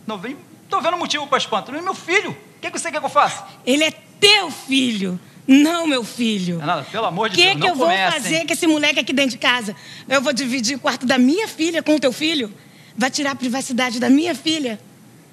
Não 0.07 0.17
vem. 0.17 0.35
Tô 0.67 0.81
vendo 0.81 0.97
motivo 0.97 1.27
para 1.27 1.37
espanto. 1.37 1.71
Não 1.71 1.77
é 1.77 1.81
meu 1.83 1.93
filho. 1.93 2.31
O 2.31 2.59
que, 2.59 2.71
que 2.71 2.79
você 2.79 2.91
quer 2.91 2.99
que 2.99 3.05
eu 3.05 3.09
faça? 3.09 3.45
Ele 3.63 3.83
é 3.83 3.91
teu 3.91 4.49
filho. 4.49 5.19
Não, 5.47 5.85
meu 5.85 6.03
filho. 6.03 6.57
Nada, 6.57 6.81
pelo 6.81 7.05
amor 7.05 7.29
de 7.29 7.35
que 7.35 7.43
Deus, 7.43 7.53
que 7.53 7.59
não 7.59 7.67
eu 7.67 7.75
vou 7.75 7.85
comece, 7.85 8.13
fazer 8.13 8.35
hein? 8.37 8.47
com 8.47 8.53
esse 8.53 8.65
moleque 8.65 8.99
aqui 8.99 9.13
dentro 9.13 9.31
de 9.31 9.37
casa? 9.37 9.75
Eu 10.09 10.23
vou 10.23 10.33
dividir 10.33 10.75
o 10.75 10.79
quarto 10.79 11.05
da 11.05 11.19
minha 11.19 11.47
filha 11.47 11.83
com 11.83 11.95
o 11.95 11.99
teu 11.99 12.11
filho? 12.11 12.51
Vai 12.97 13.11
tirar 13.11 13.31
a 13.31 13.35
privacidade 13.35 13.99
da 13.99 14.09
minha 14.09 14.33
filha? 14.33 14.79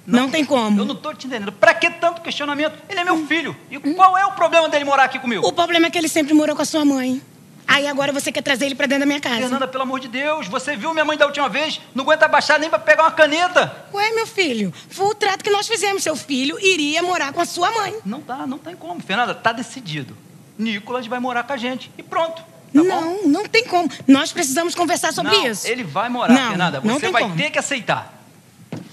Não, 0.08 0.22
não 0.22 0.30
tem 0.30 0.42
como. 0.42 0.80
Eu 0.80 0.86
não 0.86 0.94
estou 0.94 1.14
te 1.14 1.26
entendendo. 1.26 1.52
Para 1.52 1.74
que 1.74 1.90
tanto 1.90 2.22
questionamento? 2.22 2.74
Ele 2.88 3.00
é 3.00 3.04
meu 3.04 3.26
filho. 3.26 3.54
E 3.70 3.78
qual 3.78 4.16
é 4.16 4.24
o 4.24 4.32
problema 4.32 4.66
dele 4.66 4.84
morar 4.84 5.04
aqui 5.04 5.18
comigo? 5.18 5.46
O 5.46 5.52
problema 5.52 5.86
é 5.86 5.90
que 5.90 5.98
ele 5.98 6.08
sempre 6.08 6.32
morou 6.32 6.56
com 6.56 6.62
a 6.62 6.64
sua 6.64 6.82
mãe. 6.82 7.20
Aí 7.66 7.86
agora 7.86 8.10
você 8.10 8.32
quer 8.32 8.40
trazer 8.40 8.64
ele 8.64 8.74
para 8.74 8.86
dentro 8.86 9.00
da 9.00 9.06
minha 9.06 9.20
casa. 9.20 9.40
Fernanda, 9.40 9.68
pelo 9.68 9.82
amor 9.82 10.00
de 10.00 10.08
Deus, 10.08 10.48
você 10.48 10.74
viu 10.74 10.94
minha 10.94 11.04
mãe 11.04 11.18
da 11.18 11.26
última 11.26 11.50
vez? 11.50 11.78
Não 11.94 12.02
aguenta 12.04 12.26
baixar 12.26 12.58
nem 12.58 12.70
para 12.70 12.78
pegar 12.78 13.02
uma 13.02 13.10
caneta. 13.10 13.84
Ué, 13.92 14.10
meu 14.12 14.26
filho, 14.26 14.72
foi 14.88 15.08
o 15.08 15.14
trato 15.14 15.44
que 15.44 15.50
nós 15.50 15.68
fizemos. 15.68 16.02
Seu 16.02 16.16
filho 16.16 16.58
iria 16.58 17.02
morar 17.02 17.30
com 17.34 17.42
a 17.42 17.44
sua 17.44 17.70
mãe. 17.70 17.94
Não 18.06 18.22
dá, 18.22 18.46
não 18.46 18.56
tem 18.56 18.74
como. 18.74 19.02
Fernanda, 19.02 19.34
tá 19.34 19.52
decidido. 19.52 20.16
Nicolas 20.58 21.06
vai 21.06 21.20
morar 21.20 21.42
com 21.42 21.52
a 21.52 21.58
gente. 21.58 21.90
E 21.98 22.02
pronto. 22.02 22.40
Tá 22.40 22.82
não, 22.82 22.86
bom? 22.86 23.28
não 23.28 23.46
tem 23.46 23.64
como. 23.64 23.90
Nós 24.06 24.32
precisamos 24.32 24.74
conversar 24.74 25.12
sobre 25.12 25.32
não, 25.32 25.46
isso. 25.46 25.66
Ele 25.66 25.84
vai 25.84 26.08
morar, 26.08 26.32
não, 26.32 26.48
Fernanda. 26.48 26.80
Você 26.80 27.10
vai 27.10 27.22
como. 27.24 27.36
ter 27.36 27.50
que 27.50 27.58
aceitar. 27.58 28.17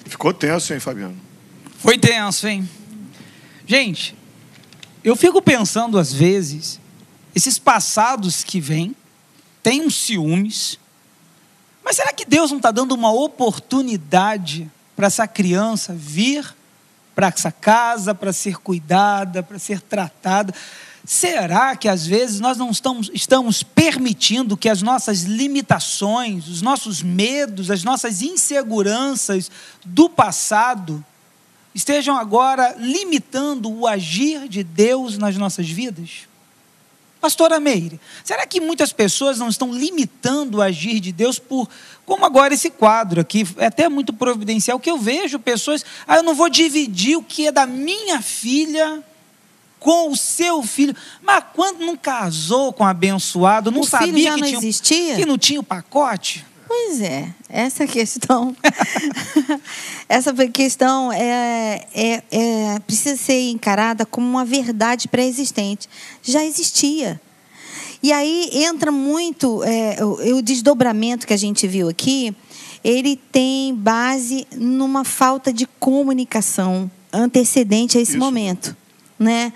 Ficou 0.06 0.34
tenso, 0.34 0.74
hein, 0.74 0.80
Fabiano? 0.80 1.20
Foi 1.80 1.97
tenso, 1.97 2.47
hein? 2.47 2.70
Gente, 3.68 4.16
eu 5.03 5.16
fico 5.16 5.41
pensando 5.41 5.97
às 5.97 6.14
vezes, 6.14 6.80
esses 7.34 7.58
passados 7.58 8.43
que 8.43 8.60
vêm, 8.60 8.95
têm 9.62 9.82
uns 9.82 9.95
ciúmes, 9.95 10.80
mas 11.84 11.95
será 11.95 12.14
que 12.14 12.26
Deus 12.26 12.51
não 12.51 12.58
está 12.58 12.72
dando 12.72 12.93
uma 12.93 13.12
oportunidade 13.12 14.70
para 14.95 15.08
essa 15.08 15.28
criança 15.28 15.93
vir 15.93 16.56
para 17.16 17.28
essa 17.28 17.51
casa, 17.51 18.14
para 18.14 18.34
ser 18.34 18.58
cuidada, 18.58 19.41
para 19.41 19.58
ser 19.58 19.80
tratada? 19.80 20.53
Será 21.06 21.76
que 21.76 21.88
às 21.88 22.08
vezes 22.08 22.39
nós 22.39 22.58
não 22.58 22.72
estamos, 22.72 23.12
estamos 23.14 23.62
permitindo 23.62 24.58
que 24.58 24.68
as 24.68 24.82
nossas 24.82 25.22
limitações, 25.22 26.47
os 26.47 26.64
nossos 26.64 27.03
medos, 27.03 27.70
as 27.70 27.84
nossas 27.84 28.24
inseguranças 28.24 29.51
do 29.86 30.10
passado 30.10 31.03
estejam 31.76 32.18
agora 32.18 32.76
limitando 32.80 33.72
o 33.72 33.86
agir 33.86 34.47
de 34.47 34.64
Deus 34.64 35.18
nas 35.18 35.38
nossas 35.38 35.70
vidas? 35.70 36.28
Pastora 37.22 37.60
Meire, 37.60 37.99
será 38.24 38.45
que 38.47 38.60
muitas 38.60 38.91
pessoas 38.91 39.38
não 39.38 39.49
estão 39.49 39.74
limitando 39.74 40.58
o 40.58 40.62
agir 40.62 40.99
de 40.99 41.12
Deus 41.12 41.38
por, 41.38 41.70
como 42.06 42.26
agora 42.26 42.53
esse 42.53 42.70
quadro 42.70 43.22
aqui, 43.22 43.45
é 43.58 43.68
até 43.68 43.89
muito 43.89 44.12
providencial, 44.14 44.80
que 44.80 44.89
eu 44.89 44.97
vejo 44.97 45.38
pessoas, 45.39 45.86
ah, 46.08 46.18
eu 46.18 46.24
não 46.24 46.34
vou 46.34 46.49
dividir 46.49 47.16
o 47.16 47.24
que 47.24 47.47
é 47.47 47.51
da 47.51 47.66
minha 47.66 48.22
filha 48.22 49.03
com 49.86 50.10
o 50.10 50.18
seu 50.18 50.64
filho. 50.64 50.96
Mas 51.22 51.44
quando 51.54 51.86
não 51.86 51.96
casou 51.96 52.74
com 52.74 52.84
o 52.84 52.88
abençoado, 52.88 53.70
não 53.70 53.82
O 53.82 53.84
filho 53.84 54.00
sabia 54.00 54.24
já 54.24 54.34
que 54.34 54.42
não 54.42 54.48
tinha, 54.48 54.58
existia? 54.58 55.16
que 55.16 55.26
não 55.28 55.38
tinha 55.38 55.60
o 55.60 55.64
pacote? 55.64 56.44
Pois 56.68 57.00
é, 57.00 57.30
essa 57.48 57.86
questão, 57.86 58.58
essa 60.10 60.34
questão 60.48 61.12
é, 61.12 61.86
é, 61.94 62.24
é- 62.32 62.80
precisa 62.80 63.16
ser 63.16 63.52
encarada 63.52 64.08
como 64.08 64.28
uma 64.28 64.44
verdade 64.44 65.08
pré-existente. 65.08 65.88
Já 66.24 66.44
existia. 66.44 67.22
E 68.02 68.12
aí 68.12 68.50
entra 68.54 68.92
muito 68.92 69.64
é, 69.64 70.04
o, 70.04 70.38
o 70.38 70.42
desdobramento 70.42 71.28
que 71.28 71.34
a 71.34 71.38
gente 71.38 71.68
viu 71.68 71.90
aqui. 71.90 72.36
Ele 72.84 73.16
tem 73.32 73.76
base 73.76 74.48
numa 74.56 75.04
falta 75.04 75.54
de 75.54 75.68
comunicação 75.80 76.90
antecedente 77.14 78.00
a 78.00 78.02
esse 78.02 78.18
momento, 78.18 78.76
né? 79.20 79.54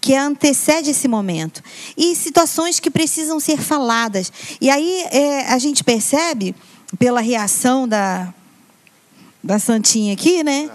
Que 0.00 0.14
antecede 0.14 0.90
esse 0.90 1.08
momento 1.08 1.62
e 1.96 2.14
situações 2.14 2.78
que 2.78 2.90
precisam 2.90 3.40
ser 3.40 3.58
faladas. 3.58 4.30
E 4.60 4.68
aí 4.68 5.02
é, 5.10 5.46
a 5.52 5.58
gente 5.58 5.82
percebe 5.82 6.54
pela 6.98 7.20
reação 7.20 7.88
da 7.88 8.32
da 9.42 9.58
Santinha 9.58 10.12
aqui, 10.12 10.42
né? 10.44 10.68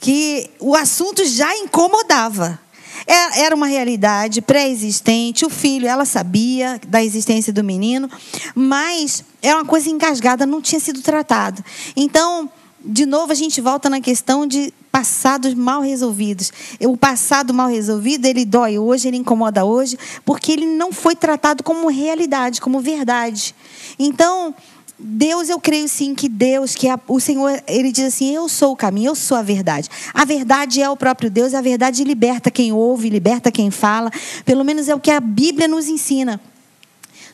Que 0.00 0.50
o 0.58 0.74
assunto 0.74 1.24
já 1.26 1.54
incomodava. 1.58 2.58
É- 3.06 3.40
Era 3.42 3.54
uma 3.54 3.66
realidade 3.66 4.40
pré-existente. 4.40 5.44
O 5.44 5.50
filho, 5.50 5.86
ela 5.86 6.04
sabia 6.04 6.80
da 6.88 7.04
existência 7.04 7.52
do 7.52 7.62
menino, 7.62 8.10
mas 8.54 9.22
é 9.42 9.54
uma 9.54 9.64
coisa 9.64 9.88
engasgada, 9.90 10.44
não 10.46 10.60
tinha 10.60 10.80
sido 10.80 11.02
tratado. 11.02 11.62
Então, 11.94 12.50
de 12.84 13.04
novo, 13.04 13.32
a 13.32 13.34
gente 13.34 13.60
volta 13.60 13.90
na 13.90 14.00
questão 14.00 14.46
de 14.46 14.72
passados 14.90 15.54
mal 15.54 15.82
resolvidos. 15.82 16.52
O 16.80 16.96
passado 16.96 17.52
mal 17.52 17.68
resolvido, 17.68 18.26
ele 18.26 18.44
dói 18.44 18.78
hoje, 18.78 19.08
ele 19.08 19.18
incomoda 19.18 19.64
hoje, 19.64 19.98
porque 20.24 20.52
ele 20.52 20.66
não 20.66 20.92
foi 20.92 21.14
tratado 21.14 21.62
como 21.62 21.88
realidade, 21.88 22.60
como 22.60 22.80
verdade. 22.80 23.54
Então, 23.98 24.54
Deus, 24.98 25.48
eu 25.48 25.60
creio 25.60 25.88
sim 25.88 26.14
que 26.14 26.28
Deus, 26.28 26.74
que 26.74 26.88
a- 26.88 26.98
o 27.08 27.20
Senhor, 27.20 27.62
ele 27.66 27.92
diz 27.92 28.06
assim: 28.06 28.34
Eu 28.34 28.48
sou 28.48 28.72
o 28.72 28.76
caminho, 28.76 29.10
eu 29.10 29.14
sou 29.14 29.36
a 29.36 29.42
verdade. 29.42 29.88
A 30.12 30.24
verdade 30.24 30.82
é 30.82 30.90
o 30.90 30.96
próprio 30.96 31.30
Deus, 31.30 31.54
a 31.54 31.60
verdade 31.60 32.04
liberta 32.04 32.50
quem 32.50 32.72
ouve, 32.72 33.08
liberta 33.08 33.50
quem 33.50 33.70
fala. 33.70 34.10
Pelo 34.44 34.64
menos 34.64 34.88
é 34.88 34.94
o 34.94 35.00
que 35.00 35.10
a 35.10 35.20
Bíblia 35.20 35.68
nos 35.68 35.86
ensina. 35.88 36.40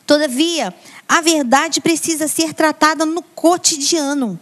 Todavia, 0.05 0.73
a 1.07 1.19
verdade 1.19 1.81
precisa 1.81 2.27
ser 2.27 2.53
tratada 2.53 3.05
no 3.05 3.21
cotidiano. 3.21 4.39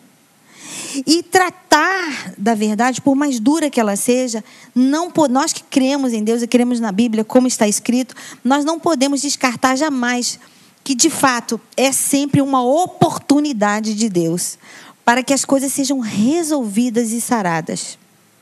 E 1.06 1.24
tratar 1.24 2.34
da 2.38 2.54
verdade, 2.56 3.02
por 3.02 3.16
mais 3.16 3.40
dura 3.40 3.70
que 3.70 3.80
ela 3.80 3.96
seja, 3.96 4.44
não 4.74 5.12
nós 5.30 5.54
que 5.54 5.64
cremos 5.64 6.14
em 6.14 6.24
Deus 6.24 6.42
e 6.42 6.48
cremos 6.48 6.80
na 6.80 6.92
Bíblia, 6.92 7.24
como 7.24 7.48
está 7.48 7.68
escrito, 7.68 8.16
nós 8.44 8.64
não 8.66 8.80
podemos 8.80 9.22
descartar 9.22 9.76
jamais 9.76 10.40
que, 10.84 10.94
de 10.94 11.10
fato, 11.10 11.60
é 11.76 11.92
sempre 11.92 12.42
uma 12.42 12.64
oportunidade 12.64 13.96
de 13.96 14.08
Deus 14.08 14.58
para 15.04 15.24
que 15.24 15.34
as 15.34 15.44
coisas 15.44 15.72
sejam 15.72 16.00
resolvidas 16.00 17.12
e 17.12 17.20
saradas. 17.20 17.98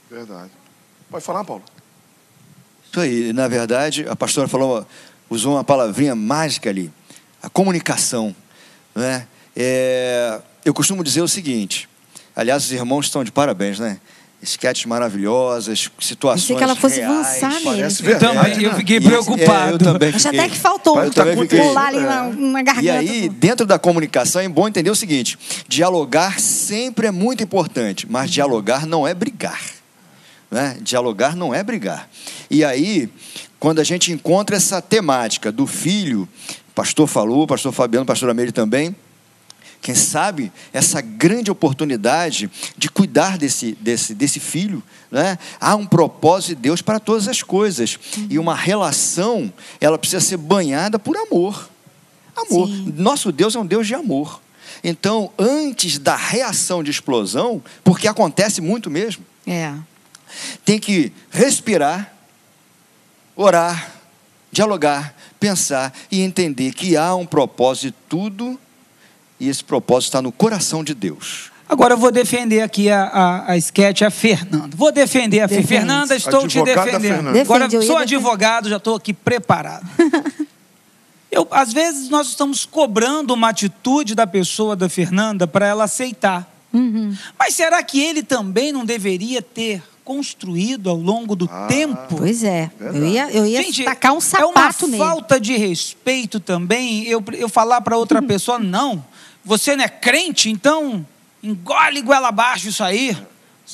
Verdade. 0.09 0.51
Pode 1.09 1.23
falar, 1.23 1.43
Paulo? 1.43 1.63
Isso 2.89 2.99
aí, 2.99 3.33
na 3.33 3.47
verdade, 3.47 4.05
a 4.07 4.15
pastora 4.15 4.47
falou, 4.47 4.85
usou 5.29 5.53
uma 5.53 5.63
palavrinha 5.63 6.15
mágica 6.15 6.69
ali, 6.69 6.91
a 7.41 7.49
comunicação. 7.49 8.35
Né? 8.93 9.27
É, 9.55 10.41
eu 10.63 10.73
costumo 10.73 11.03
dizer 11.03 11.21
o 11.21 11.27
seguinte, 11.27 11.89
aliás, 12.35 12.63
os 12.65 12.71
irmãos 12.71 13.05
estão 13.05 13.23
de 13.23 13.31
parabéns, 13.31 13.79
né? 13.79 13.97
Esquetes 14.41 14.85
maravilhosas, 14.85 15.89
situações 16.01 16.41
Pensei 16.41 16.55
que 16.57 16.63
ela 16.63 16.75
fosse 16.75 16.99
reais. 16.99 17.41
avançar 17.41 17.61
nele. 17.61 17.63
Parece 17.63 18.05
Eu 18.05 18.19
também, 18.19 18.61
eu 18.61 18.73
fiquei 18.75 18.99
preocupado. 18.99 19.69
é, 19.69 19.73
eu 19.73 19.77
também 19.79 20.09
Acho 20.09 20.19
fiquei. 20.19 20.39
até 20.39 20.49
que 20.49 20.57
faltou 20.57 21.01
Eu 21.01 21.11
também 21.11 21.37
fiquei. 21.37 21.61
pular 21.61 21.87
ali 21.87 21.99
na, 22.01 22.23
na 22.27 22.61
garganta. 22.61 22.85
E 22.85 22.89
aí, 22.89 23.29
dentro 23.29 23.65
da 23.65 23.79
comunicação, 23.79 24.41
é 24.41 24.49
bom 24.49 24.67
entender 24.67 24.89
o 24.89 24.95
seguinte: 24.95 25.39
dialogar 25.65 26.41
sempre 26.41 27.07
é 27.07 27.11
muito 27.11 27.41
importante, 27.41 28.05
mas 28.09 28.29
dialogar 28.29 28.85
não 28.85 29.07
é 29.07 29.13
brigar. 29.13 29.61
Né? 30.51 30.77
Dialogar 30.81 31.37
não 31.37 31.55
é 31.55 31.63
brigar. 31.63 32.09
E 32.49 32.65
aí, 32.65 33.09
quando 33.57 33.79
a 33.79 33.83
gente 33.85 34.11
encontra 34.11 34.57
essa 34.57 34.81
temática 34.81 35.53
do 35.53 35.65
filho, 35.65 36.27
o 36.69 36.73
pastor 36.75 37.07
falou, 37.07 37.43
o 37.43 37.47
pastor 37.47 37.71
Fabiano, 37.71 38.03
o 38.03 38.07
pastor 38.07 38.29
Ameire 38.29 38.51
também, 38.51 38.93
quem 39.83 39.93
sabe 39.93 40.49
essa 40.71 41.01
grande 41.01 41.51
oportunidade 41.51 42.49
de 42.77 42.89
cuidar 42.89 43.37
desse, 43.37 43.73
desse, 43.81 44.15
desse 44.15 44.39
filho. 44.39 44.81
Né? 45.11 45.37
Há 45.59 45.75
um 45.75 45.85
propósito 45.85 46.55
de 46.55 46.61
Deus 46.61 46.81
para 46.81 47.01
todas 47.01 47.27
as 47.27 47.43
coisas. 47.43 47.99
E 48.29 48.39
uma 48.39 48.55
relação, 48.55 49.51
ela 49.81 49.97
precisa 49.99 50.21
ser 50.21 50.37
banhada 50.37 50.97
por 50.97 51.17
amor. 51.17 51.69
Amor. 52.33 52.67
Sim. 52.69 52.93
Nosso 52.95 53.29
Deus 53.29 53.55
é 53.55 53.59
um 53.59 53.65
Deus 53.65 53.85
de 53.85 53.93
amor. 53.93 54.41
Então, 54.81 55.29
antes 55.37 55.99
da 55.99 56.15
reação 56.15 56.81
de 56.81 56.89
explosão, 56.89 57.61
porque 57.83 58.07
acontece 58.07 58.61
muito 58.61 58.89
mesmo, 58.89 59.25
É. 59.45 59.73
tem 60.63 60.79
que 60.79 61.11
respirar, 61.29 62.13
orar, 63.35 63.91
dialogar, 64.49 65.13
pensar 65.41 65.93
e 66.09 66.21
entender 66.21 66.73
que 66.73 66.95
há 66.95 67.13
um 67.15 67.25
propósito 67.25 67.87
de 67.87 67.91
tudo 68.07 68.59
e 69.43 69.49
esse 69.49 69.63
propósito 69.63 70.09
está 70.09 70.21
no 70.21 70.31
coração 70.31 70.83
de 70.83 70.93
Deus. 70.93 71.51
Agora 71.67 71.93
eu 71.93 71.97
vou 71.97 72.11
defender 72.11 72.61
aqui 72.61 72.89
a, 72.89 73.03
a, 73.03 73.51
a 73.51 73.57
sketch, 73.57 74.01
a 74.03 74.09
Fernanda. 74.09 74.75
Vou 74.75 74.91
defender 74.91 75.41
a. 75.41 75.47
Defende. 75.47 75.67
Fernanda, 75.67 76.15
estou 76.15 76.47
te 76.47 76.59
Advogada 76.59 76.85
defendendo. 76.85 77.15
Fernanda. 77.15 77.41
Agora, 77.41 77.67
Defende, 77.67 77.85
sou 77.85 77.97
advogado, 77.97 78.69
já 78.69 78.77
estou 78.77 78.95
aqui 78.95 79.13
preparado. 79.13 79.85
Eu, 81.31 81.47
às 81.49 81.73
vezes 81.73 82.09
nós 82.09 82.27
estamos 82.27 82.63
cobrando 82.63 83.33
uma 83.33 83.49
atitude 83.49 84.13
da 84.13 84.27
pessoa 84.27 84.75
da 84.75 84.87
Fernanda 84.87 85.47
para 85.47 85.65
ela 85.65 85.85
aceitar. 85.85 86.47
Uhum. 86.71 87.15
Mas 87.39 87.55
será 87.55 87.81
que 87.81 87.99
ele 87.99 88.21
também 88.21 88.71
não 88.71 88.85
deveria 88.85 89.41
ter 89.41 89.81
construído 90.05 90.91
ao 90.91 90.95
longo 90.95 91.35
do 91.35 91.47
tempo? 91.67 92.17
Pois 92.17 92.43
é. 92.43 92.69
Eu 92.79 93.07
ia, 93.07 93.31
eu 93.31 93.45
ia 93.47 93.63
Gente, 93.63 93.83
tacar 93.83 94.11
um 94.11 94.15
é 94.17 94.19
uma 94.19 94.21
sapato 94.21 94.85
nele. 94.85 94.97
falta 95.03 95.39
de 95.39 95.57
respeito 95.57 96.39
também 96.39 97.03
eu, 97.05 97.23
eu 97.33 97.49
falar 97.49 97.81
para 97.81 97.97
outra 97.97 98.21
pessoa, 98.23 98.59
não, 98.59 99.03
você 99.43 99.75
não 99.75 99.83
é 99.83 99.89
crente, 99.89 100.49
então 100.49 101.05
engole 101.41 102.01
goela 102.01 102.29
abaixo 102.29 102.69
isso 102.69 102.83
aí. 102.83 103.15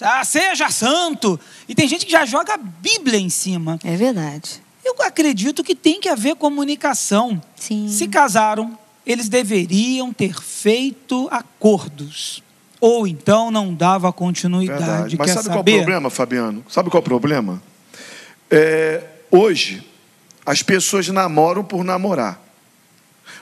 Ah, 0.02 0.24
seja 0.24 0.70
santo. 0.70 1.40
E 1.68 1.76
tem 1.76 1.88
gente 1.88 2.06
que 2.06 2.12
já 2.12 2.26
joga 2.26 2.54
a 2.54 2.58
Bíblia 2.58 3.20
em 3.20 3.30
cima. 3.30 3.80
É 3.84 3.96
verdade. 3.96 4.62
Eu 4.84 4.96
acredito 5.02 5.64
que 5.64 5.76
tem 5.76 6.00
que 6.00 6.10
haver 6.10 6.36
comunicação. 6.36 7.42
Sim. 7.56 7.88
Se 7.90 8.08
casaram, 8.08 8.78
eles 9.06 9.28
deveriam 9.30 10.14
ter 10.14 10.34
feito 10.42 11.28
acordos. 11.32 12.44
Ou 12.80 13.06
então 13.06 13.52
não 13.52 13.74
dava 13.74 14.12
continuidade. 14.14 14.80
Verdade. 14.80 15.18
Mas 15.18 15.28
Quer 15.28 15.34
sabe 15.34 15.48
qual 15.48 15.58
é 15.58 15.60
o 15.60 15.60
saber? 15.60 15.78
problema, 15.78 16.10
Fabiano? 16.10 16.66
Sabe 16.70 16.90
qual 16.90 17.00
é 17.00 17.02
o 17.02 17.04
problema? 17.04 17.62
É, 18.50 19.04
hoje, 19.30 19.86
as 20.46 20.64
pessoas 20.64 21.08
namoram 21.10 21.64
por 21.64 21.84
namorar. 21.84 22.42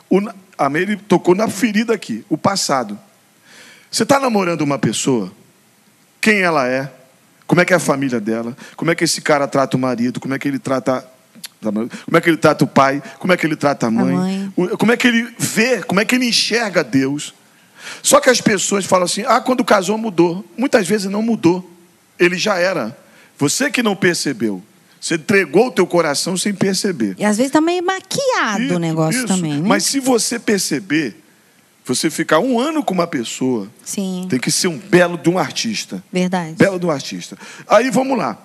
O, 0.10 0.20
na- 0.58 0.66
a 0.66 0.70
Meire 0.70 0.96
tocou 0.98 1.36
na 1.36 1.48
ferida 1.48 1.94
aqui, 1.94 2.26
o 2.30 2.38
passado. 2.38 2.98
Você 3.92 4.04
está 4.04 4.20
namorando 4.20 4.62
uma 4.62 4.78
pessoa, 4.78 5.32
quem 6.20 6.40
ela 6.42 6.68
é, 6.68 6.92
como 7.46 7.62
é 7.62 7.66
que 7.66 7.74
é 7.74 7.76
a 7.78 7.80
família 7.80 8.20
dela, 8.20 8.56
como 8.76 8.92
é 8.92 8.96
que 8.96 9.04
esse 9.04 9.22
cara 9.22 9.48
trata 9.48 9.78
o 9.78 9.80
marido, 9.80 10.20
como 10.20 10.34
é 10.34 10.40
que 10.40 10.48
ele 10.48 10.60
trata. 10.60 11.06
Como 11.62 12.18
é 12.18 12.22
que 12.22 12.30
ele 12.30 12.38
trata 12.38 12.64
o 12.66 12.68
pai, 12.68 13.02
como 13.18 13.34
é 13.34 13.38
que 13.38 13.46
ele 13.46 13.56
trata 13.56 13.88
a 13.88 13.92
mãe, 13.92 14.16
mãe. 14.16 14.54
o- 14.56 14.78
como 14.78 14.92
é 14.92 14.98
que 14.98 15.08
ele 15.08 15.28
vê, 15.40 15.82
como 15.82 16.00
é 16.00 16.06
que 16.06 16.14
ele 16.14 16.26
enxerga 16.28 16.84
Deus. 16.84 17.34
Só 18.04 18.20
que 18.20 18.30
as 18.30 18.40
pessoas 18.40 18.86
falam 18.86 19.06
assim: 19.06 19.24
ah, 19.28 19.40
quando 19.42 19.64
casou 19.66 19.98
mudou. 19.98 20.46
Muitas 20.58 20.88
vezes 20.88 21.10
não 21.10 21.22
mudou. 21.24 21.68
Ele 22.20 22.38
já 22.38 22.58
era. 22.58 22.96
Você 23.40 23.72
que 23.72 23.82
não 23.82 23.96
percebeu. 23.96 24.62
Você 25.00 25.16
entregou 25.16 25.68
o 25.68 25.72
teu 25.72 25.86
coração 25.86 26.36
sem 26.36 26.54
perceber. 26.54 27.16
E 27.18 27.26
às 27.26 27.38
vezes 27.38 27.52
tá 27.52 27.62
meio 27.62 27.84
maquiado 27.86 28.64
Isso, 28.64 28.76
o 28.76 28.80
negócio 28.80 29.20
isso. 29.20 29.28
também, 29.28 29.62
né? 29.62 29.68
Mas 29.68 29.84
se 29.86 30.00
você 30.00 30.40
perceber, 30.40 31.24
você 31.86 32.10
ficar 32.10 32.40
um 32.40 32.60
ano 32.60 32.84
com 32.84 32.94
uma 32.94 33.08
pessoa, 33.08 33.70
Sim, 33.84 34.28
tem 34.30 34.40
que 34.40 34.52
ser 34.52 34.68
um 34.68 34.78
belo 34.78 35.18
de 35.18 35.30
um 35.30 35.38
artista. 35.38 36.04
verdade. 36.12 36.54
Belo 36.54 36.80
de 36.80 36.86
um 36.86 36.92
artista. 36.92 37.38
Aí 37.68 37.90
vamos 37.90 38.18
lá. 38.18 38.38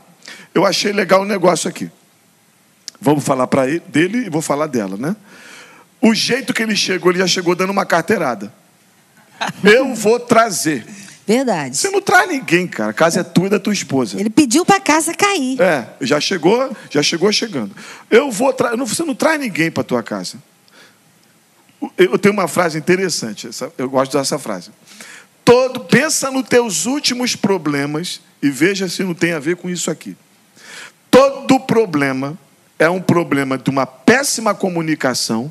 Eu 0.54 0.64
achei 0.66 0.92
legal 0.92 1.22
o 1.22 1.26
negócio 1.26 1.68
aqui. 1.68 1.90
Vamos 3.00 3.24
falar 3.24 3.46
para 3.48 3.66
ele, 3.68 3.80
dele 3.88 4.26
e 4.26 4.30
vou 4.30 4.40
falar 4.42 4.66
dela, 4.66 4.96
né? 4.96 5.16
O 6.00 6.14
jeito 6.14 6.52
que 6.54 6.62
ele 6.62 6.76
chegou, 6.76 7.10
ele 7.10 7.18
já 7.18 7.26
chegou 7.26 7.54
dando 7.56 7.70
uma 7.70 7.86
carteirada. 7.86 8.52
Eu 9.64 9.94
vou 9.94 10.20
trazer. 10.20 10.86
Verdade. 11.26 11.76
Você 11.76 11.88
não 11.90 12.02
traz 12.02 12.28
ninguém, 12.28 12.66
cara. 12.66 12.90
A 12.90 12.94
casa 12.94 13.20
é 13.20 13.22
tua 13.22 13.46
e 13.46 13.50
da 13.50 13.58
tua 13.60 13.72
esposa. 13.72 14.18
Ele 14.18 14.28
pediu 14.30 14.64
pra 14.64 14.80
casa 14.80 15.14
cair. 15.14 15.60
É, 15.60 15.86
já 16.00 16.20
chegou, 16.20 16.76
já 16.90 17.02
chegou 17.02 17.30
chegando. 17.32 17.74
Eu 18.10 18.30
vou 18.30 18.52
tra... 18.52 18.74
você 18.76 19.04
não 19.04 19.14
traz 19.14 19.38
ninguém 19.40 19.70
para 19.70 19.84
tua 19.84 20.02
casa. 20.02 20.36
Eu 21.96 22.18
tenho 22.18 22.32
uma 22.32 22.46
frase 22.46 22.78
interessante, 22.78 23.48
essa- 23.48 23.72
eu 23.76 23.90
gosto 23.90 24.16
dessa 24.16 24.38
frase. 24.38 24.70
Todo 25.44 25.80
pensa 25.80 26.30
nos 26.30 26.46
teus 26.48 26.86
últimos 26.86 27.34
problemas 27.34 28.20
e 28.40 28.48
veja 28.50 28.88
se 28.88 29.02
não 29.02 29.14
tem 29.14 29.32
a 29.32 29.40
ver 29.40 29.56
com 29.56 29.68
isso 29.68 29.90
aqui. 29.90 30.16
Todo 31.10 31.58
problema 31.60 32.38
é 32.78 32.88
um 32.88 33.00
problema 33.00 33.58
de 33.58 33.68
uma 33.68 33.84
péssima 33.84 34.54
comunicação 34.54 35.50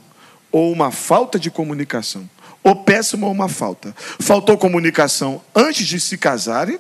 ou 0.52 0.72
uma 0.72 0.92
falta 0.92 1.38
de 1.38 1.52
comunicação. 1.52 2.30
Ou 2.64 2.76
péssima 2.76 3.26
ou 3.26 3.34
uma 3.34 3.50
falta. 3.50 3.94
Faltou 4.20 4.56
comunicação 4.58 5.42
antes 5.56 5.88
de 5.88 6.00
se 6.00 6.16
casarem 6.18 6.78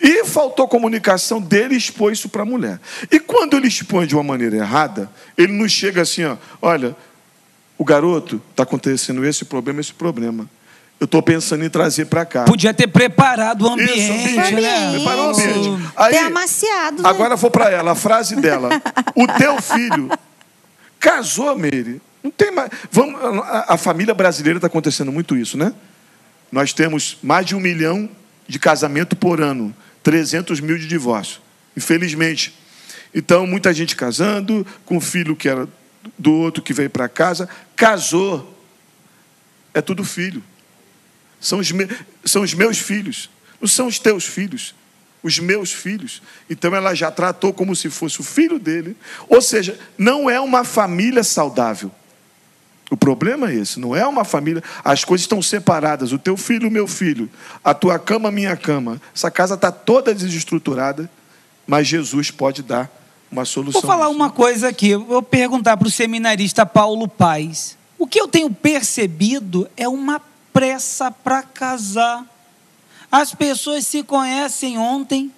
e 0.00 0.24
faltou 0.24 0.66
comunicação 0.66 1.40
dele 1.42 1.76
expor 1.76 2.10
isso 2.10 2.28
para 2.28 2.40
a 2.42 2.46
mulher. 2.46 2.80
E 3.10 3.20
quando 3.20 3.54
ele 3.56 3.68
expõe 3.68 4.06
de 4.06 4.14
uma 4.14 4.22
maneira 4.24 4.56
errada, 4.56 5.10
ele 5.36 5.52
não 5.52 5.68
chega 5.68 6.00
assim, 6.00 6.24
ó, 6.24 6.36
olha, 6.62 6.96
o 7.76 7.84
garoto 7.84 8.40
está 8.50 8.62
acontecendo 8.62 9.24
esse 9.26 9.44
problema, 9.44 9.80
esse 9.80 9.92
problema. 9.92 10.48
Eu 10.98 11.04
estou 11.04 11.22
pensando 11.22 11.64
em 11.64 11.70
trazer 11.70 12.06
para 12.06 12.24
cá. 12.24 12.44
Podia 12.44 12.72
ter 12.74 12.88
preparado 12.88 13.66
o 13.66 13.68
ambiente, 13.68 13.98
Isso, 14.00 14.10
ambiente. 14.40 14.54
né? 14.54 14.90
Preparou 14.92 15.26
o 15.26 15.30
ambiente. 15.30 15.92
Aí- 15.96 16.12
Ter 16.12 16.18
amaciado, 16.24 17.02
né? 17.02 17.08
Agora 17.08 17.36
vou 17.36 17.50
para 17.50 17.70
ela, 17.70 17.92
a 17.92 17.94
frase 17.94 18.34
dela. 18.36 18.70
O 19.14 19.26
teu 19.38 19.60
filho 19.62 20.08
casou, 20.98 21.56
Meire. 21.56 22.00
Não 22.28 22.30
tem 22.30 22.50
mais. 22.50 22.70
Vamos, 22.90 23.18
a, 23.42 23.74
a 23.74 23.76
família 23.78 24.12
brasileira 24.12 24.58
está 24.58 24.66
acontecendo 24.66 25.10
muito 25.10 25.34
isso, 25.34 25.56
né? 25.56 25.72
Nós 26.52 26.74
temos 26.74 27.16
mais 27.22 27.46
de 27.46 27.54
um 27.56 27.60
milhão 27.60 28.08
de 28.46 28.58
casamento 28.58 29.16
por 29.16 29.40
ano, 29.40 29.74
300 30.02 30.60
mil 30.60 30.78
de 30.78 30.86
divórcio. 30.86 31.40
Infelizmente. 31.74 32.54
Então, 33.14 33.46
muita 33.46 33.72
gente 33.72 33.96
casando, 33.96 34.66
com 34.84 35.00
filho 35.00 35.34
que 35.34 35.48
era 35.48 35.66
do 36.18 36.32
outro 36.32 36.62
que 36.62 36.74
veio 36.74 36.90
para 36.90 37.08
casa. 37.08 37.48
Casou. 37.74 38.54
É 39.72 39.80
tudo 39.80 40.04
filho. 40.04 40.44
São 41.40 41.60
os, 41.60 41.70
me- 41.72 41.88
são 42.24 42.42
os 42.42 42.52
meus 42.52 42.78
filhos. 42.78 43.30
Não 43.58 43.66
são 43.68 43.86
os 43.86 43.98
teus 43.98 44.24
filhos. 44.26 44.74
Os 45.22 45.38
meus 45.38 45.72
filhos. 45.72 46.20
Então 46.50 46.74
ela 46.74 46.94
já 46.94 47.10
tratou 47.10 47.54
como 47.54 47.74
se 47.74 47.88
fosse 47.88 48.20
o 48.20 48.24
filho 48.24 48.58
dele. 48.58 48.96
Ou 49.28 49.40
seja, 49.40 49.78
não 49.96 50.28
é 50.28 50.38
uma 50.38 50.62
família 50.62 51.24
saudável. 51.24 51.90
O 52.90 52.96
problema 52.96 53.50
é 53.50 53.54
esse, 53.54 53.78
não 53.78 53.94
é 53.94 54.06
uma 54.06 54.24
família. 54.24 54.62
As 54.82 55.04
coisas 55.04 55.24
estão 55.24 55.42
separadas. 55.42 56.12
O 56.12 56.18
teu 56.18 56.36
filho, 56.36 56.68
o 56.68 56.70
meu 56.70 56.86
filho. 56.86 57.28
A 57.62 57.74
tua 57.74 57.98
cama, 57.98 58.30
a 58.30 58.32
minha 58.32 58.56
cama. 58.56 59.00
Essa 59.14 59.30
casa 59.30 59.54
está 59.54 59.70
toda 59.70 60.14
desestruturada, 60.14 61.10
mas 61.66 61.86
Jesus 61.86 62.30
pode 62.30 62.62
dar 62.62 62.90
uma 63.30 63.44
solução. 63.44 63.80
Vou 63.80 63.90
falar 63.90 64.08
uma 64.08 64.30
coisa 64.30 64.68
aqui. 64.68 64.96
Vou 64.96 65.22
perguntar 65.22 65.76
para 65.76 65.86
o 65.86 65.90
seminarista 65.90 66.64
Paulo 66.64 67.06
Paz. 67.06 67.76
O 67.98 68.06
que 68.06 68.20
eu 68.20 68.26
tenho 68.26 68.50
percebido 68.50 69.68
é 69.76 69.86
uma 69.86 70.22
pressa 70.52 71.10
para 71.10 71.42
casar. 71.42 72.24
As 73.12 73.34
pessoas 73.34 73.86
se 73.86 74.02
conhecem 74.02 74.78
ontem 74.78 75.30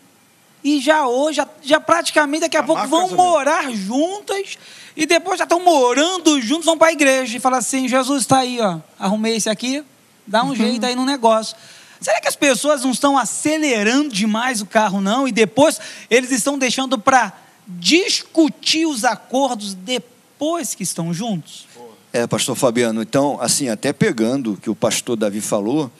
e 0.63 0.81
já 0.81 1.07
hoje, 1.07 1.41
já, 1.63 1.81
praticamente 1.81 2.43
daqui 2.43 2.57
a 2.57 2.63
pouco 2.63 2.83
Amar 2.83 2.89
vão 2.91 3.09
casamento. 3.09 3.25
morar 3.25 3.71
juntas 3.73 4.59
e 4.97 5.07
depois 5.07 5.38
já 5.38 5.45
estão 5.45 5.64
morando 5.64 6.41
juntos, 6.41 6.66
vão 6.66 6.76
para 6.76 6.88
a 6.88 6.93
igreja 6.93 7.36
e 7.36 7.41
falam 7.41 7.59
assim: 7.59 7.88
Jesus 7.88 8.22
está 8.22 8.38
aí, 8.38 8.61
ó, 8.61 8.78
arrumei 8.99 9.36
esse 9.36 9.49
aqui, 9.49 9.84
dá 10.26 10.45
um 10.45 10.55
jeito 10.55 10.84
aí 10.84 10.95
no 10.95 11.05
negócio. 11.05 11.57
Será 12.01 12.20
que 12.20 12.28
as 12.28 12.36
pessoas 12.36 12.82
não 12.82 12.91
estão 12.91 13.18
acelerando 13.18 14.14
demais 14.14 14.62
o 14.62 14.66
carro, 14.66 15.01
não? 15.01 15.28
E 15.28 15.32
depois 15.32 15.78
eles 16.09 16.30
estão 16.30 16.59
deixando 16.59 16.99
para 16.99 17.32
discutir 17.66 18.86
os 18.86 19.05
acordos 19.05 19.74
depois 19.74 20.74
que 20.74 20.82
estão 20.82 21.12
juntos? 21.12 21.66
É, 22.12 22.26
pastor 22.26 22.57
Fabiano, 22.57 23.03
então, 23.03 23.38
assim, 23.41 23.68
até 23.68 23.93
pegando 23.93 24.55
o 24.55 24.57
que 24.57 24.68
o 24.68 24.74
pastor 24.74 25.16
Davi 25.16 25.41
falou, 25.41 25.91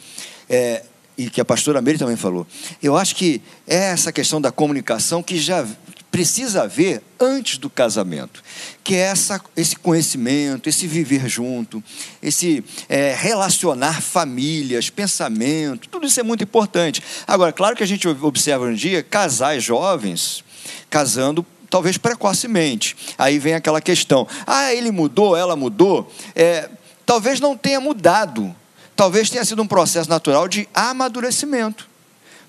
é, 0.49 0.83
e 1.17 1.31
que 1.31 1.41
a 1.41 1.45
pastora 1.45 1.81
Meire 1.81 1.99
também 1.99 2.17
falou, 2.17 2.47
eu 2.83 2.97
acho 2.97 3.15
que 3.15 3.41
é 3.67 3.91
essa 3.91 4.11
questão 4.11 4.41
da 4.41 4.51
comunicação 4.51 5.23
que 5.23 5.39
já 5.39 5.65
precisa 6.11 6.63
haver 6.63 7.03
antes 7.21 7.57
do 7.59 7.71
casamento, 7.71 8.43
que 8.83 8.95
é 8.95 9.01
essa, 9.01 9.41
esse 9.57 9.77
conhecimento, 9.77 10.69
esse 10.69 10.87
viver 10.87 11.29
junto, 11.29 11.83
esse 12.23 12.65
é, 12.89 13.15
relacionar 13.15 14.03
famílias, 14.03 14.91
pensamento, 14.91 15.89
tudo 15.89 16.07
isso 16.07 16.19
é 16.19 16.23
muito 16.23 16.43
importante. 16.43 17.03
Agora, 17.27 17.53
claro 17.53 17.77
que 17.77 17.83
a 17.83 17.87
gente 17.87 18.09
observa 18.09 18.71
em 18.71 18.75
dia 18.75 19.03
casais 19.03 19.63
jovens 19.63 20.45
casando 20.89 21.47
talvez 21.71 21.97
precocemente. 21.97 22.97
Aí 23.17 23.39
vem 23.39 23.55
aquela 23.55 23.81
questão: 23.81 24.27
ah, 24.47 24.75
ele 24.75 24.91
mudou, 24.91 25.37
ela 25.37 25.55
mudou. 25.55 26.13
É, 26.35 26.69
talvez 27.07 27.41
não 27.41 27.57
tenha 27.57 27.81
mudado. 27.81 28.55
Talvez 28.97 29.31
tenha 29.31 29.45
sido 29.45 29.63
um 29.63 29.67
processo 29.67 30.11
natural 30.11 30.47
de 30.47 30.69
amadurecimento. 30.75 31.89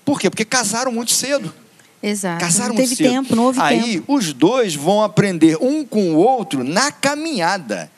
Por 0.04 0.20
quê? 0.20 0.28
Porque 0.28 0.44
casaram 0.44 0.92
muito 0.92 1.12
cedo. 1.12 1.54
Exato. 2.02 2.40
Casaram 2.44 2.70
não 2.70 2.76
teve 2.76 2.96
cedo. 2.96 3.08
tempo, 3.08 3.36
não 3.36 3.44
houve 3.44 3.60
Aí 3.60 3.94
tempo. 3.94 4.14
os 4.14 4.32
dois 4.32 4.74
vão 4.74 5.02
aprender 5.02 5.56
um 5.60 5.84
com 5.84 6.14
o 6.14 6.16
outro 6.16 6.64
na 6.64 6.90
caminhada. 6.90 7.90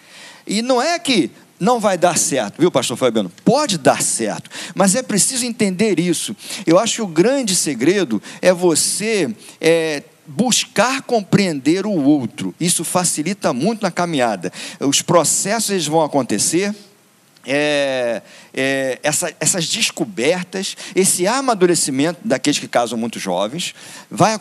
E 0.47 0.61
não 0.61 0.81
é 0.81 0.99
que 0.99 1.31
não 1.59 1.81
vai 1.81 1.97
dar 1.97 2.19
certo, 2.19 2.61
viu, 2.61 2.71
pastor 2.71 2.97
Fabiano? 2.97 3.33
Pode 3.45 3.79
dar 3.79 4.03
certo, 4.03 4.51
mas 4.75 4.95
é 4.95 5.03
preciso 5.03 5.47
entender 5.47 5.99
isso. 5.99 6.37
Eu 6.67 6.79
acho 6.79 6.97
que 6.97 7.03
o 7.03 7.07
grande 7.07 7.55
segredo 7.55 8.21
é 8.43 8.53
você 8.53 9.35
é, 9.61 10.03
buscar 10.27 11.03
compreender 11.03 11.87
o 11.87 11.93
outro. 11.93 12.55
Isso 12.61 12.85
facilita 12.85 13.53
muito 13.53 13.83
na 13.83 13.91
caminhada. 13.91 14.53
Os 14.81 15.01
processos 15.01 15.71
eles 15.71 15.87
vão 15.87 16.03
acontecer. 16.03 16.75
É, 17.47 18.23
é, 18.53 18.99
essa- 19.03 19.33
essas 19.41 19.67
descobertas, 19.69 20.77
esse 20.95 21.27
amadurecimento 21.27 22.19
daqueles 22.25 22.59
que 22.59 22.69
casam 22.69 22.99
muito 22.99 23.19
jovens, 23.19 23.75
vai, 24.11 24.37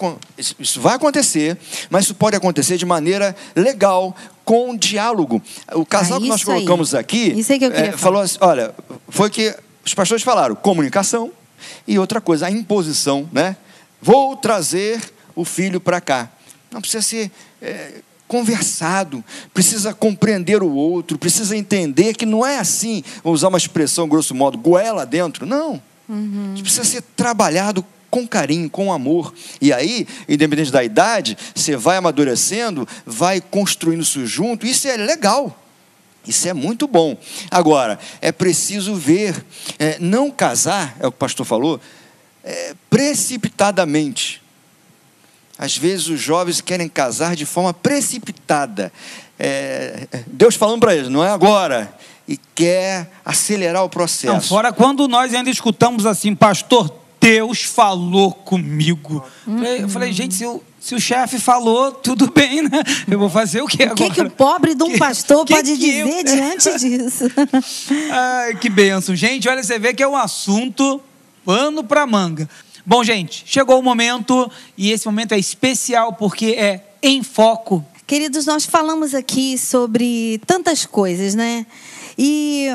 isso 0.59 0.79
vai 0.81 0.95
acontecer, 0.95 1.57
mas 1.89 2.05
isso 2.05 2.15
pode 2.15 2.35
acontecer 2.35 2.77
de 2.77 2.85
maneira 2.85 3.35
legal, 3.55 4.15
com 4.45 4.75
diálogo. 4.75 5.41
O 5.73 5.85
casal 5.85 6.17
Ah, 6.17 6.21
que 6.21 6.27
nós 6.27 6.41
isso 6.41 6.51
aí. 6.51 6.57
colocamos 6.57 6.93
aqui 6.93 7.31
Isso 7.39 7.51
aí 7.53 7.59
que 7.59 7.65
eu 7.65 7.71
é, 7.73 7.91
falou 7.93 8.21
assim, 8.21 8.37
olha, 8.41 8.73
foi 9.09 9.29
que 9.29 9.55
os 9.85 9.93
pastores 9.93 10.23
falaram, 10.23 10.55
comunicação 10.55 11.31
e 11.87 11.97
outra 11.97 12.19
coisa, 12.19 12.47
a 12.47 12.51
imposição, 12.51 13.29
né? 13.31 13.55
Vou 14.01 14.35
trazer 14.35 15.01
o 15.35 15.45
filho 15.45 15.79
para 15.79 16.01
cá. 16.01 16.29
Não 16.71 16.81
precisa 16.81 17.01
ser 17.01 17.31
é, 17.61 18.01
conversado, 18.33 19.23
precisa 19.53 19.93
compreender 19.93 20.63
o 20.63 20.73
outro, 20.73 21.19
precisa 21.19 21.55
entender 21.55 22.15
que 22.15 22.25
não 22.25 22.43
é 22.43 22.57
assim, 22.57 23.03
vou 23.23 23.31
usar 23.31 23.49
uma 23.49 23.59
expressão 23.59 24.09
grosso 24.09 24.33
modo, 24.33 24.57
goela 24.57 25.05
dentro. 25.05 25.45
Não. 25.45 25.79
Isso 26.55 26.63
precisa 26.63 26.83
ser 26.83 27.03
trabalhado 27.15 27.85
com 28.09 28.27
carinho, 28.27 28.67
com 28.71 28.91
amor. 28.91 29.31
E 29.61 29.71
aí, 29.71 30.07
independente 30.27 30.71
da 30.71 30.83
idade, 30.83 31.37
você 31.53 31.75
vai 31.75 31.97
amadurecendo, 31.97 32.87
vai 33.05 33.39
construindo 33.39 34.01
isso 34.01 34.25
junto. 34.25 34.65
Isso 34.65 34.87
é 34.87 34.97
legal. 34.97 35.55
Isso 36.25 36.49
é 36.49 36.53
muito 36.53 36.87
bom. 36.87 37.15
Agora, 37.51 37.99
é 38.19 38.31
preciso 38.31 38.95
ver, 38.95 39.45
é, 39.77 39.99
não 39.99 40.31
casar, 40.31 40.97
é 40.99 41.05
o 41.05 41.11
que 41.11 41.17
o 41.17 41.19
pastor 41.19 41.45
falou, 41.45 41.79
é, 42.43 42.73
precipitadamente. 42.89 44.42
Às 45.63 45.77
vezes 45.77 46.07
os 46.09 46.19
jovens 46.19 46.59
querem 46.59 46.89
casar 46.89 47.35
de 47.37 47.45
forma 47.45 47.73
precipitada. 47.73 48.91
É, 49.39 50.07
Deus 50.27 50.55
falando 50.55 50.81
para 50.81 50.93
eles, 50.93 51.07
não 51.09 51.23
é 51.23 51.29
agora. 51.29 51.93
E 52.27 52.37
quer 52.53 53.09
acelerar 53.23 53.83
o 53.83 53.89
processo. 53.89 54.33
Não, 54.33 54.41
fora 54.41 54.73
quando 54.73 55.07
nós 55.07 55.33
ainda 55.33 55.49
escutamos 55.49 56.05
assim, 56.05 56.35
pastor, 56.35 56.93
Deus 57.19 57.63
falou 57.63 58.33
comigo. 58.33 59.23
Falei- 59.45 59.83
Eu 59.83 59.87
falei, 59.89 60.11
gente, 60.11 60.33
se 60.35 60.45
o, 60.45 60.61
se 60.81 60.95
o 60.95 60.99
chefe 60.99 61.39
falou, 61.39 61.93
tudo 61.93 62.29
bem, 62.29 62.61
né? 62.63 62.83
Eu 63.09 63.17
vou 63.17 63.29
fazer 63.29 63.61
o 63.61 63.65
quê 63.67 63.85
O 63.85 63.95
que, 63.95 64.03
agora? 64.03 64.13
que 64.13 64.21
o 64.21 64.29
pobre 64.31 64.75
de 64.75 64.83
um 64.83 64.91
Que- 64.91 64.97
pastor 64.97 65.45
que 65.45 65.53
pode 65.53 65.77
que 65.77 65.89
eu- 65.97 66.07
dizer 66.07 66.23
diante 66.35 66.77
disso? 66.79 67.23
Ai, 68.11 68.55
que 68.55 68.69
benção. 68.69 69.15
Gente, 69.15 69.47
olha, 69.47 69.63
você 69.63 69.79
vê 69.79 69.93
que 69.93 70.03
é 70.03 70.07
um 70.07 70.17
assunto 70.17 71.01
pano 71.45 71.83
para 71.85 72.05
manga. 72.05 72.49
Bom, 72.85 73.01
gente, 73.01 73.43
chegou 73.45 73.79
o 73.79 73.83
momento 73.83 74.51
e 74.77 74.91
esse 74.91 75.05
momento 75.05 75.31
é 75.31 75.39
especial 75.39 76.13
porque 76.13 76.47
é 76.47 76.83
em 77.01 77.23
foco. 77.23 77.85
Queridos, 78.05 78.45
nós 78.45 78.65
falamos 78.65 79.15
aqui 79.15 79.57
sobre 79.57 80.41
tantas 80.45 80.85
coisas, 80.85 81.33
né? 81.33 81.65
E 82.17 82.67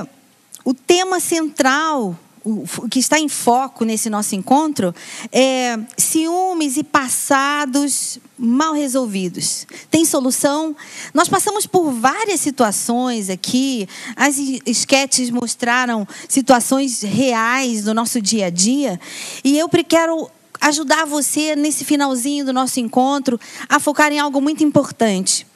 o 0.65 0.73
tema 0.73 1.21
central, 1.21 2.19
o 2.45 2.89
que 2.89 2.99
está 2.99 3.19
em 3.19 3.29
foco 3.29 3.85
nesse 3.85 4.09
nosso 4.09 4.35
encontro, 4.35 4.95
é 5.33 5.79
ciúmes 5.97 6.77
e 6.77 6.85
passados 6.85 8.19
mal 8.39 8.73
resolvidos. 8.73 9.67
Tem 9.91 10.05
solução? 10.05 10.75
Nós 11.13 11.29
passamos 11.29 11.67
por 11.67 11.91
várias 11.91 12.41
situações 12.41 13.29
aqui. 13.29 13.89
As 14.17 14.39
es- 14.39 14.61
esquetes 14.65 15.31
mostraram 15.31 16.07
situações 16.29 17.03
reais 17.03 17.83
do 17.85 17.93
nosso 17.93 18.21
dia 18.21 18.47
a 18.47 18.51
dia. 18.51 19.01
E 19.45 19.59
eu 19.59 19.69
quero 19.69 20.31
ajudar 20.61 21.05
você 21.07 21.55
nesse 21.55 21.85
finalzinho 21.85 22.45
do 22.45 22.53
nosso 22.53 22.81
encontro 22.81 23.39
a 23.69 23.79
focar 23.79 24.13
em 24.13 24.19
algo 24.19 24.41
muito 24.41 24.65
importante. 24.65 25.47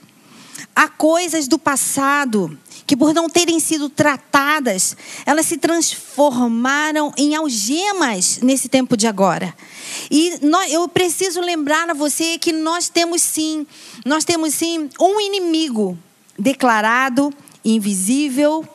Há 0.75 0.89
coisas 0.89 1.47
do 1.49 1.59
passado 1.59 2.57
que, 2.87 2.97
por 2.97 3.15
não 3.15 3.29
terem 3.29 3.61
sido 3.61 3.89
tratadas, 3.89 4.97
elas 5.25 5.47
se 5.47 5.57
transformaram 5.57 7.13
em 7.17 7.35
algemas 7.35 8.39
nesse 8.43 8.69
tempo 8.69 8.97
de 8.97 9.07
agora. 9.07 9.55
E 10.11 10.39
nós, 10.43 10.73
eu 10.73 10.89
preciso 10.89 11.41
lembrar 11.41 11.89
a 11.91 11.95
você 11.95 12.39
que 12.39 12.53
nós 12.53 12.89
temos 12.89 13.23
sim, 13.23 13.67
nós 14.05 14.25
temos 14.25 14.55
sim 14.55 14.89
um 15.01 15.21
inimigo 15.21 15.99
declarado, 16.39 17.33
invisível, 17.65 18.67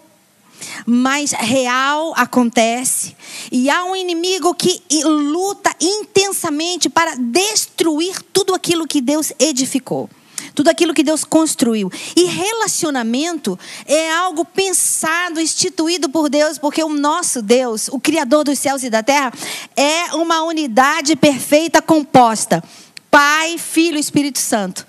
mas 0.85 1.31
real 1.31 2.13
acontece. 2.15 3.15
E 3.51 3.69
há 3.69 3.83
um 3.83 3.95
inimigo 3.95 4.53
que 4.53 4.81
luta 5.03 5.75
intensamente 5.79 6.89
para 6.89 7.15
destruir 7.15 8.21
tudo 8.33 8.55
aquilo 8.55 8.87
que 8.87 9.01
Deus 9.01 9.31
edificou. 9.39 10.09
Tudo 10.57 10.69
aquilo 10.69 10.91
que 10.91 11.03
Deus 11.03 11.23
construiu. 11.23 11.91
E 12.15 12.23
relacionamento 12.23 13.59
é 13.85 14.11
algo 14.11 14.43
pensado, 14.43 15.39
instituído 15.39 16.09
por 16.09 16.31
Deus, 16.31 16.57
porque 16.57 16.83
o 16.83 16.89
nosso 16.89 17.43
Deus, 17.43 17.87
o 17.89 17.99
Criador 17.99 18.43
dos 18.43 18.57
céus 18.57 18.81
e 18.81 18.89
da 18.89 19.03
terra, 19.03 19.31
é 19.75 20.15
uma 20.15 20.41
unidade 20.41 21.15
perfeita 21.15 21.79
composta 21.79 22.63
Pai, 23.17 23.57
Filho 23.57 23.97
e 23.97 23.99
Espírito 23.99 24.37
Santo. 24.37 24.85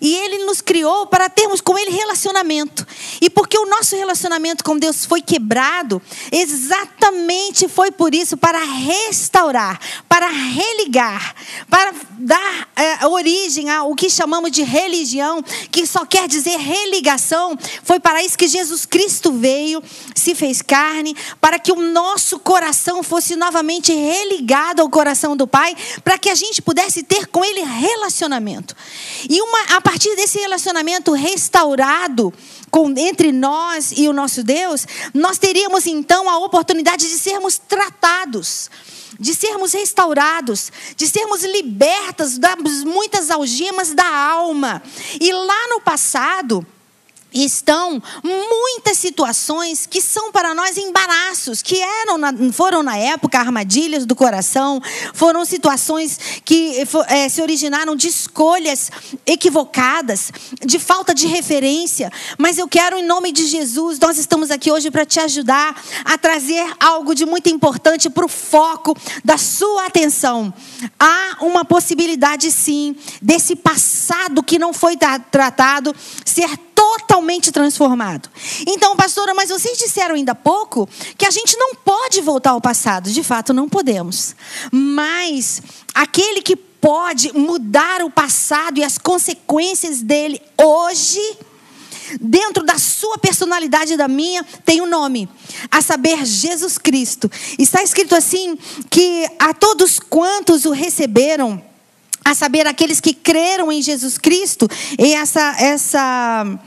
E 0.00 0.14
Ele 0.14 0.44
nos 0.44 0.60
criou 0.60 1.04
para 1.08 1.28
termos 1.28 1.60
com 1.60 1.76
Ele 1.76 1.90
relacionamento. 1.90 2.86
E 3.20 3.28
porque 3.28 3.58
o 3.58 3.66
nosso 3.66 3.96
relacionamento 3.96 4.62
com 4.62 4.78
Deus 4.78 5.04
foi 5.04 5.20
quebrado, 5.20 6.00
exatamente 6.30 7.66
foi 7.66 7.90
por 7.90 8.14
isso 8.14 8.36
para 8.36 8.62
restaurar, 8.62 9.80
para 10.08 10.28
religar, 10.28 11.34
para 11.68 11.92
dar 12.18 12.68
é, 12.76 13.04
origem 13.08 13.68
ao 13.68 13.92
que 13.96 14.08
chamamos 14.08 14.52
de 14.52 14.62
religião, 14.62 15.42
que 15.42 15.84
só 15.84 16.06
quer 16.06 16.28
dizer 16.28 16.56
religação. 16.58 17.58
Foi 17.82 17.98
para 17.98 18.22
isso 18.22 18.38
que 18.38 18.46
Jesus 18.46 18.86
Cristo 18.86 19.32
veio, 19.32 19.82
se 20.14 20.36
fez 20.36 20.62
carne, 20.62 21.16
para 21.40 21.58
que 21.58 21.72
o 21.72 21.82
nosso 21.92 22.38
coração 22.38 23.02
fosse 23.02 23.34
novamente 23.34 23.92
religado 23.92 24.82
ao 24.82 24.88
coração 24.88 25.36
do 25.36 25.48
Pai, 25.48 25.76
para 26.04 26.16
que 26.16 26.30
a 26.30 26.34
gente 26.36 26.62
pudesse 26.62 27.02
ter 27.02 27.26
com 27.26 27.44
Ele 27.44 27.71
relacionamento. 27.72 28.74
E 29.28 29.40
uma, 29.40 29.76
a 29.76 29.80
partir 29.80 30.14
desse 30.16 30.38
relacionamento 30.38 31.12
restaurado 31.12 32.32
com, 32.70 32.92
entre 32.96 33.32
nós 33.32 33.92
e 33.96 34.08
o 34.08 34.12
nosso 34.12 34.42
Deus, 34.42 34.86
nós 35.12 35.38
teríamos 35.38 35.86
então 35.86 36.28
a 36.28 36.38
oportunidade 36.38 37.08
de 37.08 37.18
sermos 37.18 37.58
tratados 37.58 38.70
de 39.20 39.34
sermos 39.34 39.72
restaurados, 39.72 40.72
de 40.96 41.06
sermos 41.06 41.44
libertas 41.44 42.38
das 42.38 42.82
muitas 42.82 43.30
algemas 43.30 43.94
da 43.94 44.06
alma. 44.06 44.82
E 45.20 45.30
lá 45.30 45.68
no 45.68 45.80
passado, 45.80 46.66
estão 47.32 48.02
muitas 48.22 48.98
situações 48.98 49.86
que 49.86 50.00
são 50.00 50.30
para 50.32 50.54
nós 50.54 50.76
embaraços, 50.76 51.62
que 51.62 51.80
eram 51.80 52.52
foram 52.52 52.82
na 52.82 52.96
época 52.96 53.38
armadilhas 53.38 54.06
do 54.06 54.14
coração, 54.14 54.80
foram 55.14 55.44
situações 55.44 56.18
que 56.44 56.82
é, 57.08 57.28
se 57.28 57.40
originaram 57.40 57.96
de 57.96 58.08
escolhas 58.08 58.90
equivocadas, 59.26 60.32
de 60.64 60.78
falta 60.78 61.14
de 61.14 61.26
referência. 61.26 62.10
Mas 62.38 62.58
eu 62.58 62.68
quero, 62.68 62.96
em 62.96 63.04
nome 63.04 63.32
de 63.32 63.46
Jesus, 63.46 63.98
nós 63.98 64.18
estamos 64.18 64.50
aqui 64.50 64.70
hoje 64.70 64.90
para 64.90 65.06
te 65.06 65.20
ajudar 65.20 65.80
a 66.04 66.18
trazer 66.18 66.64
algo 66.78 67.14
de 67.14 67.24
muito 67.24 67.48
importante 67.48 68.10
para 68.10 68.24
o 68.24 68.28
foco 68.28 68.96
da 69.24 69.38
sua 69.38 69.86
atenção. 69.86 70.52
Há 70.98 71.38
uma 71.40 71.64
possibilidade, 71.64 72.50
sim, 72.50 72.96
desse 73.20 73.56
passado 73.56 74.42
que 74.42 74.58
não 74.58 74.72
foi 74.72 74.96
tratado 75.30 75.94
ser 76.24 76.50
totalmente 76.74 77.52
transformado. 77.52 78.28
Então, 78.66 78.96
pastora, 78.96 79.34
mas 79.34 79.50
vocês 79.50 79.78
disseram 79.78 80.14
ainda 80.14 80.32
há 80.32 80.34
pouco 80.34 80.88
que 81.16 81.26
a 81.26 81.30
gente 81.30 81.56
não 81.56 81.74
pode 81.74 82.20
voltar 82.20 82.50
ao 82.50 82.60
passado. 82.60 83.10
De 83.10 83.22
fato, 83.22 83.52
não 83.52 83.68
podemos. 83.68 84.34
Mas 84.70 85.62
aquele 85.94 86.42
que 86.42 86.56
pode 86.56 87.32
mudar 87.32 88.02
o 88.02 88.10
passado 88.10 88.78
e 88.78 88.84
as 88.84 88.98
consequências 88.98 90.02
dele 90.02 90.42
hoje, 90.60 91.20
dentro 92.20 92.64
da 92.64 92.76
sua 92.76 93.16
personalidade 93.18 93.92
e 93.92 93.96
da 93.96 94.08
minha, 94.08 94.44
tem 94.64 94.80
um 94.80 94.86
nome, 94.86 95.28
a 95.70 95.80
saber, 95.80 96.26
Jesus 96.26 96.78
Cristo. 96.78 97.30
Está 97.58 97.82
escrito 97.82 98.16
assim: 98.16 98.58
que 98.90 99.26
a 99.38 99.54
todos 99.54 100.00
quantos 100.00 100.64
o 100.64 100.72
receberam, 100.72 101.62
a 102.24 102.34
saber, 102.34 102.66
aqueles 102.66 103.00
que 103.00 103.12
creram 103.12 103.70
em 103.70 103.82
Jesus 103.82 104.18
Cristo, 104.18 104.68
e 104.98 105.14
essa, 105.14 105.56
essa, 105.58 106.58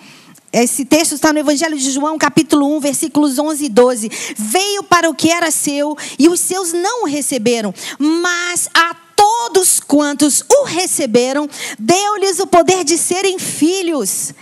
esse 0.52 0.86
texto 0.86 1.16
está 1.16 1.32
no 1.34 1.40
Evangelho 1.40 1.78
de 1.78 1.92
João, 1.92 2.18
capítulo 2.18 2.76
1, 2.78 2.80
versículos 2.80 3.40
11 3.40 3.66
e 3.66 3.70
12. 3.70 4.12
Veio 4.38 4.84
para 4.84 5.10
o 5.10 5.16
que 5.16 5.30
era 5.30 5.52
seu 5.52 5.98
e 6.18 6.28
os 6.30 6.40
seus 6.40 6.74
não 6.74 7.04
o 7.04 7.08
receberam, 7.08 7.74
mas 8.00 8.70
a 8.74 8.96
todos 9.16 9.80
quantos 9.80 10.44
o 10.50 10.64
receberam, 10.66 11.50
deu-lhes 11.80 12.40
o 12.40 12.48
poder 12.48 12.84
de 12.84 12.98
serem 12.98 13.40
filhos. 13.40 14.34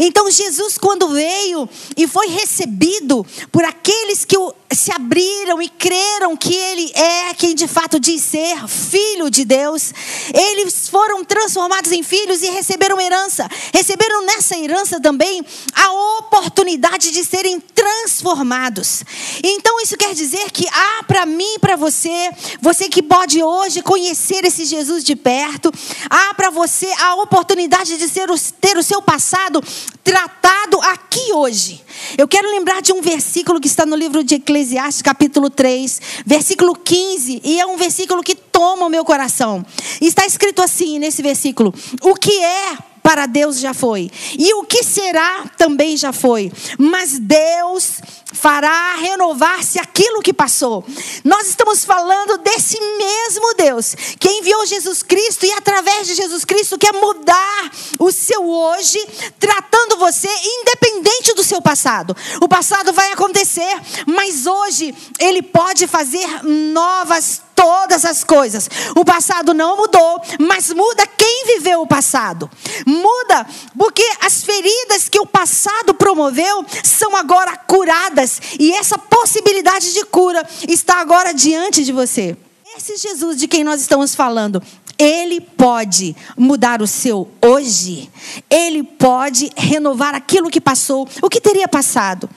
Então 0.00 0.30
Jesus, 0.30 0.78
quando 0.78 1.08
veio 1.08 1.68
e 1.96 2.06
foi 2.06 2.28
recebido 2.28 3.26
por 3.50 3.64
aqueles 3.64 4.24
que 4.24 4.36
se 4.74 4.92
abriram 4.92 5.60
e 5.60 5.68
creram 5.68 6.36
que 6.36 6.54
Ele 6.54 6.92
é 6.94 7.34
quem 7.34 7.54
de 7.54 7.66
fato 7.66 7.98
diz 7.98 8.22
ser 8.22 8.68
filho 8.68 9.28
de 9.30 9.44
Deus, 9.44 9.92
eles 10.32 10.88
foram 10.88 11.24
transformados 11.24 11.90
em 11.92 12.02
filhos 12.02 12.42
e 12.42 12.50
receberam 12.50 13.00
herança. 13.00 13.48
Receberam 13.72 14.24
nessa 14.24 14.56
herança 14.56 15.00
também 15.00 15.44
a 15.74 16.18
oportunidade 16.18 17.10
de 17.10 17.24
serem 17.24 17.60
transformados. 17.60 19.02
Então 19.42 19.80
isso 19.80 19.96
quer 19.96 20.14
dizer 20.14 20.50
que 20.50 20.68
há 20.68 21.02
para 21.04 21.26
mim 21.26 21.58
para 21.60 21.76
você, 21.76 22.30
você 22.60 22.88
que 22.88 23.02
pode 23.02 23.42
hoje 23.42 23.82
conhecer 23.82 24.44
esse 24.44 24.64
Jesus 24.64 25.02
de 25.02 25.16
perto, 25.16 25.72
há 26.08 26.34
para 26.34 26.50
você 26.50 26.86
a 27.00 27.16
oportunidade 27.16 27.98
de 27.98 28.08
ser, 28.08 28.28
ter 28.60 28.76
o 28.76 28.82
seu 28.82 29.02
passado 29.02 29.62
tratado 30.04 30.80
aqui 30.82 31.32
hoje. 31.32 31.82
Eu 32.18 32.26
quero 32.26 32.50
lembrar 32.50 32.82
de 32.82 32.92
um 32.92 33.00
versículo 33.00 33.60
que 33.60 33.68
está 33.68 33.86
no 33.86 33.96
livro 33.96 34.24
de 34.24 34.34
Eclesiastes, 34.36 34.61
capítulo 35.02 35.50
3, 35.50 36.00
versículo 36.26 36.74
15, 36.74 37.40
e 37.44 37.60
é 37.60 37.66
um 37.66 37.76
versículo 37.76 38.22
que 38.22 38.34
toma 38.34 38.86
o 38.86 38.90
meu 38.90 39.04
coração. 39.04 39.64
Está 40.00 40.26
escrito 40.26 40.62
assim 40.62 40.98
nesse 40.98 41.22
versículo: 41.22 41.74
O 42.02 42.14
que 42.14 42.32
é 42.42 42.76
para 43.02 43.26
Deus 43.26 43.58
já 43.58 43.74
foi. 43.74 44.10
E 44.38 44.54
o 44.54 44.64
que 44.64 44.84
será 44.84 45.44
também 45.58 45.96
já 45.96 46.12
foi. 46.12 46.52
Mas 46.78 47.18
Deus 47.18 48.00
fará 48.32 48.94
renovar-se 48.96 49.78
aquilo 49.78 50.22
que 50.22 50.32
passou. 50.32 50.84
Nós 51.24 51.48
estamos 51.48 51.84
falando 51.84 52.38
desse 52.38 52.78
mesmo 52.80 53.54
Deus 53.54 53.94
que 54.18 54.28
enviou 54.28 54.66
Jesus 54.66 55.02
Cristo 55.02 55.46
e 55.46 55.52
através 55.52 56.06
de 56.06 56.14
Jesus 56.14 56.44
Cristo 56.44 56.78
quer 56.78 56.92
mudar 56.92 57.70
o 57.98 58.10
seu 58.10 58.44
hoje, 58.48 58.98
tratando 59.38 59.96
você 59.96 60.28
independente 60.28 61.34
do 61.34 61.44
seu 61.44 61.60
passado. 61.60 62.16
O 62.40 62.48
passado 62.48 62.92
vai 62.92 63.12
acontecer, 63.12 63.80
mas 64.06 64.46
hoje 64.46 64.94
ele 65.18 65.42
pode 65.42 65.86
fazer 65.86 66.42
novas 66.44 67.42
todas 67.54 68.04
as 68.04 68.24
coisas. 68.24 68.68
O 68.96 69.04
passado 69.04 69.54
não 69.54 69.76
mudou, 69.76 70.20
mas 70.40 70.72
muda 70.72 71.06
quem 71.06 71.46
viveu 71.46 71.82
o 71.82 71.86
passado. 71.86 72.50
Muda 72.84 73.46
porque 73.78 74.04
as 74.20 74.42
feridas 74.42 75.08
que 75.08 75.20
o 75.20 75.26
passado 75.26 75.94
promoveu 75.94 76.64
são 76.82 77.14
agora 77.16 77.56
curadas 77.56 78.21
e 78.58 78.72
essa 78.72 78.98
possibilidade 78.98 79.92
de 79.92 80.04
cura 80.04 80.46
está 80.68 81.00
agora 81.00 81.32
diante 81.32 81.84
de 81.84 81.92
você. 81.92 82.36
Esse 82.76 82.96
Jesus 82.96 83.36
de 83.36 83.46
quem 83.46 83.62
nós 83.64 83.80
estamos 83.82 84.14
falando, 84.14 84.62
ele 84.98 85.40
pode 85.40 86.16
mudar 86.36 86.80
o 86.80 86.86
seu 86.86 87.28
hoje. 87.44 88.10
Ele 88.48 88.82
pode 88.82 89.50
renovar 89.56 90.14
aquilo 90.14 90.50
que 90.50 90.60
passou, 90.60 91.06
o 91.20 91.28
que 91.28 91.40
teria 91.40 91.68
passado 91.68 92.28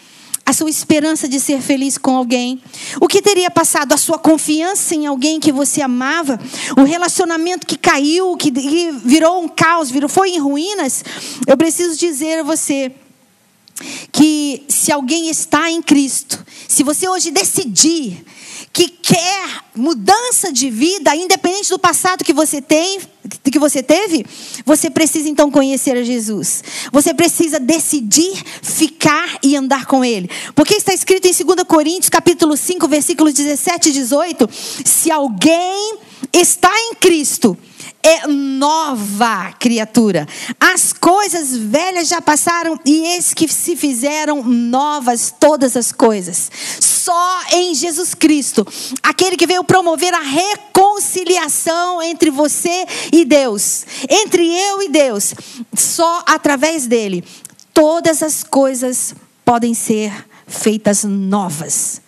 a 0.45 0.53
sua 0.53 0.69
esperança 0.69 1.27
de 1.27 1.39
ser 1.39 1.59
feliz 1.59 1.97
com 1.97 2.15
alguém, 2.15 2.61
o 3.01 3.07
que 3.07 3.19
teria 3.19 3.49
passado, 3.49 3.93
a 3.93 3.97
sua 3.97 4.19
confiança 4.19 4.93
em 4.93 5.07
alguém 5.07 5.39
que 5.39 5.51
você 5.51 5.81
amava, 5.81 6.39
o 6.77 6.83
relacionamento 6.83 7.65
que 7.65 7.75
caiu, 7.75 8.37
que 8.37 8.51
virou 8.51 9.43
um 9.43 9.47
caos, 9.47 9.89
virou, 9.89 10.07
foi 10.07 10.29
em 10.29 10.39
ruínas. 10.39 11.03
Eu 11.47 11.57
preciso 11.57 11.97
dizer 11.97 12.41
a 12.41 12.43
você 12.43 12.91
que 14.11 14.63
se 14.67 14.91
alguém 14.91 15.29
está 15.29 15.69
em 15.69 15.81
Cristo, 15.81 16.43
se 16.67 16.83
você 16.83 17.07
hoje 17.07 17.31
decidir 17.31 18.25
que 18.71 18.89
quer 18.89 19.63
mudança 19.73 20.51
de 20.51 20.69
vida, 20.69 21.15
independente 21.15 21.69
do 21.69 21.79
passado 21.79 22.25
que 22.25 22.33
você 22.33 22.61
tem, 22.61 22.99
que 23.49 23.57
você 23.57 23.81
teve, 23.81 24.25
você 24.65 24.89
precisa 24.89 25.29
então 25.29 25.49
conhecer 25.49 25.97
a 25.97 26.03
Jesus. 26.03 26.61
Você 26.91 27.13
precisa 27.13 27.57
decidir 27.59 28.33
ficar 28.61 29.39
e 29.41 29.55
andar 29.55 29.85
com 29.85 30.03
ele. 30.03 30.29
Porque 30.53 30.73
está 30.73 30.93
escrito 30.93 31.25
em 31.25 31.31
2 31.31 31.63
Coríntios, 31.65 32.09
capítulo 32.09 32.57
5, 32.57 32.87
versículos 32.87 33.33
17 33.33 33.89
e 33.89 33.93
18, 33.93 34.49
se 34.83 35.09
alguém 35.09 35.97
está 36.33 36.71
em 36.71 36.95
Cristo, 36.95 37.57
é 38.03 38.27
nova 38.27 39.51
criatura. 39.59 40.27
As 40.59 40.93
coisas 40.93 41.55
velhas 41.55 42.07
já 42.07 42.21
passaram 42.21 42.79
e 42.85 43.05
eis 43.07 43.33
que 43.33 43.47
se 43.47 43.75
fizeram 43.75 44.43
novas 44.43 45.33
todas 45.39 45.75
as 45.75 45.91
coisas. 45.91 46.51
Só 46.79 47.41
em 47.51 47.73
Jesus 47.73 48.13
Cristo, 48.13 48.65
aquele 49.01 49.35
que 49.35 49.47
veio 49.47 49.63
promover 49.63 50.13
a 50.13 50.21
reconciliação 50.21 52.01
entre 52.01 52.29
você 52.29 52.85
e 53.11 53.25
Deus, 53.25 53.85
entre 54.09 54.47
eu 54.47 54.81
e 54.81 54.89
Deus, 54.89 55.33
só 55.73 56.23
através 56.27 56.87
dele, 56.87 57.23
todas 57.73 58.23
as 58.23 58.43
coisas 58.43 59.15
podem 59.43 59.73
ser 59.73 60.11
feitas 60.47 61.03
novas. 61.03 62.01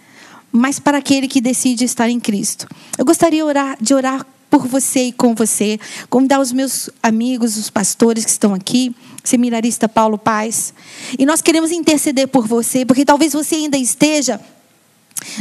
Mas 0.52 0.80
para 0.80 0.98
aquele 0.98 1.28
que 1.28 1.42
decide 1.42 1.86
estar 1.86 2.10
em 2.10 2.20
Cristo, 2.20 2.68
eu 2.98 3.06
gostaria 3.06 3.42
de 3.42 3.44
orar, 3.44 3.78
de 3.80 3.94
orar 3.94 4.26
por 4.58 4.68
você 4.68 5.04
e 5.04 5.12
com 5.12 5.36
você, 5.36 5.80
convidar 6.10 6.40
os 6.40 6.52
meus 6.52 6.90
amigos, 7.04 7.58
os 7.58 7.70
pastores 7.70 8.26
que 8.26 8.32
estão 8.32 8.56
aqui, 8.56 8.96
seminarista 9.24 9.88
Paulo 9.88 10.18
Paz, 10.18 10.74
e 11.18 11.28
nós 11.28 11.44
queremos 11.44 11.72
interceder 11.72 12.28
por 12.28 12.48
você, 12.48 12.84
porque 12.84 13.06
talvez 13.06 13.34
você 13.34 13.54
ainda 13.54 13.78
esteja 13.78 14.42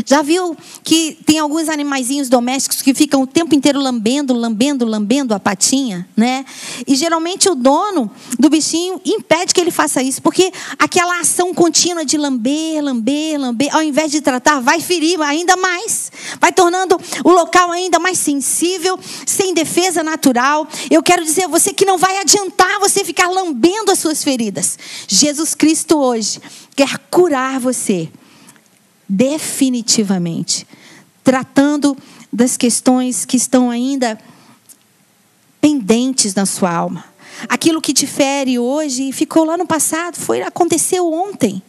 já 0.04 0.22
viu 0.22 0.56
que 0.82 1.18
tem 1.24 1.38
alguns 1.38 1.68
animaizinhos 1.68 2.28
domésticos 2.28 2.82
que 2.82 2.94
ficam 2.94 3.22
o 3.22 3.26
tempo 3.26 3.54
inteiro 3.54 3.80
lambendo, 3.80 4.34
lambendo, 4.34 4.84
lambendo 4.84 5.34
a 5.34 5.40
patinha, 5.40 6.08
né? 6.16 6.44
E 6.86 6.94
geralmente 6.94 7.48
o 7.48 7.54
dono 7.54 8.10
do 8.38 8.48
bichinho 8.48 9.00
impede 9.04 9.54
que 9.54 9.60
ele 9.60 9.70
faça 9.70 10.02
isso, 10.02 10.20
porque 10.20 10.52
aquela 10.78 11.20
ação 11.20 11.54
contínua 11.54 12.04
de 12.04 12.16
lamber, 12.16 12.82
lamber, 12.82 13.40
lamber, 13.40 13.74
ao 13.74 13.82
invés 13.82 14.10
de 14.10 14.20
tratar, 14.20 14.60
vai 14.60 14.80
ferir 14.80 15.20
ainda 15.22 15.56
mais, 15.56 16.10
vai 16.40 16.52
tornando 16.52 17.00
o 17.24 17.30
local 17.30 17.70
ainda 17.70 17.98
mais 17.98 18.18
sensível, 18.18 18.98
sem 19.24 19.54
defesa 19.54 20.02
natural. 20.02 20.68
Eu 20.90 21.02
quero 21.02 21.24
dizer 21.24 21.44
a 21.44 21.48
você 21.48 21.72
que 21.72 21.84
não 21.84 21.98
vai 21.98 22.18
adiantar 22.18 22.78
você 22.80 23.04
ficar 23.04 23.28
lambendo 23.28 23.90
as 23.90 23.98
suas 23.98 24.22
feridas. 24.22 24.78
Jesus 25.08 25.54
Cristo 25.54 25.98
hoje 25.98 26.40
quer 26.74 26.98
curar 27.10 27.58
você 27.60 28.08
definitivamente, 29.08 30.66
tratando 31.22 31.96
das 32.32 32.56
questões 32.56 33.24
que 33.24 33.36
estão 33.36 33.70
ainda 33.70 34.18
pendentes 35.60 36.34
na 36.34 36.46
sua 36.46 36.72
alma. 36.72 37.04
Aquilo 37.48 37.80
que 37.80 37.92
te 37.92 38.06
fere 38.06 38.58
hoje 38.58 39.12
ficou 39.12 39.44
lá 39.44 39.56
no 39.56 39.66
passado, 39.66 40.16
foi 40.16 40.42
aconteceu 40.42 41.12
ontem. 41.12 41.62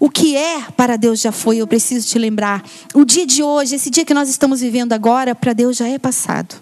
O 0.00 0.10
que 0.10 0.36
é 0.36 0.62
para 0.76 0.96
Deus 0.96 1.20
já 1.20 1.32
foi, 1.32 1.58
eu 1.58 1.66
preciso 1.66 2.06
te 2.06 2.18
lembrar. 2.18 2.64
O 2.94 3.04
dia 3.04 3.26
de 3.26 3.42
hoje, 3.42 3.76
esse 3.76 3.90
dia 3.90 4.04
que 4.04 4.14
nós 4.14 4.28
estamos 4.28 4.60
vivendo 4.60 4.92
agora, 4.92 5.34
para 5.34 5.52
Deus 5.52 5.76
já 5.76 5.88
é 5.88 5.98
passado. 5.98 6.56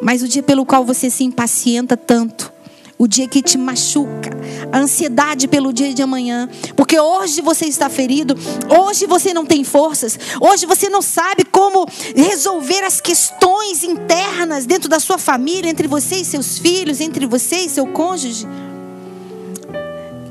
Mas 0.00 0.22
o 0.22 0.28
dia 0.28 0.42
pelo 0.42 0.66
qual 0.66 0.84
você 0.84 1.08
se 1.08 1.24
impacienta 1.24 1.96
tanto, 1.96 2.52
o 2.98 3.06
dia 3.06 3.26
que 3.26 3.42
te 3.42 3.58
machuca, 3.58 4.30
a 4.72 4.78
ansiedade 4.78 5.48
pelo 5.48 5.72
dia 5.72 5.92
de 5.92 6.02
amanhã, 6.02 6.48
porque 6.76 6.98
hoje 6.98 7.40
você 7.40 7.66
está 7.66 7.88
ferido, 7.88 8.36
hoje 8.68 9.06
você 9.06 9.34
não 9.34 9.44
tem 9.44 9.64
forças, 9.64 10.18
hoje 10.40 10.66
você 10.66 10.88
não 10.88 11.02
sabe 11.02 11.44
como 11.44 11.86
resolver 12.14 12.84
as 12.84 13.00
questões 13.00 13.82
internas 13.82 14.66
dentro 14.66 14.88
da 14.88 15.00
sua 15.00 15.18
família, 15.18 15.68
entre 15.68 15.88
você 15.88 16.16
e 16.16 16.24
seus 16.24 16.58
filhos, 16.58 17.00
entre 17.00 17.26
você 17.26 17.56
e 17.56 17.68
seu 17.68 17.86
cônjuge. 17.86 18.46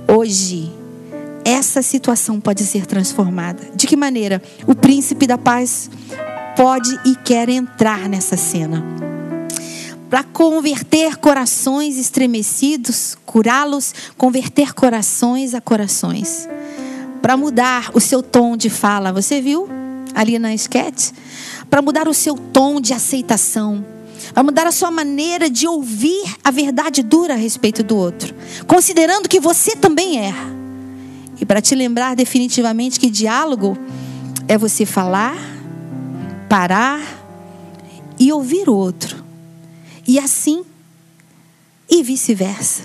Hoje, 0.07 0.71
essa 1.43 1.81
situação 1.81 2.39
pode 2.39 2.63
ser 2.65 2.85
transformada. 2.85 3.63
De 3.75 3.87
que 3.87 3.95
maneira? 3.95 4.41
O 4.65 4.75
príncipe 4.75 5.27
da 5.27 5.37
paz 5.37 5.89
pode 6.55 6.89
e 7.05 7.15
quer 7.15 7.49
entrar 7.49 8.07
nessa 8.07 8.37
cena 8.37 9.12
para 10.13 10.23
converter 10.23 11.17
corações 11.17 11.97
estremecidos, 11.97 13.17
curá-los, 13.25 13.95
converter 14.15 14.71
corações 14.71 15.55
a 15.55 15.59
corações. 15.59 16.47
Para 17.19 17.35
mudar 17.35 17.89
o 17.95 17.99
seu 17.99 18.21
tom 18.21 18.55
de 18.55 18.69
fala, 18.69 19.11
você 19.11 19.41
viu 19.41 19.67
ali 20.13 20.37
na 20.37 20.53
esquete? 20.53 21.11
Para 21.67 21.81
mudar 21.81 22.07
o 22.07 22.13
seu 22.13 22.35
tom 22.35 22.79
de 22.79 22.93
aceitação, 22.93 23.83
para 24.35 24.43
mudar 24.43 24.67
a 24.67 24.71
sua 24.71 24.91
maneira 24.91 25.49
de 25.49 25.67
ouvir 25.67 26.35
a 26.43 26.51
verdade 26.51 27.01
dura 27.01 27.33
a 27.33 27.37
respeito 27.37 27.81
do 27.81 27.97
outro, 27.97 28.35
considerando 28.67 29.27
que 29.27 29.39
você 29.39 29.75
também 29.75 30.19
erra. 30.19 30.45
E 31.41 31.43
para 31.43 31.59
te 31.59 31.73
lembrar 31.73 32.15
definitivamente 32.15 32.99
que 32.99 33.09
diálogo 33.09 33.75
é 34.47 34.59
você 34.59 34.85
falar, 34.85 35.35
parar 36.47 37.01
e 38.19 38.31
ouvir 38.31 38.69
o 38.69 38.75
outro 38.75 39.22
e 40.07 40.19
assim, 40.19 40.63
e 41.89 42.03
vice-versa. 42.03 42.83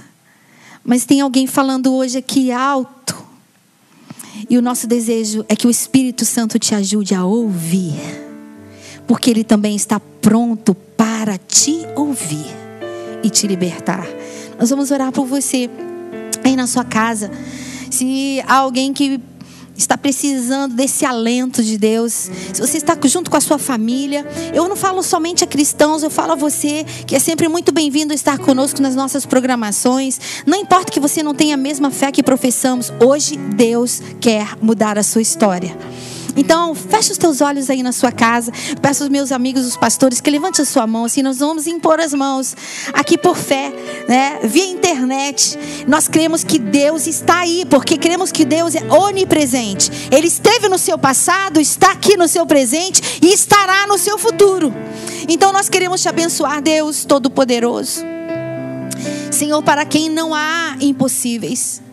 Mas 0.85 1.05
tem 1.05 1.21
alguém 1.21 1.47
falando 1.47 1.93
hoje 1.95 2.19
aqui 2.19 2.51
alto. 2.53 3.17
E 4.49 4.57
o 4.57 4.63
nosso 4.63 4.87
desejo 4.87 5.45
é 5.49 5.57
que 5.57 5.67
o 5.67 5.71
Espírito 5.71 6.25
Santo 6.25 6.59
te 6.59 6.75
ajude 6.75 7.15
a 7.15 7.25
ouvir. 7.25 7.95
Porque 9.07 9.31
ele 9.31 9.45
também 9.45 9.75
está 9.75 9.99
pronto 9.99 10.75
para 10.75 11.37
te 11.39 11.79
ouvir 11.97 12.47
e 13.23 13.31
te 13.31 13.47
libertar. 13.47 14.07
Nós 14.59 14.71
vamos 14.71 14.91
orar 14.91 15.13
por 15.13 15.27
você 15.27 15.69
aí 16.45 16.57
na 16.57 16.67
sua 16.67 16.85
casa. 16.85 17.31
Se 17.91 18.41
há 18.47 18.57
alguém 18.57 18.93
que 18.93 19.21
está 19.79 19.97
precisando 19.97 20.75
desse 20.75 21.05
alento 21.05 21.63
de 21.63 21.79
Deus, 21.79 22.13
se 22.53 22.61
você 22.61 22.77
está 22.77 22.99
junto 23.05 23.31
com 23.31 23.37
a 23.37 23.41
sua 23.41 23.59
família, 23.59 24.27
eu 24.53 24.69
não 24.69 24.75
falo 24.75 25.03
somente 25.05 25.45
a 25.45 25.47
cristãos, 25.47 26.03
eu 26.03 26.11
falo 26.11 26.33
a 26.33 26.35
você 26.35 26.85
que 27.07 27.15
é 27.15 27.19
sempre 27.21 27.49
muito 27.49 27.73
bem-vindo 27.73 28.13
estar 28.13 28.39
conosco 28.39 28.83
nas 28.83 28.97
nossas 28.97 29.25
programações. 29.25 30.19
Não 30.45 30.59
importa 30.59 30.91
que 30.91 30.99
você 30.99 31.23
não 31.23 31.35
tenha 31.35 31.55
a 31.55 31.59
mesma 31.59 31.91
fé 31.93 32.11
que 32.11 32.23
professamos, 32.23 32.93
hoje 33.01 33.37
Deus 33.37 34.03
quer 34.21 34.57
mudar 34.61 34.99
a 34.99 35.03
sua 35.05 35.23
história. 35.23 35.77
Então, 36.39 36.73
feche 36.73 37.11
os 37.11 37.19
teus 37.19 37.41
olhos 37.41 37.69
aí 37.69 37.83
na 37.83 37.91
sua 37.91 38.13
casa. 38.13 38.53
Peço 38.81 39.03
aos 39.03 39.11
meus 39.11 39.33
amigos, 39.33 39.67
os 39.67 39.77
pastores, 39.77 40.21
que 40.21 40.31
levante 40.31 40.63
a 40.63 40.65
sua 40.65 40.87
mão. 40.87 41.05
Assim, 41.05 41.21
nós 41.21 41.41
vamos 41.41 41.67
impor 41.67 41.99
as 41.99 42.15
mãos 42.15 42.57
aqui 42.93 43.19
por 43.19 43.37
fé, 43.37 43.73
né? 44.07 44.39
Via 44.45 44.67
internet. 44.67 45.59
Nós 45.89 46.07
cremos 46.07 46.45
que 46.45 46.57
Deus 46.57 47.09
está 47.09 47.41
aí, 47.41 47.65
porque 47.69 47.99
cremos 47.99 48.31
que 48.31 48.45
Deus 48.45 48.77
é 48.77 48.85
onipresente. 48.85 49.91
Ele 50.13 50.29
esteve 50.29 50.69
no 50.69 50.79
seu 50.79 50.97
passado, 50.97 51.61
está 51.61 51.91
aqui 51.91 52.17
no 52.17 52.29
seu 52.29 52.47
presente 52.47 53.19
e 53.21 53.33
estará 53.33 53.89
no 53.89 53.99
seu 53.99 54.17
futuro. 54.17 54.73
Então, 55.29 55.53
nós 55.53 55.69
queremos 55.69 56.01
te 56.01 56.09
abençoar, 56.09 56.63
Deus 56.63 57.05
Todo-Poderoso. 57.05 58.05
Senhor, 59.33 59.61
para 59.61 59.85
quem 59.85 60.09
não 60.09 60.33
há 60.33 60.77
impossíveis. 60.81 61.88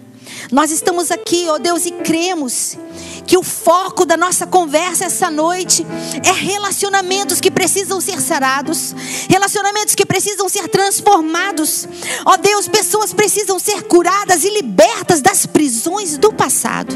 Nós 0.51 0.71
estamos 0.71 1.11
aqui, 1.11 1.47
ó 1.47 1.57
Deus, 1.57 1.85
e 1.85 1.91
cremos 1.91 2.77
que 3.25 3.37
o 3.37 3.43
foco 3.43 4.05
da 4.05 4.15
nossa 4.15 4.45
conversa 4.45 5.05
essa 5.05 5.31
noite 5.31 5.85
é 6.23 6.31
relacionamentos 6.31 7.41
que 7.41 7.49
precisam 7.49 7.99
ser 7.99 8.21
sarados, 8.21 8.93
relacionamentos 9.27 9.95
que 9.95 10.05
precisam 10.05 10.47
ser 10.47 10.67
transformados. 10.69 11.87
Ó 12.25 12.37
Deus, 12.37 12.67
pessoas 12.67 13.13
precisam 13.13 13.57
ser 13.57 13.83
curadas 13.83 14.43
e 14.43 14.49
libertas 14.49 15.21
das 15.21 15.45
prisões 15.45 16.17
do 16.17 16.31
passado. 16.31 16.95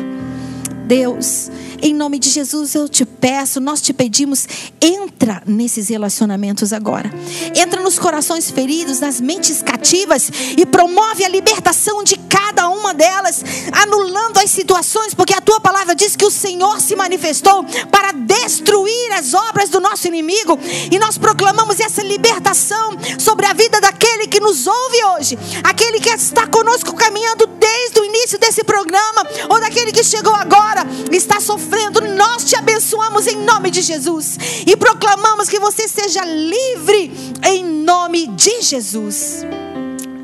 Deus, 0.86 1.52
em 1.82 1.94
nome 1.94 2.20
de 2.20 2.30
Jesus, 2.30 2.76
eu 2.76 2.90
te 2.90 3.06
peço, 3.06 3.60
nós 3.60 3.82
te 3.82 3.94
pedimos, 3.94 4.48
entra 4.82 5.42
nesses 5.46 5.88
relacionamentos 5.90 6.74
agora. 6.74 7.12
Entra 7.56 7.82
nos 7.82 7.98
corações 7.98 8.52
feridos, 8.52 9.00
nas 9.00 9.22
mentes 9.22 9.62
cativas 9.62 10.32
e 10.58 10.66
promove 10.66 11.24
a 11.24 11.30
libertação 11.30 12.04
de 12.04 12.18
cada 12.18 12.70
uma 12.70 12.94
delas, 12.94 13.44
anulando 13.72 14.38
as 14.38 14.52
situações, 14.52 15.14
porque 15.14 15.34
a 15.34 15.42
tua 15.42 15.60
palavra 15.60 15.96
diz 15.96 16.16
que 16.16 16.26
o 16.26 16.32
Senhor 16.32 16.82
se 16.82 16.96
manifestou 16.96 17.64
para 17.92 18.12
destruir 18.12 19.14
as 19.14 19.34
obras 19.34 19.70
do 19.70 19.80
nosso 19.80 20.08
inimigo, 20.08 20.60
e 20.92 21.00
nós 21.00 21.18
proclamamos 21.18 21.80
essa 21.80 22.04
libertação 22.04 22.98
sobre 23.18 23.46
a 23.46 23.54
vida 23.54 23.80
daquele 23.80 24.28
que 24.28 24.40
nos 24.40 24.68
ouve 24.68 25.04
hoje, 25.16 25.40
aquele 25.64 26.00
que 26.00 26.10
está 26.10 26.48
conosco 26.48 26.94
caminhando 26.94 27.48
desde 27.48 28.00
o 28.00 28.06
início 28.06 28.38
desse 28.40 28.64
programa, 28.64 29.26
ou 29.50 29.60
daquele 29.60 29.92
que 29.92 30.04
chegou 30.04 30.34
agora, 30.34 30.86
está 31.12 31.40
sofrendo 31.40 31.69
sofrendo, 31.70 32.02
nós 32.16 32.44
te 32.44 32.56
abençoamos 32.56 33.28
em 33.28 33.46
nome 33.46 33.70
de 33.70 33.82
Jesus 33.82 34.38
e 34.66 34.76
proclamamos 34.76 35.48
que 35.48 35.60
você 35.60 35.88
seja 35.88 36.26
livre 36.26 37.12
em 37.46 37.64
nome 37.64 38.28
de 38.28 38.62
Jesus. 38.62 39.46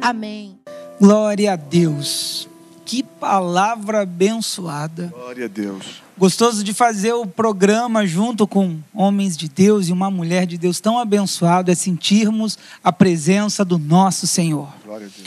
Amém. 0.02 0.58
Glória 1.00 1.54
a 1.54 1.56
Deus. 1.56 2.50
Que 2.84 3.04
palavra 3.04 4.02
abençoada. 4.02 5.12
Glória 5.16 5.46
a 5.46 5.48
Deus. 5.48 6.04
Gostoso 6.18 6.64
de 6.64 6.74
fazer 6.74 7.14
o 7.14 7.26
programa 7.26 8.08
junto 8.08 8.48
com 8.48 8.80
homens 8.94 9.36
de 9.36 9.50
Deus 9.50 9.88
e 9.88 9.92
uma 9.92 10.10
mulher 10.10 10.46
de 10.46 10.58
Deus 10.58 10.80
tão 10.80 10.98
abençoado 10.98 11.70
é 11.70 11.76
sentirmos 11.76 12.58
a 12.84 12.92
presença 12.92 13.66
do 13.66 13.78
nosso 13.78 14.26
Senhor. 14.26 14.70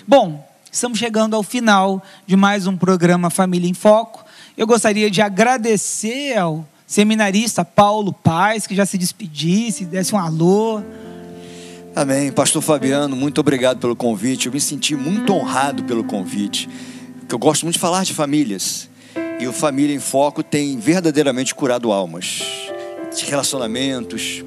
Bom, 0.07 0.49
estamos 0.71 0.99
chegando 0.99 1.37
ao 1.37 1.43
final 1.43 2.03
de 2.27 2.37
mais 2.37 2.67
um 2.67 2.77
programa 2.77 3.29
Família 3.29 3.69
em 3.69 3.75
Foco. 3.75 4.28
Eu 4.59 4.67
gostaria 4.67 5.09
de 5.09 5.23
agradecer 5.23 6.37
ao 6.37 6.67
seminarista 6.85 7.65
Paulo 7.65 8.13
Paz, 8.13 8.67
que 8.67 8.75
já 8.75 8.85
se 8.85 8.99
despedisse, 8.99 9.85
desse 9.85 10.13
um 10.13 10.19
alô. 10.19 10.83
Amém. 11.95 12.33
Pastor 12.33 12.61
Fabiano, 12.61 13.15
muito 13.15 13.41
obrigado 13.41 13.79
pelo 13.79 13.95
convite. 13.95 14.47
Eu 14.47 14.53
me 14.53 14.61
senti 14.61 14.97
muito 14.97 15.33
honrado 15.33 15.85
pelo 15.85 16.03
convite. 16.03 16.69
Porque 17.21 17.33
eu 17.33 17.39
gosto 17.39 17.63
muito 17.63 17.75
de 17.75 17.79
falar 17.79 18.03
de 18.03 18.13
famílias. 18.13 18.91
E 19.39 19.47
o 19.47 19.53
Família 19.53 19.95
em 19.95 20.01
Foco 20.01 20.43
tem 20.43 20.77
verdadeiramente 20.77 21.55
curado 21.55 21.93
almas, 21.93 22.43
de 23.17 23.25
relacionamentos. 23.27 24.43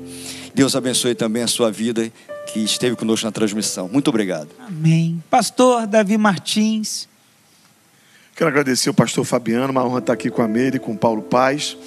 Deus 0.53 0.75
abençoe 0.75 1.15
também 1.15 1.43
a 1.43 1.47
sua 1.47 1.71
vida 1.71 2.11
que 2.51 2.59
esteve 2.59 2.97
conosco 2.97 3.25
na 3.25 3.31
transmissão. 3.31 3.87
Muito 3.87 4.09
obrigado. 4.09 4.49
Amém. 4.67 5.23
Pastor 5.29 5.87
Davi 5.87 6.17
Martins. 6.17 7.07
Quero 8.41 8.49
agradecer 8.49 8.89
o 8.89 8.93
pastor 8.95 9.23
Fabiano, 9.23 9.69
uma 9.69 9.85
honra 9.85 9.99
estar 9.99 10.13
aqui 10.13 10.31
com 10.31 10.41
a 10.41 10.47
Meire 10.47 10.77
e 10.77 10.79
com 10.79 10.93
o 10.93 10.97
Paulo 10.97 11.21
Paz. 11.21 11.77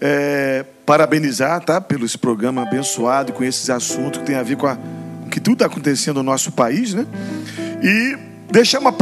É, 0.00 0.64
parabenizar, 0.86 1.60
tá? 1.64 1.80
Pelo 1.80 2.06
esse 2.06 2.16
programa 2.16 2.62
abençoado 2.62 3.32
com 3.32 3.42
esses 3.42 3.68
assuntos 3.68 4.20
que 4.20 4.24
tem 4.24 4.36
a 4.36 4.42
ver 4.44 4.56
com, 4.56 4.68
a, 4.68 4.76
com 4.76 5.28
que 5.28 5.40
tudo 5.40 5.54
está 5.54 5.66
acontecendo 5.66 6.18
no 6.18 6.22
nosso 6.22 6.52
país, 6.52 6.94
né? 6.94 7.04
E 7.82 8.16
deixar 8.52 8.78
uma, 8.78 8.94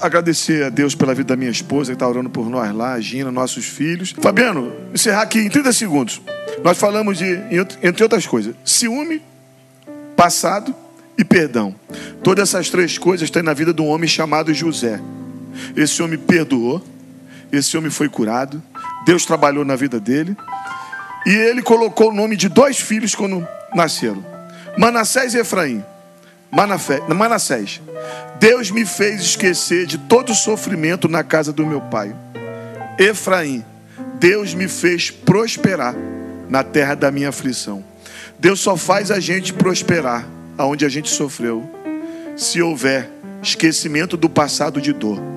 agradecer 0.00 0.64
a 0.64 0.70
Deus 0.70 0.94
pela 0.94 1.14
vida 1.14 1.28
da 1.28 1.36
minha 1.36 1.50
esposa 1.50 1.92
que 1.92 1.96
está 1.96 2.08
orando 2.08 2.30
por 2.30 2.48
nós 2.48 2.74
lá, 2.74 2.94
a 2.94 3.00
Gina, 3.02 3.30
nossos 3.30 3.66
filhos. 3.66 4.14
Fabiano, 4.18 4.72
encerrar 4.94 5.20
aqui 5.20 5.40
em 5.40 5.50
30 5.50 5.74
segundos. 5.74 6.22
Nós 6.64 6.78
falamos 6.78 7.18
de, 7.18 7.38
entre 7.82 8.02
outras 8.02 8.26
coisas, 8.26 8.54
ciúme, 8.64 9.20
passado 10.16 10.74
e 11.18 11.22
perdão. 11.22 11.74
Todas 12.22 12.48
essas 12.48 12.70
três 12.70 12.96
coisas 12.96 13.26
estão 13.26 13.42
na 13.42 13.52
vida 13.52 13.74
de 13.74 13.82
um 13.82 13.88
homem 13.88 14.08
chamado 14.08 14.54
José. 14.54 14.98
Esse 15.76 16.02
homem 16.02 16.18
perdoou, 16.18 16.82
esse 17.52 17.76
homem 17.76 17.90
foi 17.90 18.08
curado, 18.08 18.62
Deus 19.04 19.24
trabalhou 19.24 19.64
na 19.64 19.76
vida 19.76 20.00
dele. 20.00 20.36
E 21.26 21.30
ele 21.30 21.62
colocou 21.62 22.10
o 22.10 22.14
nome 22.14 22.36
de 22.36 22.48
dois 22.48 22.78
filhos 22.78 23.14
quando 23.14 23.46
nasceram: 23.74 24.24
Manassés 24.78 25.34
e 25.34 25.38
Efraim. 25.38 25.84
Manassés. 26.50 27.80
Deus 28.38 28.70
me 28.70 28.86
fez 28.86 29.20
esquecer 29.20 29.86
de 29.86 29.98
todo 29.98 30.30
o 30.30 30.34
sofrimento 30.34 31.08
na 31.08 31.24
casa 31.24 31.52
do 31.52 31.66
meu 31.66 31.80
pai. 31.80 32.14
Efraim. 32.98 33.64
Deus 34.18 34.54
me 34.54 34.68
fez 34.68 35.10
prosperar 35.10 35.94
na 36.48 36.62
terra 36.62 36.94
da 36.94 37.10
minha 37.10 37.28
aflição. 37.28 37.84
Deus 38.38 38.60
só 38.60 38.76
faz 38.76 39.10
a 39.10 39.20
gente 39.20 39.52
prosperar 39.52 40.26
aonde 40.56 40.84
a 40.84 40.88
gente 40.88 41.10
sofreu, 41.10 41.68
se 42.36 42.62
houver 42.62 43.10
esquecimento 43.42 44.16
do 44.16 44.28
passado 44.28 44.80
de 44.80 44.92
dor. 44.92 45.35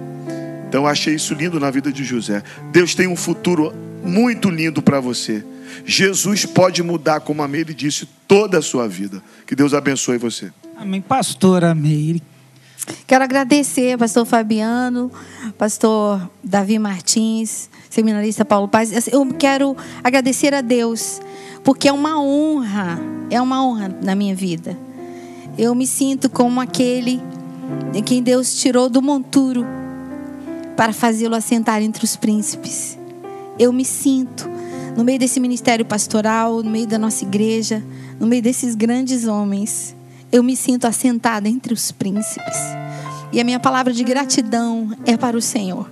Então 0.69 0.83
eu 0.83 0.87
achei 0.87 1.15
isso 1.15 1.33
lindo 1.33 1.59
na 1.59 1.71
vida 1.71 1.91
de 1.91 2.03
José. 2.03 2.43
Deus 2.71 2.93
tem 2.93 3.07
um 3.07 3.15
futuro 3.15 3.73
muito 4.03 4.51
lindo 4.51 4.83
para 4.83 4.99
você. 4.99 5.43
Jesus 5.83 6.45
pode 6.45 6.83
mudar, 6.83 7.21
como 7.21 7.41
a 7.41 7.47
Meire 7.47 7.73
disse, 7.73 8.07
toda 8.27 8.59
a 8.59 8.61
sua 8.61 8.87
vida. 8.87 9.21
Que 9.47 9.55
Deus 9.55 9.73
abençoe 9.73 10.19
você. 10.19 10.51
Amém. 10.77 11.01
Pastora 11.01 11.73
Meire. 11.73 12.21
Quero 13.07 13.23
agradecer, 13.23 13.97
pastor 13.97 14.25
Fabiano, 14.25 15.11
pastor 15.57 16.29
Davi 16.43 16.77
Martins, 16.77 17.67
seminarista 17.89 18.45
Paulo 18.45 18.67
Paz. 18.67 19.07
Eu 19.07 19.25
quero 19.33 19.75
agradecer 20.03 20.53
a 20.53 20.61
Deus, 20.61 21.19
porque 21.63 21.87
é 21.87 21.91
uma 21.91 22.21
honra, 22.21 22.99
é 23.31 23.41
uma 23.41 23.65
honra 23.65 23.95
na 24.03 24.13
minha 24.13 24.35
vida. 24.35 24.77
Eu 25.57 25.73
me 25.73 25.87
sinto 25.87 26.29
como 26.29 26.61
aquele 26.61 27.19
em 27.93 28.03
quem 28.03 28.21
Deus 28.21 28.53
tirou 28.53 28.87
do 28.87 29.01
monturo 29.01 29.65
para 30.79 30.93
fazê-lo 30.93 31.35
assentar 31.35 31.81
entre 31.81 32.05
os 32.05 32.15
príncipes. 32.15 32.97
Eu 33.59 33.73
me 33.73 33.83
sinto 33.83 34.49
no 34.95 35.03
meio 35.03 35.19
desse 35.19 35.37
ministério 35.37 35.83
pastoral, 35.83 36.63
no 36.63 36.71
meio 36.71 36.87
da 36.87 36.97
nossa 36.97 37.25
igreja, 37.25 37.83
no 38.17 38.25
meio 38.25 38.41
desses 38.41 38.75
grandes 38.75 39.27
homens. 39.27 39.93
Eu 40.31 40.41
me 40.41 40.55
sinto 40.55 40.87
assentada 40.87 41.49
entre 41.49 41.73
os 41.73 41.91
príncipes. 41.91 42.55
E 43.33 43.41
a 43.41 43.43
minha 43.43 43.59
palavra 43.59 43.91
de 43.91 44.05
gratidão 44.05 44.89
é 45.05 45.17
para 45.17 45.35
o 45.35 45.41
Senhor. 45.41 45.91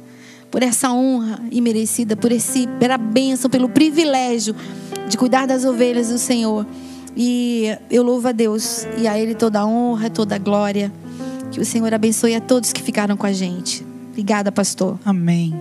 Por 0.49 0.63
essa 0.63 0.89
honra 0.89 1.41
imerecida, 1.51 2.15
por 2.15 2.31
esse, 2.31 2.65
pela 2.79 2.97
bênção, 2.97 3.49
pelo 3.49 3.67
privilégio 3.67 4.55
de 5.09 5.17
cuidar 5.17 5.45
das 5.45 5.65
ovelhas 5.65 6.07
do 6.07 6.17
Senhor. 6.17 6.65
E 7.13 7.77
eu 7.91 8.03
louvo 8.03 8.29
a 8.29 8.31
Deus 8.31 8.87
e 8.97 9.05
a 9.05 9.19
Ele 9.19 9.35
toda 9.35 9.59
a 9.59 9.65
honra, 9.67 10.09
toda 10.09 10.35
a 10.35 10.39
glória. 10.39 10.89
Que 11.51 11.59
o 11.59 11.65
Senhor 11.65 11.93
abençoe 11.93 12.35
a 12.35 12.39
todos 12.39 12.71
que 12.71 12.81
ficaram 12.81 13.17
com 13.17 13.25
a 13.25 13.33
gente. 13.33 13.86
Obrigada, 14.17 14.51
pastor. 14.51 14.97
Amém. 15.05 15.53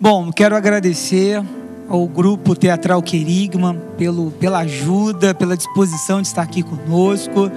Bom, 0.00 0.32
quero 0.32 0.56
agradecer 0.56 1.40
ao 1.88 2.08
grupo 2.08 2.56
Teatral 2.56 3.00
Querigma 3.00 3.72
pelo, 3.96 4.32
pela 4.32 4.58
ajuda, 4.58 5.32
pela 5.32 5.56
disposição 5.56 6.20
de 6.20 6.26
estar 6.26 6.42
aqui 6.42 6.60
conosco. 6.60 7.48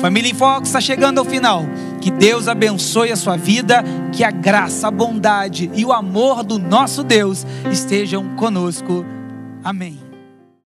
Família 0.00 0.30
em 0.30 0.34
Foco 0.34 0.62
está 0.62 0.80
chegando 0.80 1.18
ao 1.18 1.26
final. 1.26 1.62
Que 2.00 2.10
Deus 2.10 2.48
abençoe 2.48 3.12
a 3.12 3.16
sua 3.16 3.36
vida, 3.36 3.84
que 4.12 4.24
a 4.24 4.30
graça, 4.30 4.88
a 4.88 4.90
bondade 4.90 5.70
e 5.74 5.84
o 5.84 5.92
amor 5.92 6.42
do 6.42 6.58
nosso 6.58 7.02
Deus 7.02 7.46
estejam 7.70 8.34
conosco. 8.34 9.04
Amém. 9.62 10.05